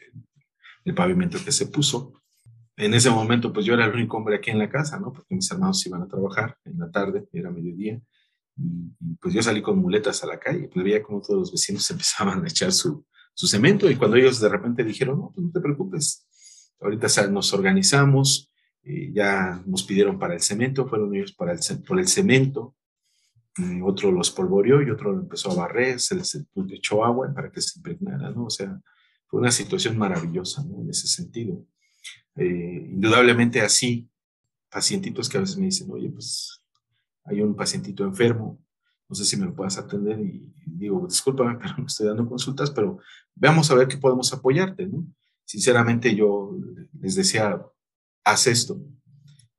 el, 0.84 0.94
pavimento 0.94 1.38
que 1.44 1.52
se 1.52 1.66
puso. 1.66 2.22
En 2.76 2.94
ese 2.94 3.10
momento, 3.10 3.52
pues 3.52 3.66
yo 3.66 3.74
era 3.74 3.84
el 3.84 3.92
único 3.92 4.16
hombre 4.16 4.36
aquí 4.36 4.50
en 4.50 4.58
la 4.58 4.70
casa, 4.70 4.98
¿no? 4.98 5.12
Porque 5.12 5.34
mis 5.34 5.50
hermanos 5.50 5.84
iban 5.86 6.02
a 6.02 6.08
trabajar 6.08 6.56
en 6.64 6.78
la 6.78 6.90
tarde, 6.90 7.28
era 7.32 7.50
mediodía. 7.50 8.00
Y, 8.56 9.14
pues 9.20 9.34
yo 9.34 9.42
salí 9.42 9.62
con 9.62 9.78
muletas 9.78 10.22
a 10.22 10.26
la 10.26 10.38
calle, 10.38 10.68
pues 10.72 10.84
veía 10.84 11.02
como 11.02 11.20
todos 11.20 11.40
los 11.40 11.52
vecinos 11.52 11.90
empezaban 11.90 12.44
a 12.44 12.48
echar 12.48 12.72
su, 12.72 13.04
su 13.34 13.46
cemento 13.46 13.90
y 13.90 13.96
cuando 13.96 14.16
ellos 14.16 14.40
de 14.40 14.48
repente 14.48 14.84
dijeron, 14.84 15.18
no, 15.18 15.32
pues 15.34 15.46
no 15.46 15.52
te 15.52 15.60
preocupes, 15.60 16.26
ahorita 16.80 17.08
nos 17.28 17.52
organizamos, 17.52 18.52
eh, 18.82 19.10
ya 19.12 19.62
nos 19.66 19.82
pidieron 19.82 20.18
para 20.18 20.34
el 20.34 20.40
cemento, 20.40 20.86
fueron 20.86 21.14
ellos 21.14 21.32
para 21.32 21.52
el, 21.52 21.58
por 21.86 21.98
el 21.98 22.08
cemento, 22.08 22.76
otro 23.82 24.12
los 24.12 24.30
polvoreó 24.30 24.82
y 24.82 24.90
otro 24.90 25.12
lo 25.12 25.20
empezó 25.20 25.50
a 25.50 25.54
barrer, 25.54 25.98
se 25.98 26.14
les 26.14 26.46
echó 26.70 27.04
agua 27.04 27.32
para 27.34 27.50
que 27.50 27.60
se 27.60 27.78
impregnara, 27.78 28.30
¿no? 28.30 28.44
O 28.44 28.50
sea, 28.50 28.78
fue 29.26 29.40
una 29.40 29.50
situación 29.50 29.96
maravillosa, 29.96 30.62
¿no? 30.64 30.82
En 30.82 30.90
ese 30.90 31.06
sentido. 31.06 31.66
Eh, 32.36 32.88
indudablemente 32.90 33.62
así, 33.62 34.10
pacientitos 34.70 35.28
que 35.28 35.38
a 35.38 35.40
veces 35.40 35.56
me 35.56 35.66
dicen, 35.66 35.88
oye, 35.90 36.10
pues 36.10 36.55
hay 37.26 37.40
un 37.40 37.54
pacientito 37.54 38.04
enfermo, 38.04 38.64
no 39.08 39.14
sé 39.14 39.24
si 39.24 39.36
me 39.36 39.46
lo 39.46 39.54
puedas 39.54 39.78
atender 39.78 40.18
y, 40.20 40.52
digo, 40.64 41.06
discúlpame, 41.06 41.58
pero 41.60 41.74
no 41.78 41.86
estoy 41.86 42.06
dando 42.06 42.28
consultas, 42.28 42.70
pero 42.70 42.98
veamos 43.34 43.70
a 43.70 43.74
ver 43.74 43.88
qué 43.88 43.98
podemos 43.98 44.32
apoyarte, 44.32 44.86
¿no? 44.86 45.06
Sinceramente 45.44 46.14
yo 46.14 46.56
les 47.00 47.14
decía, 47.14 47.62
haz 48.24 48.46
esto, 48.48 48.80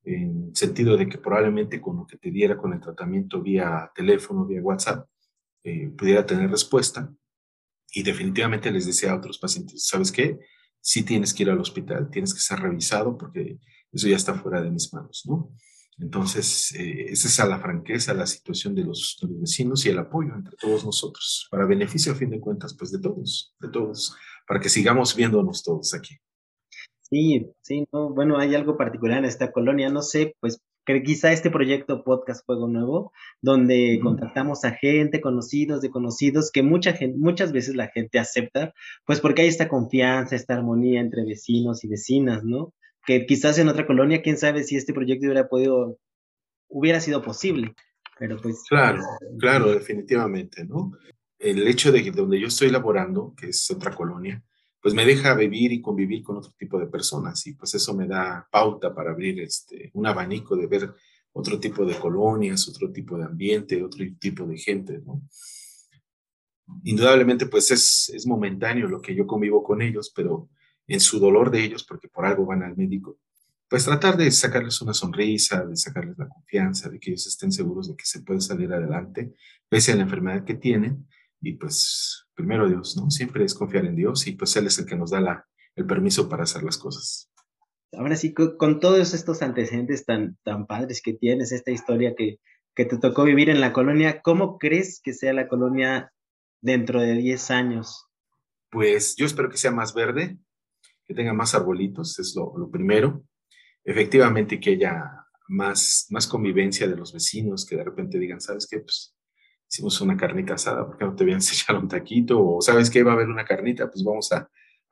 en 0.04 0.54
sentido 0.56 0.98
de 0.98 1.08
que 1.08 1.18
probablemente 1.18 1.80
con 1.80 1.98
lo 1.98 2.08
que 2.08 2.18
te 2.18 2.32
diera 2.32 2.58
con 2.58 2.74
el 2.74 2.82
tratamiento 2.82 3.42
vía 3.42 3.90
teléfono, 3.96 4.46
vía 4.46 4.62
WhatsApp, 4.62 5.08
eh, 5.64 5.90
pudiera 5.90 6.26
tener 6.26 6.50
respuesta. 6.50 7.14
Y 7.94 8.04
definitivamente 8.04 8.72
les 8.72 8.86
decía 8.86 9.12
a 9.12 9.18
otros 9.18 9.38
pacientes, 9.38 9.86
¿sabes 9.86 10.12
qué? 10.12 10.40
Sí 10.82 11.04
tienes 11.04 11.34
que 11.34 11.44
ir 11.44 11.50
al 11.50 11.60
hospital, 11.60 12.10
tienes 12.10 12.34
que 12.34 12.40
ser 12.40 12.60
revisado 12.60 13.18
porque 13.18 13.60
eso 13.92 14.08
ya 14.08 14.18
está 14.18 14.34
fuera 14.34 14.62
de 14.62 14.72
mis 14.72 14.94
manos, 14.94 15.24
¿no? 15.26 15.54
Entonces, 16.00 16.74
eh, 16.76 17.08
esa 17.10 17.28
es 17.28 17.40
a 17.40 17.48
la 17.48 17.60
franqueza, 17.60 18.14
la 18.14 18.28
situación 18.28 18.76
de 18.76 18.84
los, 18.84 19.18
de 19.22 19.28
los, 19.28 19.42
vecinos 19.42 19.86
y 19.86 19.90
el 19.90 19.98
apoyo 19.98 20.36
entre 20.36 20.56
todos 20.56 20.86
nosotros, 20.86 21.48
para 21.50 21.66
beneficio 21.66 22.12
a 22.12 22.16
fin 22.16 22.30
de 22.30 22.40
cuentas, 22.40 22.76
pues 22.78 22.92
de 22.92 23.00
todos, 23.00 23.56
de 23.60 23.70
todos, 23.70 24.16
para 24.48 24.60
que 24.60 24.70
sigamos 24.70 25.16
viéndonos 25.16 25.64
todos 25.64 25.94
aquí. 25.96 26.18
Sí, 27.02 27.48
sí, 27.62 27.88
no, 27.92 28.10
bueno, 28.14 28.38
hay 28.38 28.54
algo 28.54 28.78
particular 28.78 29.20
en 29.20 29.26
esta 29.26 29.52
colonia, 29.52 29.90
no 29.90 30.02
sé, 30.02 30.36
pues 30.40 30.62
que 30.86 31.04
quizá 31.04 31.34
este 31.34 31.50
proyecto 31.50 32.04
Podcast 32.04 32.46
Fuego 32.46 32.68
Nuevo, 32.68 33.12
donde 33.42 34.00
contactamos 34.02 34.64
a 34.64 34.72
gente, 34.72 35.20
conocidos, 35.20 35.82
de 35.82 35.90
conocidos, 35.90 36.50
que 36.50 36.64
mucha 36.64 36.94
gente, 36.94 37.18
muchas 37.18 37.52
veces 37.52 37.76
la 37.76 37.88
gente 37.88 38.20
acepta, 38.20 38.74
pues 39.06 39.20
porque 39.20 39.42
hay 39.42 39.50
esta 39.50 39.68
confianza, 39.68 40.36
esta 40.36 40.56
armonía 40.56 41.02
entre 41.02 41.26
vecinos 41.26 41.84
y 41.84 41.90
vecinas, 41.90 42.44
¿no? 42.46 42.74
Que 43.08 43.26
quizás 43.26 43.58
en 43.58 43.70
otra 43.70 43.88
colonia, 43.88 44.22
quién 44.22 44.38
sabe 44.38 44.64
si 44.64 44.76
este 44.76 44.94
proyecto 44.94 45.26
hubiera 45.26 45.48
podido, 45.48 45.98
hubiera 46.68 47.00
sido 47.00 47.24
posible, 47.24 47.74
pero 48.20 48.38
pues... 48.38 48.64
Claro, 48.70 49.02
claro, 49.40 49.72
definitivamente, 49.72 50.66
¿no? 50.66 50.92
El 51.40 51.68
hecho 51.68 51.92
de 51.92 52.04
que 52.04 52.12
donde 52.12 52.40
yo 52.40 52.48
estoy 52.48 52.70
laborando, 52.70 53.34
que 53.36 53.48
es 53.48 53.72
otra 53.72 53.96
colonia, 53.96 54.44
pues 54.82 54.94
me 54.94 55.06
deja 55.06 55.34
vivir 55.36 55.72
y 55.72 55.82
convivir 55.82 56.24
con 56.24 56.38
otro 56.38 56.54
tipo 56.58 56.80
de 56.80 56.88
personas 56.88 57.46
y 57.48 57.54
pues 57.54 57.74
eso 57.74 57.96
me 57.96 58.08
da 58.08 58.48
pauta 58.52 58.94
para 58.94 59.12
abrir 59.12 59.40
este, 59.40 59.90
un 59.94 60.06
abanico 60.06 60.56
de 60.56 60.68
ver 60.68 60.94
otro 61.32 61.60
tipo 61.60 61.86
de 61.86 61.96
colonias, 61.96 62.68
otro 62.68 62.92
tipo 62.92 63.18
de 63.18 63.26
ambiente, 63.26 63.84
otro 63.84 64.06
tipo 64.20 64.46
de 64.46 64.58
gente, 64.58 65.02
¿no? 65.06 65.22
Indudablemente 66.84 67.46
pues 67.46 67.72
es, 67.72 68.12
es 68.14 68.28
momentáneo 68.28 68.88
lo 68.88 69.02
que 69.02 69.16
yo 69.16 69.26
convivo 69.26 69.64
con 69.64 69.82
ellos, 69.82 70.12
pero 70.14 70.50
en 70.88 71.00
su 71.00 71.20
dolor 71.20 71.52
de 71.52 71.64
ellos, 71.64 71.84
porque 71.84 72.08
por 72.08 72.26
algo 72.26 72.46
van 72.46 72.64
al 72.64 72.78
médico, 72.78 73.20
pues 73.70 73.84
tratar 73.84 74.16
de 74.16 74.32
sacarles 74.32 74.82
una 74.82 74.94
sonrisa, 74.94 75.66
de 75.66 75.76
sacarles 75.76 76.18
la 76.18 76.30
confianza, 76.30 76.90
de 76.90 77.00
que 77.00 77.12
ellos 77.12 77.28
estén 77.28 77.52
seguros 77.52 77.90
de 77.90 77.96
que 77.96 78.06
se 78.06 78.22
puede 78.22 78.40
salir 78.40 78.72
adelante, 78.72 79.34
pese 79.68 79.92
a 79.92 79.96
la 79.96 80.04
enfermedad 80.04 80.46
que 80.46 80.56
tienen, 80.56 81.08
y 81.42 81.54
pues 81.54 82.28
primero 82.34 82.68
Dios, 82.68 82.96
¿no? 82.98 83.12
Siempre 83.12 83.44
es 83.44 83.54
confiar 83.54 83.86
en 83.86 83.96
Dios 83.96 84.26
y 84.28 84.34
pues 84.34 84.56
Él 84.56 84.68
es 84.68 84.80
el 84.80 84.86
que 84.86 84.96
nos 84.96 85.12
da 85.12 85.20
la, 85.20 85.46
el 85.76 85.86
permiso 85.86 86.30
para 86.30 86.44
hacer 86.44 86.64
las 86.64 86.78
cosas. 86.78 87.30
Ahora 87.94 88.16
sí, 88.16 88.34
con, 88.34 88.80
todos 88.80 89.14
estos 89.14 89.42
antecedentes 89.42 90.06
tan, 90.06 90.38
tan 90.44 90.66
padres 90.66 91.02
que 91.02 91.14
tienes, 91.14 91.52
esta 91.52 91.72
historia 91.72 92.16
que, 92.16 92.40
que 92.76 92.86
te 92.86 92.98
tocó 92.98 93.24
vivir 93.24 93.50
en 93.50 93.62
la 93.62 93.74
colonia, 93.74 94.22
¿cómo 94.22 94.58
crees 94.58 95.02
que 95.02 95.14
sea 95.14 95.34
la 95.34 95.48
colonia 95.48 96.12
dentro 96.62 97.02
de 97.02 97.14
10 97.14 97.52
años? 97.52 98.06
Pues 98.70 99.16
yo 99.16 99.26
espero 99.26 99.50
que 99.50 99.58
sea 99.58 99.72
más 99.72 99.94
verde, 99.94 100.38
que 101.08 101.14
tenga 101.14 101.34
más 101.34 101.56
arbolitos, 101.56 102.20
es 102.20 102.36
lo, 102.36 102.70
primero. 102.70 103.24
Efectivamente 103.84 104.60
que 104.60 104.72
haya 104.72 105.26
más, 105.48 106.08
más 106.10 106.28
convivencia 106.28 106.88
de 106.88 106.98
los 106.98 107.14
vecinos, 107.14 107.66
que 107.66 107.78
de 107.78 107.86
repente 107.86 108.20
digan, 108.20 108.42
¿sabes 108.42 108.68
qué? 108.70 108.80
Pues 108.80 109.16
hicimos 109.70 110.02
una 110.02 110.18
carnita 110.18 110.56
asada, 110.56 110.86
¿por 110.86 110.98
qué 110.98 111.06
no 111.06 111.16
te 111.16 111.24
voy 111.24 111.34
a 111.68 111.74
un 111.74 111.88
taquito? 111.88 112.46
O 112.46 112.62
sabes 112.62 112.90
que 112.90 113.04
va 113.04 113.12
a 113.12 113.16
haber 113.16 113.30
una 113.30 113.46
carnita, 113.46 113.90
pues 113.90 114.04
vamos 114.04 114.32
a, 114.34 114.50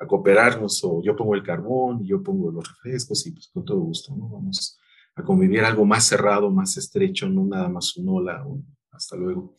cooperarnos, 0.08 0.84
o 0.84 1.02
yo 1.02 1.16
pongo 1.16 1.36
el 1.36 1.44
carbón 1.44 2.04
y 2.04 2.10
yo 2.10 2.22
pongo 2.22 2.52
los 2.52 2.68
refrescos 2.68 3.26
y 3.28 3.32
pues 3.32 3.50
con 3.54 3.64
todo 3.64 3.80
gusto, 3.80 4.14
¿no? 4.14 4.28
Vamos 4.28 4.78
a 5.16 5.24
convivir 5.24 5.62
algo 5.62 5.86
más 5.86 6.04
cerrado, 6.04 6.52
más 6.52 6.76
estrecho, 6.76 7.30
no 7.30 7.46
nada 7.46 7.70
más 7.70 7.96
un 7.96 8.10
hola, 8.10 8.46
hasta 8.92 9.16
luego. 9.16 9.56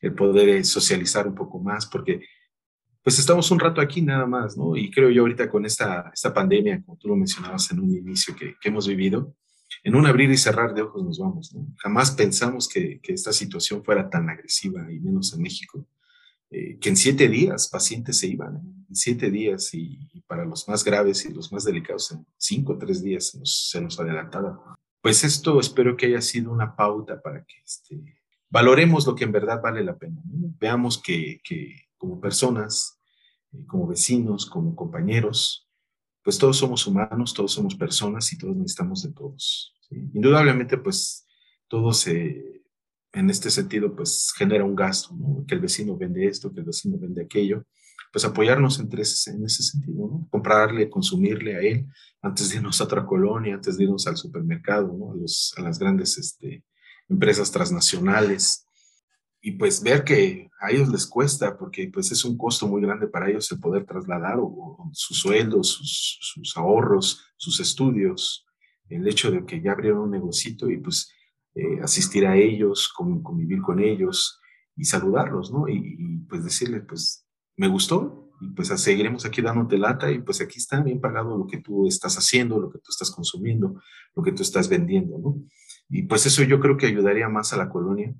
El 0.00 0.14
poder 0.14 0.64
socializar 0.64 1.26
un 1.26 1.34
poco 1.34 1.58
más, 1.58 1.86
porque 1.86 2.20
pues 3.02 3.18
estamos 3.18 3.50
un 3.50 3.58
rato 3.58 3.80
aquí 3.80 4.00
nada 4.00 4.26
más, 4.26 4.56
¿no? 4.56 4.76
Y 4.76 4.90
creo 4.90 5.10
yo 5.10 5.22
ahorita 5.22 5.50
con 5.50 5.66
esta, 5.66 6.10
esta 6.14 6.32
pandemia, 6.32 6.82
como 6.84 6.96
tú 6.98 7.08
lo 7.08 7.16
mencionabas 7.16 7.70
en 7.72 7.80
un 7.80 7.94
inicio 7.94 8.34
que, 8.36 8.54
que 8.60 8.68
hemos 8.68 8.86
vivido, 8.86 9.34
en 9.82 9.94
un 9.94 10.06
abrir 10.06 10.30
y 10.30 10.36
cerrar 10.36 10.74
de 10.74 10.82
ojos 10.82 11.02
nos 11.04 11.18
vamos. 11.18 11.52
¿no? 11.54 11.66
Jamás 11.78 12.12
pensamos 12.12 12.68
que, 12.68 13.00
que, 13.00 13.12
esta 13.12 13.32
situación 13.32 13.84
fuera 13.84 14.08
tan 14.08 14.28
agresiva, 14.28 14.90
y 14.92 15.00
menos 15.00 15.32
en 15.34 15.42
México, 15.42 15.86
eh, 16.50 16.78
que 16.78 16.90
en 16.90 16.96
siete 16.96 17.28
días 17.28 17.68
pacientes 17.68 18.18
se 18.18 18.28
iban, 18.28 18.56
¿eh? 18.56 18.84
en 18.88 18.94
siete 18.94 19.30
días, 19.30 19.74
y, 19.74 20.08
para 20.26 20.44
los 20.46 20.66
más 20.66 20.82
graves 20.82 21.26
y 21.26 21.32
los 21.32 21.52
más 21.52 21.64
delicados, 21.64 22.12
en 22.12 22.24
cinco 22.38 22.74
o 22.74 22.78
tres 22.78 23.02
días 23.02 23.28
se 23.28 23.38
nos, 23.38 23.68
se 23.70 23.80
nos 23.82 24.00
adelantaba. 24.00 24.76
Pues 25.02 25.24
esto 25.24 25.60
espero 25.60 25.96
que 25.96 26.06
haya 26.06 26.22
sido 26.22 26.50
una 26.50 26.74
pauta 26.74 27.20
para 27.20 27.44
que 27.44 27.56
este, 27.62 28.00
valoremos 28.48 29.06
lo 29.06 29.14
que 29.14 29.24
en 29.24 29.32
verdad 29.32 29.60
vale 29.60 29.84
la 29.84 29.98
pena. 29.98 30.22
¿no? 30.24 30.54
Veamos 30.58 31.02
que, 31.02 31.40
que 31.44 31.81
como 32.02 32.20
personas, 32.20 32.98
eh, 33.52 33.64
como 33.64 33.86
vecinos, 33.86 34.46
como 34.46 34.74
compañeros, 34.74 35.68
pues 36.24 36.36
todos 36.36 36.56
somos 36.56 36.84
humanos, 36.84 37.32
todos 37.32 37.52
somos 37.52 37.76
personas 37.76 38.32
y 38.32 38.38
todos 38.38 38.56
necesitamos 38.56 39.04
de 39.04 39.12
todos. 39.12 39.72
Indudablemente, 40.12 40.78
pues 40.78 41.24
todo 41.68 41.92
se, 41.92 42.64
en 43.12 43.30
este 43.30 43.50
sentido, 43.50 43.94
pues 43.94 44.32
genera 44.36 44.64
un 44.64 44.74
gasto, 44.74 45.14
que 45.46 45.54
el 45.54 45.60
vecino 45.60 45.96
vende 45.96 46.26
esto, 46.26 46.52
que 46.52 46.58
el 46.58 46.66
vecino 46.66 46.98
vende 46.98 47.22
aquello, 47.22 47.66
pues 48.12 48.24
apoyarnos 48.24 48.80
en 48.80 48.98
ese 48.98 49.62
sentido, 49.62 50.26
comprarle, 50.28 50.90
consumirle 50.90 51.56
a 51.56 51.60
él 51.60 51.86
antes 52.20 52.50
de 52.50 52.56
irnos 52.56 52.80
a 52.80 52.84
otra 52.84 53.06
colonia, 53.06 53.54
antes 53.54 53.76
de 53.76 53.84
irnos 53.84 54.08
al 54.08 54.16
supermercado, 54.16 55.14
a 55.56 55.60
las 55.62 55.78
grandes 55.78 56.18
este, 56.18 56.64
empresas 57.08 57.52
transnacionales 57.52 58.66
y 59.44 59.50
pues 59.52 59.82
ver 59.82 60.04
que 60.04 60.48
a 60.60 60.70
ellos 60.70 60.88
les 60.88 61.04
cuesta, 61.04 61.58
porque 61.58 61.90
pues 61.92 62.12
es 62.12 62.24
un 62.24 62.38
costo 62.38 62.68
muy 62.68 62.80
grande 62.80 63.08
para 63.08 63.28
ellos 63.28 63.50
el 63.50 63.58
poder 63.58 63.84
trasladar 63.84 64.36
o, 64.38 64.88
sus 64.92 65.18
sueldos, 65.18 65.80
sus, 66.20 66.56
ahorros, 66.56 67.26
sus 67.36 67.58
estudios, 67.58 68.46
el 68.88 69.06
hecho 69.08 69.32
de 69.32 69.44
que 69.44 69.60
ya 69.60 69.72
abrieron 69.72 70.02
un 70.02 70.10
negocito 70.12 70.70
y 70.70 70.78
pues 70.78 71.12
eh, 71.56 71.80
asistir 71.82 72.24
a 72.24 72.36
ellos, 72.36 72.88
convivir 72.94 73.60
con 73.62 73.80
ellos 73.80 74.38
y 74.76 74.84
saludarlos, 74.84 75.52
¿no? 75.52 75.68
Y, 75.68 76.20
pues 76.28 76.44
decirles, 76.44 76.84
pues 76.86 77.26
me 77.56 77.66
gustó 77.66 78.30
y 78.40 78.50
pues 78.50 78.68
seguiremos 78.68 79.24
aquí 79.24 79.42
dándote 79.42 79.76
lata 79.76 80.10
y 80.12 80.20
pues 80.20 80.40
aquí 80.40 80.58
está 80.58 80.80
bien 80.80 81.00
pagado 81.00 81.36
lo 81.36 81.48
que 81.48 81.58
tú 81.58 81.88
estás 81.88 82.16
haciendo, 82.16 82.60
lo 82.60 82.70
que 82.70 82.78
tú 82.78 82.90
estás 82.90 83.10
consumiendo, 83.10 83.82
lo 84.14 84.22
que 84.22 84.32
tú 84.32 84.42
estás 84.42 84.68
vendiendo, 84.68 85.18
¿no? 85.18 85.42
Y 85.88 86.04
pues 86.04 86.26
eso 86.26 86.44
yo 86.44 86.60
creo 86.60 86.76
que 86.76 86.86
ayudaría 86.86 87.28
más 87.28 87.52
a 87.52 87.56
la 87.56 87.68
colonia 87.68 88.14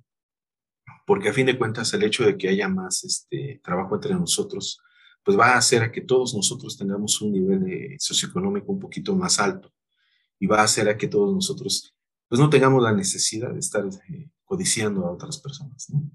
porque 1.06 1.28
a 1.28 1.32
fin 1.32 1.46
de 1.46 1.58
cuentas 1.58 1.92
el 1.94 2.02
hecho 2.02 2.24
de 2.24 2.36
que 2.36 2.48
haya 2.48 2.68
más 2.68 3.04
este, 3.04 3.60
trabajo 3.62 3.94
entre 3.94 4.14
nosotros, 4.14 4.80
pues 5.24 5.38
va 5.38 5.54
a 5.54 5.58
hacer 5.58 5.82
a 5.82 5.92
que 5.92 6.00
todos 6.00 6.34
nosotros 6.34 6.76
tengamos 6.76 7.20
un 7.22 7.32
nivel 7.32 7.64
de 7.64 7.96
socioeconómico 7.98 8.72
un 8.72 8.80
poquito 8.80 9.14
más 9.14 9.38
alto 9.38 9.72
y 10.38 10.46
va 10.46 10.60
a 10.60 10.64
hacer 10.64 10.88
a 10.88 10.96
que 10.96 11.08
todos 11.08 11.32
nosotros 11.32 11.94
pues 12.28 12.40
no 12.40 12.48
tengamos 12.48 12.82
la 12.82 12.92
necesidad 12.92 13.52
de 13.52 13.58
estar 13.58 13.84
eh, 14.08 14.30
codiciando 14.44 15.04
a 15.04 15.12
otras 15.12 15.38
personas. 15.38 15.90
¿no? 15.90 16.10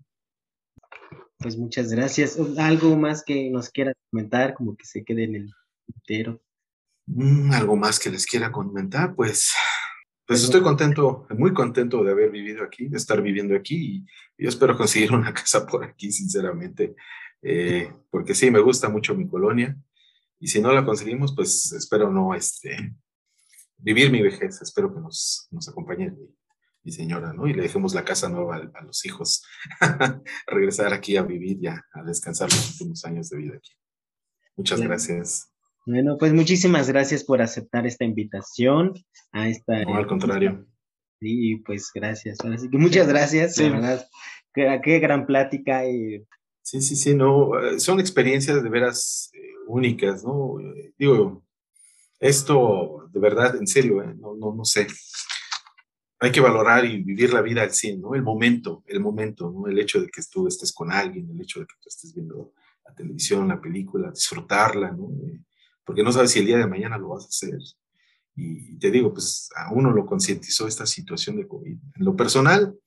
Pues 1.38 1.58
muchas 1.58 1.92
gracias. 1.92 2.40
¿Algo 2.58 2.98
más 2.98 3.24
que 3.24 3.50
nos 3.52 3.70
quiera 3.70 3.94
comentar, 4.10 4.56
como 4.56 4.76
que 4.76 4.86
se 4.86 5.04
quede 5.04 5.26
en 5.26 5.36
el 5.36 5.54
entero? 5.94 6.42
Mm, 7.06 7.52
algo 7.52 7.76
más 7.76 8.00
que 8.00 8.10
les 8.10 8.26
quiera 8.26 8.52
comentar, 8.52 9.16
pues 9.16 9.54
Pues 10.28 10.44
estoy 10.44 10.62
contento, 10.62 11.26
muy 11.38 11.54
contento 11.54 12.04
de 12.04 12.12
haber 12.12 12.30
vivido 12.30 12.62
aquí, 12.62 12.90
de 12.90 12.98
estar 12.98 13.22
viviendo 13.22 13.56
aquí 13.56 14.06
y 14.38 14.44
yo 14.44 14.50
espero 14.50 14.78
conseguir 14.78 15.14
una 15.14 15.34
casa 15.34 15.66
por 15.66 15.86
aquí, 15.86 16.12
sinceramente, 16.12 16.96
eh, 17.42 17.94
porque 18.10 18.36
sí, 18.36 18.52
me 18.52 18.60
gusta 18.60 18.90
mucho 18.90 19.16
mi 19.16 19.26
colonia 19.26 19.78
y 20.38 20.50
si 20.50 20.60
no 20.60 20.74
la 20.74 20.86
conseguimos, 20.86 21.34
pues 21.34 21.72
espero 21.72 22.12
no 22.12 22.36
este, 22.36 22.94
vivir 23.78 24.12
mi 24.12 24.22
vejez, 24.22 24.62
espero 24.62 24.94
que 24.94 25.00
nos, 25.00 25.48
nos 25.50 25.70
acompañe 25.70 26.14
mi, 26.84 26.92
señora, 26.92 27.32
¿no? 27.32 27.48
Y 27.48 27.54
le 27.54 27.64
dejemos 27.64 27.94
la 27.94 28.04
casa 28.04 28.28
nueva 28.28 28.70
a, 28.74 28.84
los 28.84 29.06
hijos, 29.06 29.44
regresar 30.48 30.94
aquí 30.94 31.16
a 31.16 31.24
vivir 31.24 31.60
ya, 31.60 31.86
a 31.94 32.04
descansar 32.04 32.50
los 32.50 32.72
últimos 32.72 33.04
años 33.06 33.30
de 33.30 33.38
vida 33.38 33.56
aquí. 33.56 33.72
Muchas 34.58 34.82
gracias. 34.82 35.57
Bueno, 35.88 36.18
pues 36.18 36.34
muchísimas 36.34 36.90
gracias 36.90 37.24
por 37.24 37.42
aceptar 37.42 37.88
esta 37.88 38.04
invitación 38.04 38.94
a 39.32 39.48
esta... 39.48 39.86
No, 39.86 39.96
al 39.96 40.06
contrario. 40.06 40.68
Sí, 41.22 41.64
pues 41.66 41.92
gracias. 41.96 42.40
Así 42.42 42.70
que 42.70 42.78
muchas 42.78 43.08
gracias, 43.08 43.56
de 43.56 43.70
verdad. 43.70 44.06
Qué, 44.54 45.00
gran 45.00 45.26
plática. 45.26 45.84
Sí, 46.62 46.82
sí, 46.82 46.98
sí, 46.98 47.16
no, 47.16 47.58
eh, 47.58 47.80
son 47.80 48.02
experiencias 48.02 48.62
de 48.62 48.70
veras 48.70 49.32
eh, 49.34 49.40
únicas, 49.68 50.26
¿no? 50.26 50.58
Digo, 50.98 51.46
esto, 52.20 53.10
de 53.14 53.20
verdad, 53.22 53.56
en 53.56 53.66
serio, 53.66 54.04
¿eh? 54.04 54.14
no, 54.20 54.36
no, 54.36 54.54
no 54.54 54.66
sé. 54.66 54.88
Hay 56.20 56.34
que 56.34 56.42
valorar 56.42 56.84
y 56.84 57.02
vivir 57.02 57.32
la 57.32 57.42
vida 57.42 57.62
al 57.62 57.72
100, 57.72 58.02
¿no? 58.02 58.14
El 58.14 58.24
momento, 58.24 58.84
el 58.88 59.00
momento, 59.00 59.50
¿no? 59.50 59.70
El 59.70 59.80
hecho 59.80 60.02
de 60.02 60.10
que 60.10 60.22
tú 60.30 60.50
estés 60.50 60.74
con 60.74 60.92
alguien, 60.92 61.30
el 61.32 61.40
hecho 61.40 61.62
de 61.62 61.66
que 61.66 61.76
tú 61.80 61.88
estés 61.88 62.14
viendo 62.14 62.52
la 62.86 62.94
televisión, 62.94 63.48
la 63.48 63.62
película, 63.62 64.12
disfrutarla, 64.12 64.92
¿no? 64.92 65.08
Porque 65.88 66.04
no 66.04 66.12
sabes 66.12 66.32
si 66.32 66.40
el 66.40 66.46
día 66.46 66.58
de 66.58 66.68
mañana 66.68 66.98
lo 66.98 67.08
vas 67.08 67.24
a 67.24 67.30
hacer. 67.30 67.58
Y 68.36 68.78
te 68.78 68.92
digo, 68.92 69.14
pues 69.14 69.50
a 69.56 69.74
uno 69.74 69.90
lo 69.92 70.06
concientizó 70.06 70.68
esta 70.68 70.86
situación 70.86 71.38
de 71.38 71.48
COVID. 71.48 71.78
En 71.96 72.06
lo 72.06 72.14
personal, 72.14 72.78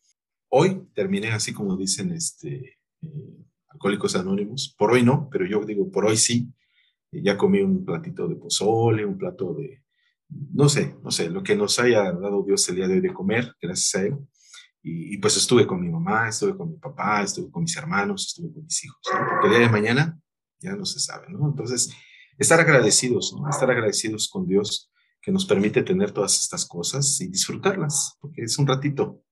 hoy 0.50 0.86
terminé 0.94 1.32
así 1.32 1.54
como 1.54 1.78
dicen 1.78 2.12
este, 2.12 2.78
eh, 3.02 3.46
Alcohólicos 3.68 4.14
Anónimos. 4.16 4.74
Por 4.78 4.92
hoy 4.92 5.02
no, 5.02 5.28
pero 5.32 5.46
yo 5.46 5.64
digo, 5.64 5.90
por 5.90 6.04
hoy 6.04 6.18
sí. 6.18 6.52
Ya 7.10 7.36
comí 7.36 7.60
un 7.62 7.84
platito 7.84 8.28
de 8.28 8.36
pozole, 8.36 9.04
un 9.04 9.18
plato 9.18 9.54
de, 9.54 9.82
no 10.28 10.68
sé, 10.68 10.94
no 11.02 11.10
sé, 11.10 11.28
lo 11.28 11.42
que 11.42 11.56
nos 11.56 11.80
haya 11.80 12.12
dado 12.12 12.44
Dios 12.44 12.68
el 12.68 12.76
día 12.76 12.86
de 12.86 12.94
hoy 12.94 13.00
de 13.00 13.12
comer, 13.12 13.56
gracias 13.60 13.94
a 13.94 14.06
Él. 14.06 14.16
Y, 14.82 15.18
pues 15.18 15.36
estuve 15.36 15.66
con 15.66 15.80
mi 15.80 15.88
mamá, 15.88 16.28
estuve 16.28 16.56
con 16.56 16.70
mi 16.70 16.76
papá, 16.76 17.22
estuve 17.22 17.50
con 17.50 17.62
mis 17.62 17.76
hermanos, 17.76 18.28
estuve 18.28 18.52
con 18.52 18.62
mis 18.62 18.84
hijos, 18.84 19.00
porque 19.02 19.46
el 19.46 19.52
día 19.52 19.60
de 19.66 19.72
mañana 19.72 20.20
ya 20.60 20.76
no 20.76 20.84
se 20.84 21.00
sabe, 21.00 21.26
¿no? 21.28 21.48
Entonces, 21.48 21.92
estar 22.40 22.58
agradecidos, 22.58 23.34
¿no? 23.34 23.48
Estar 23.48 23.70
agradecidos 23.70 24.28
con 24.28 24.46
Dios 24.46 24.90
que 25.20 25.30
nos 25.30 25.44
permite 25.44 25.82
tener 25.82 26.10
todas 26.10 26.40
estas 26.40 26.64
cosas 26.64 27.20
y 27.20 27.28
disfrutarlas, 27.28 28.16
porque 28.20 28.42
es 28.42 28.58
un 28.58 28.66
ratito, 28.66 29.22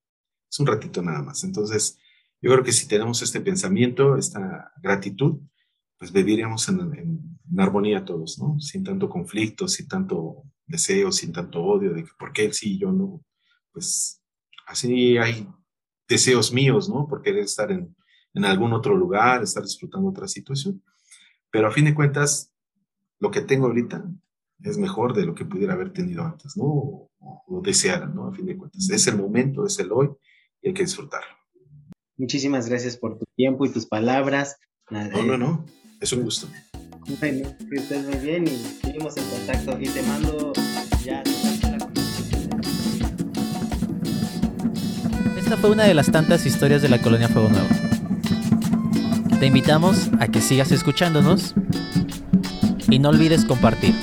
es 0.48 0.60
un 0.60 0.66
ratito 0.66 1.02
nada 1.02 1.22
más. 1.22 1.42
Entonces, 1.42 1.98
yo 2.42 2.52
creo 2.52 2.62
que 2.62 2.72
si 2.72 2.86
tenemos 2.86 3.22
este 3.22 3.40
pensamiento, 3.40 4.16
esta 4.16 4.72
gratitud, 4.82 5.40
pues 5.98 6.12
viviríamos 6.12 6.68
en, 6.68 7.38
armonía 7.56 8.04
todos, 8.04 8.38
¿no? 8.38 8.60
Sin 8.60 8.84
tanto 8.84 9.08
conflicto, 9.08 9.66
sin 9.66 9.88
tanto 9.88 10.44
deseo, 10.66 11.10
sin 11.10 11.32
tanto 11.32 11.62
odio 11.62 11.94
de 11.94 12.04
que 12.04 12.10
por 12.18 12.32
qué 12.32 12.44
él 12.44 12.52
sí 12.52 12.74
y 12.74 12.78
yo 12.78 12.92
no. 12.92 13.24
Pues 13.72 14.22
así 14.66 15.16
hay 15.16 15.48
deseos 16.06 16.52
míos, 16.52 16.90
¿no? 16.90 17.08
Por 17.08 17.22
querer 17.22 17.44
estar 17.44 17.72
en, 17.72 17.96
en 18.34 18.44
algún 18.44 18.74
otro 18.74 18.94
lugar, 18.94 19.42
estar 19.42 19.62
disfrutando 19.62 20.10
otra 20.10 20.28
situación. 20.28 20.82
Pero 21.50 21.68
a 21.68 21.72
fin 21.72 21.86
de 21.86 21.94
cuentas, 21.94 22.52
lo 23.20 23.30
que 23.30 23.40
tengo 23.40 23.66
ahorita 23.66 24.04
es 24.62 24.78
mejor 24.78 25.14
de 25.14 25.24
lo 25.24 25.34
que 25.34 25.44
pudiera 25.44 25.74
haber 25.74 25.92
tenido 25.92 26.24
antes, 26.24 26.56
¿no? 26.56 26.64
O, 26.64 27.60
deseara, 27.62 28.06
¿no? 28.06 28.28
A 28.28 28.32
fin 28.32 28.46
de 28.46 28.56
cuentas. 28.56 28.88
Es 28.90 29.06
el 29.06 29.16
momento, 29.16 29.66
es 29.66 29.78
el 29.78 29.90
hoy 29.92 30.10
y 30.62 30.68
hay 30.68 30.74
que 30.74 30.82
disfrutarlo. 30.82 31.28
Muchísimas 32.16 32.68
gracias 32.68 32.96
por 32.96 33.18
tu 33.18 33.24
tiempo 33.36 33.66
y 33.66 33.70
tus 33.70 33.86
palabras. 33.86 34.56
No, 34.90 35.22
no, 35.22 35.38
no. 35.38 35.64
Es 36.00 36.12
un 36.12 36.22
gusto. 36.22 36.48
Bueno, 37.20 37.48
que 37.70 37.76
estés 37.76 38.06
muy 38.06 38.16
bien 38.18 38.44
y 38.46 38.50
seguimos 38.50 39.16
en 39.16 39.24
contacto. 39.24 39.80
Y 39.80 39.88
te 39.88 40.02
mando 40.02 40.52
ya. 41.04 41.22
Esta 45.36 45.56
fue 45.56 45.70
una 45.70 45.84
de 45.84 45.94
las 45.94 46.10
tantas 46.10 46.44
historias 46.46 46.82
de 46.82 46.88
la 46.88 47.00
colonia 47.00 47.28
Fuego 47.28 47.48
Nuevo. 47.48 47.68
Te 49.38 49.46
invitamos 49.46 50.10
a 50.18 50.28
que 50.28 50.40
sigas 50.40 50.72
escuchándonos 50.72 51.54
y 52.90 52.98
no 52.98 53.10
olvides 53.10 53.44
compartir. 53.44 53.94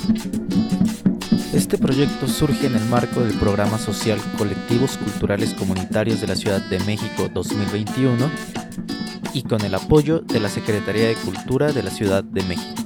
Este 1.53 1.77
proyecto 1.77 2.27
surge 2.27 2.67
en 2.67 2.75
el 2.75 2.86
marco 2.86 3.21
del 3.21 3.33
programa 3.38 3.77
social 3.77 4.19
Colectivos 4.38 4.97
Culturales 4.97 5.53
Comunitarios 5.53 6.21
de 6.21 6.27
la 6.27 6.36
Ciudad 6.36 6.61
de 6.69 6.79
México 6.81 7.29
2021 7.33 8.29
y 9.33 9.43
con 9.43 9.61
el 9.61 9.73
apoyo 9.73 10.19
de 10.19 10.39
la 10.39 10.49
Secretaría 10.49 11.07
de 11.07 11.15
Cultura 11.15 11.71
de 11.71 11.83
la 11.83 11.91
Ciudad 11.91 12.23
de 12.23 12.43
México. 12.43 12.83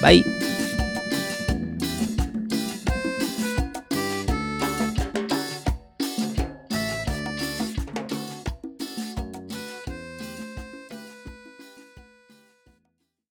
Bye. 0.00 0.47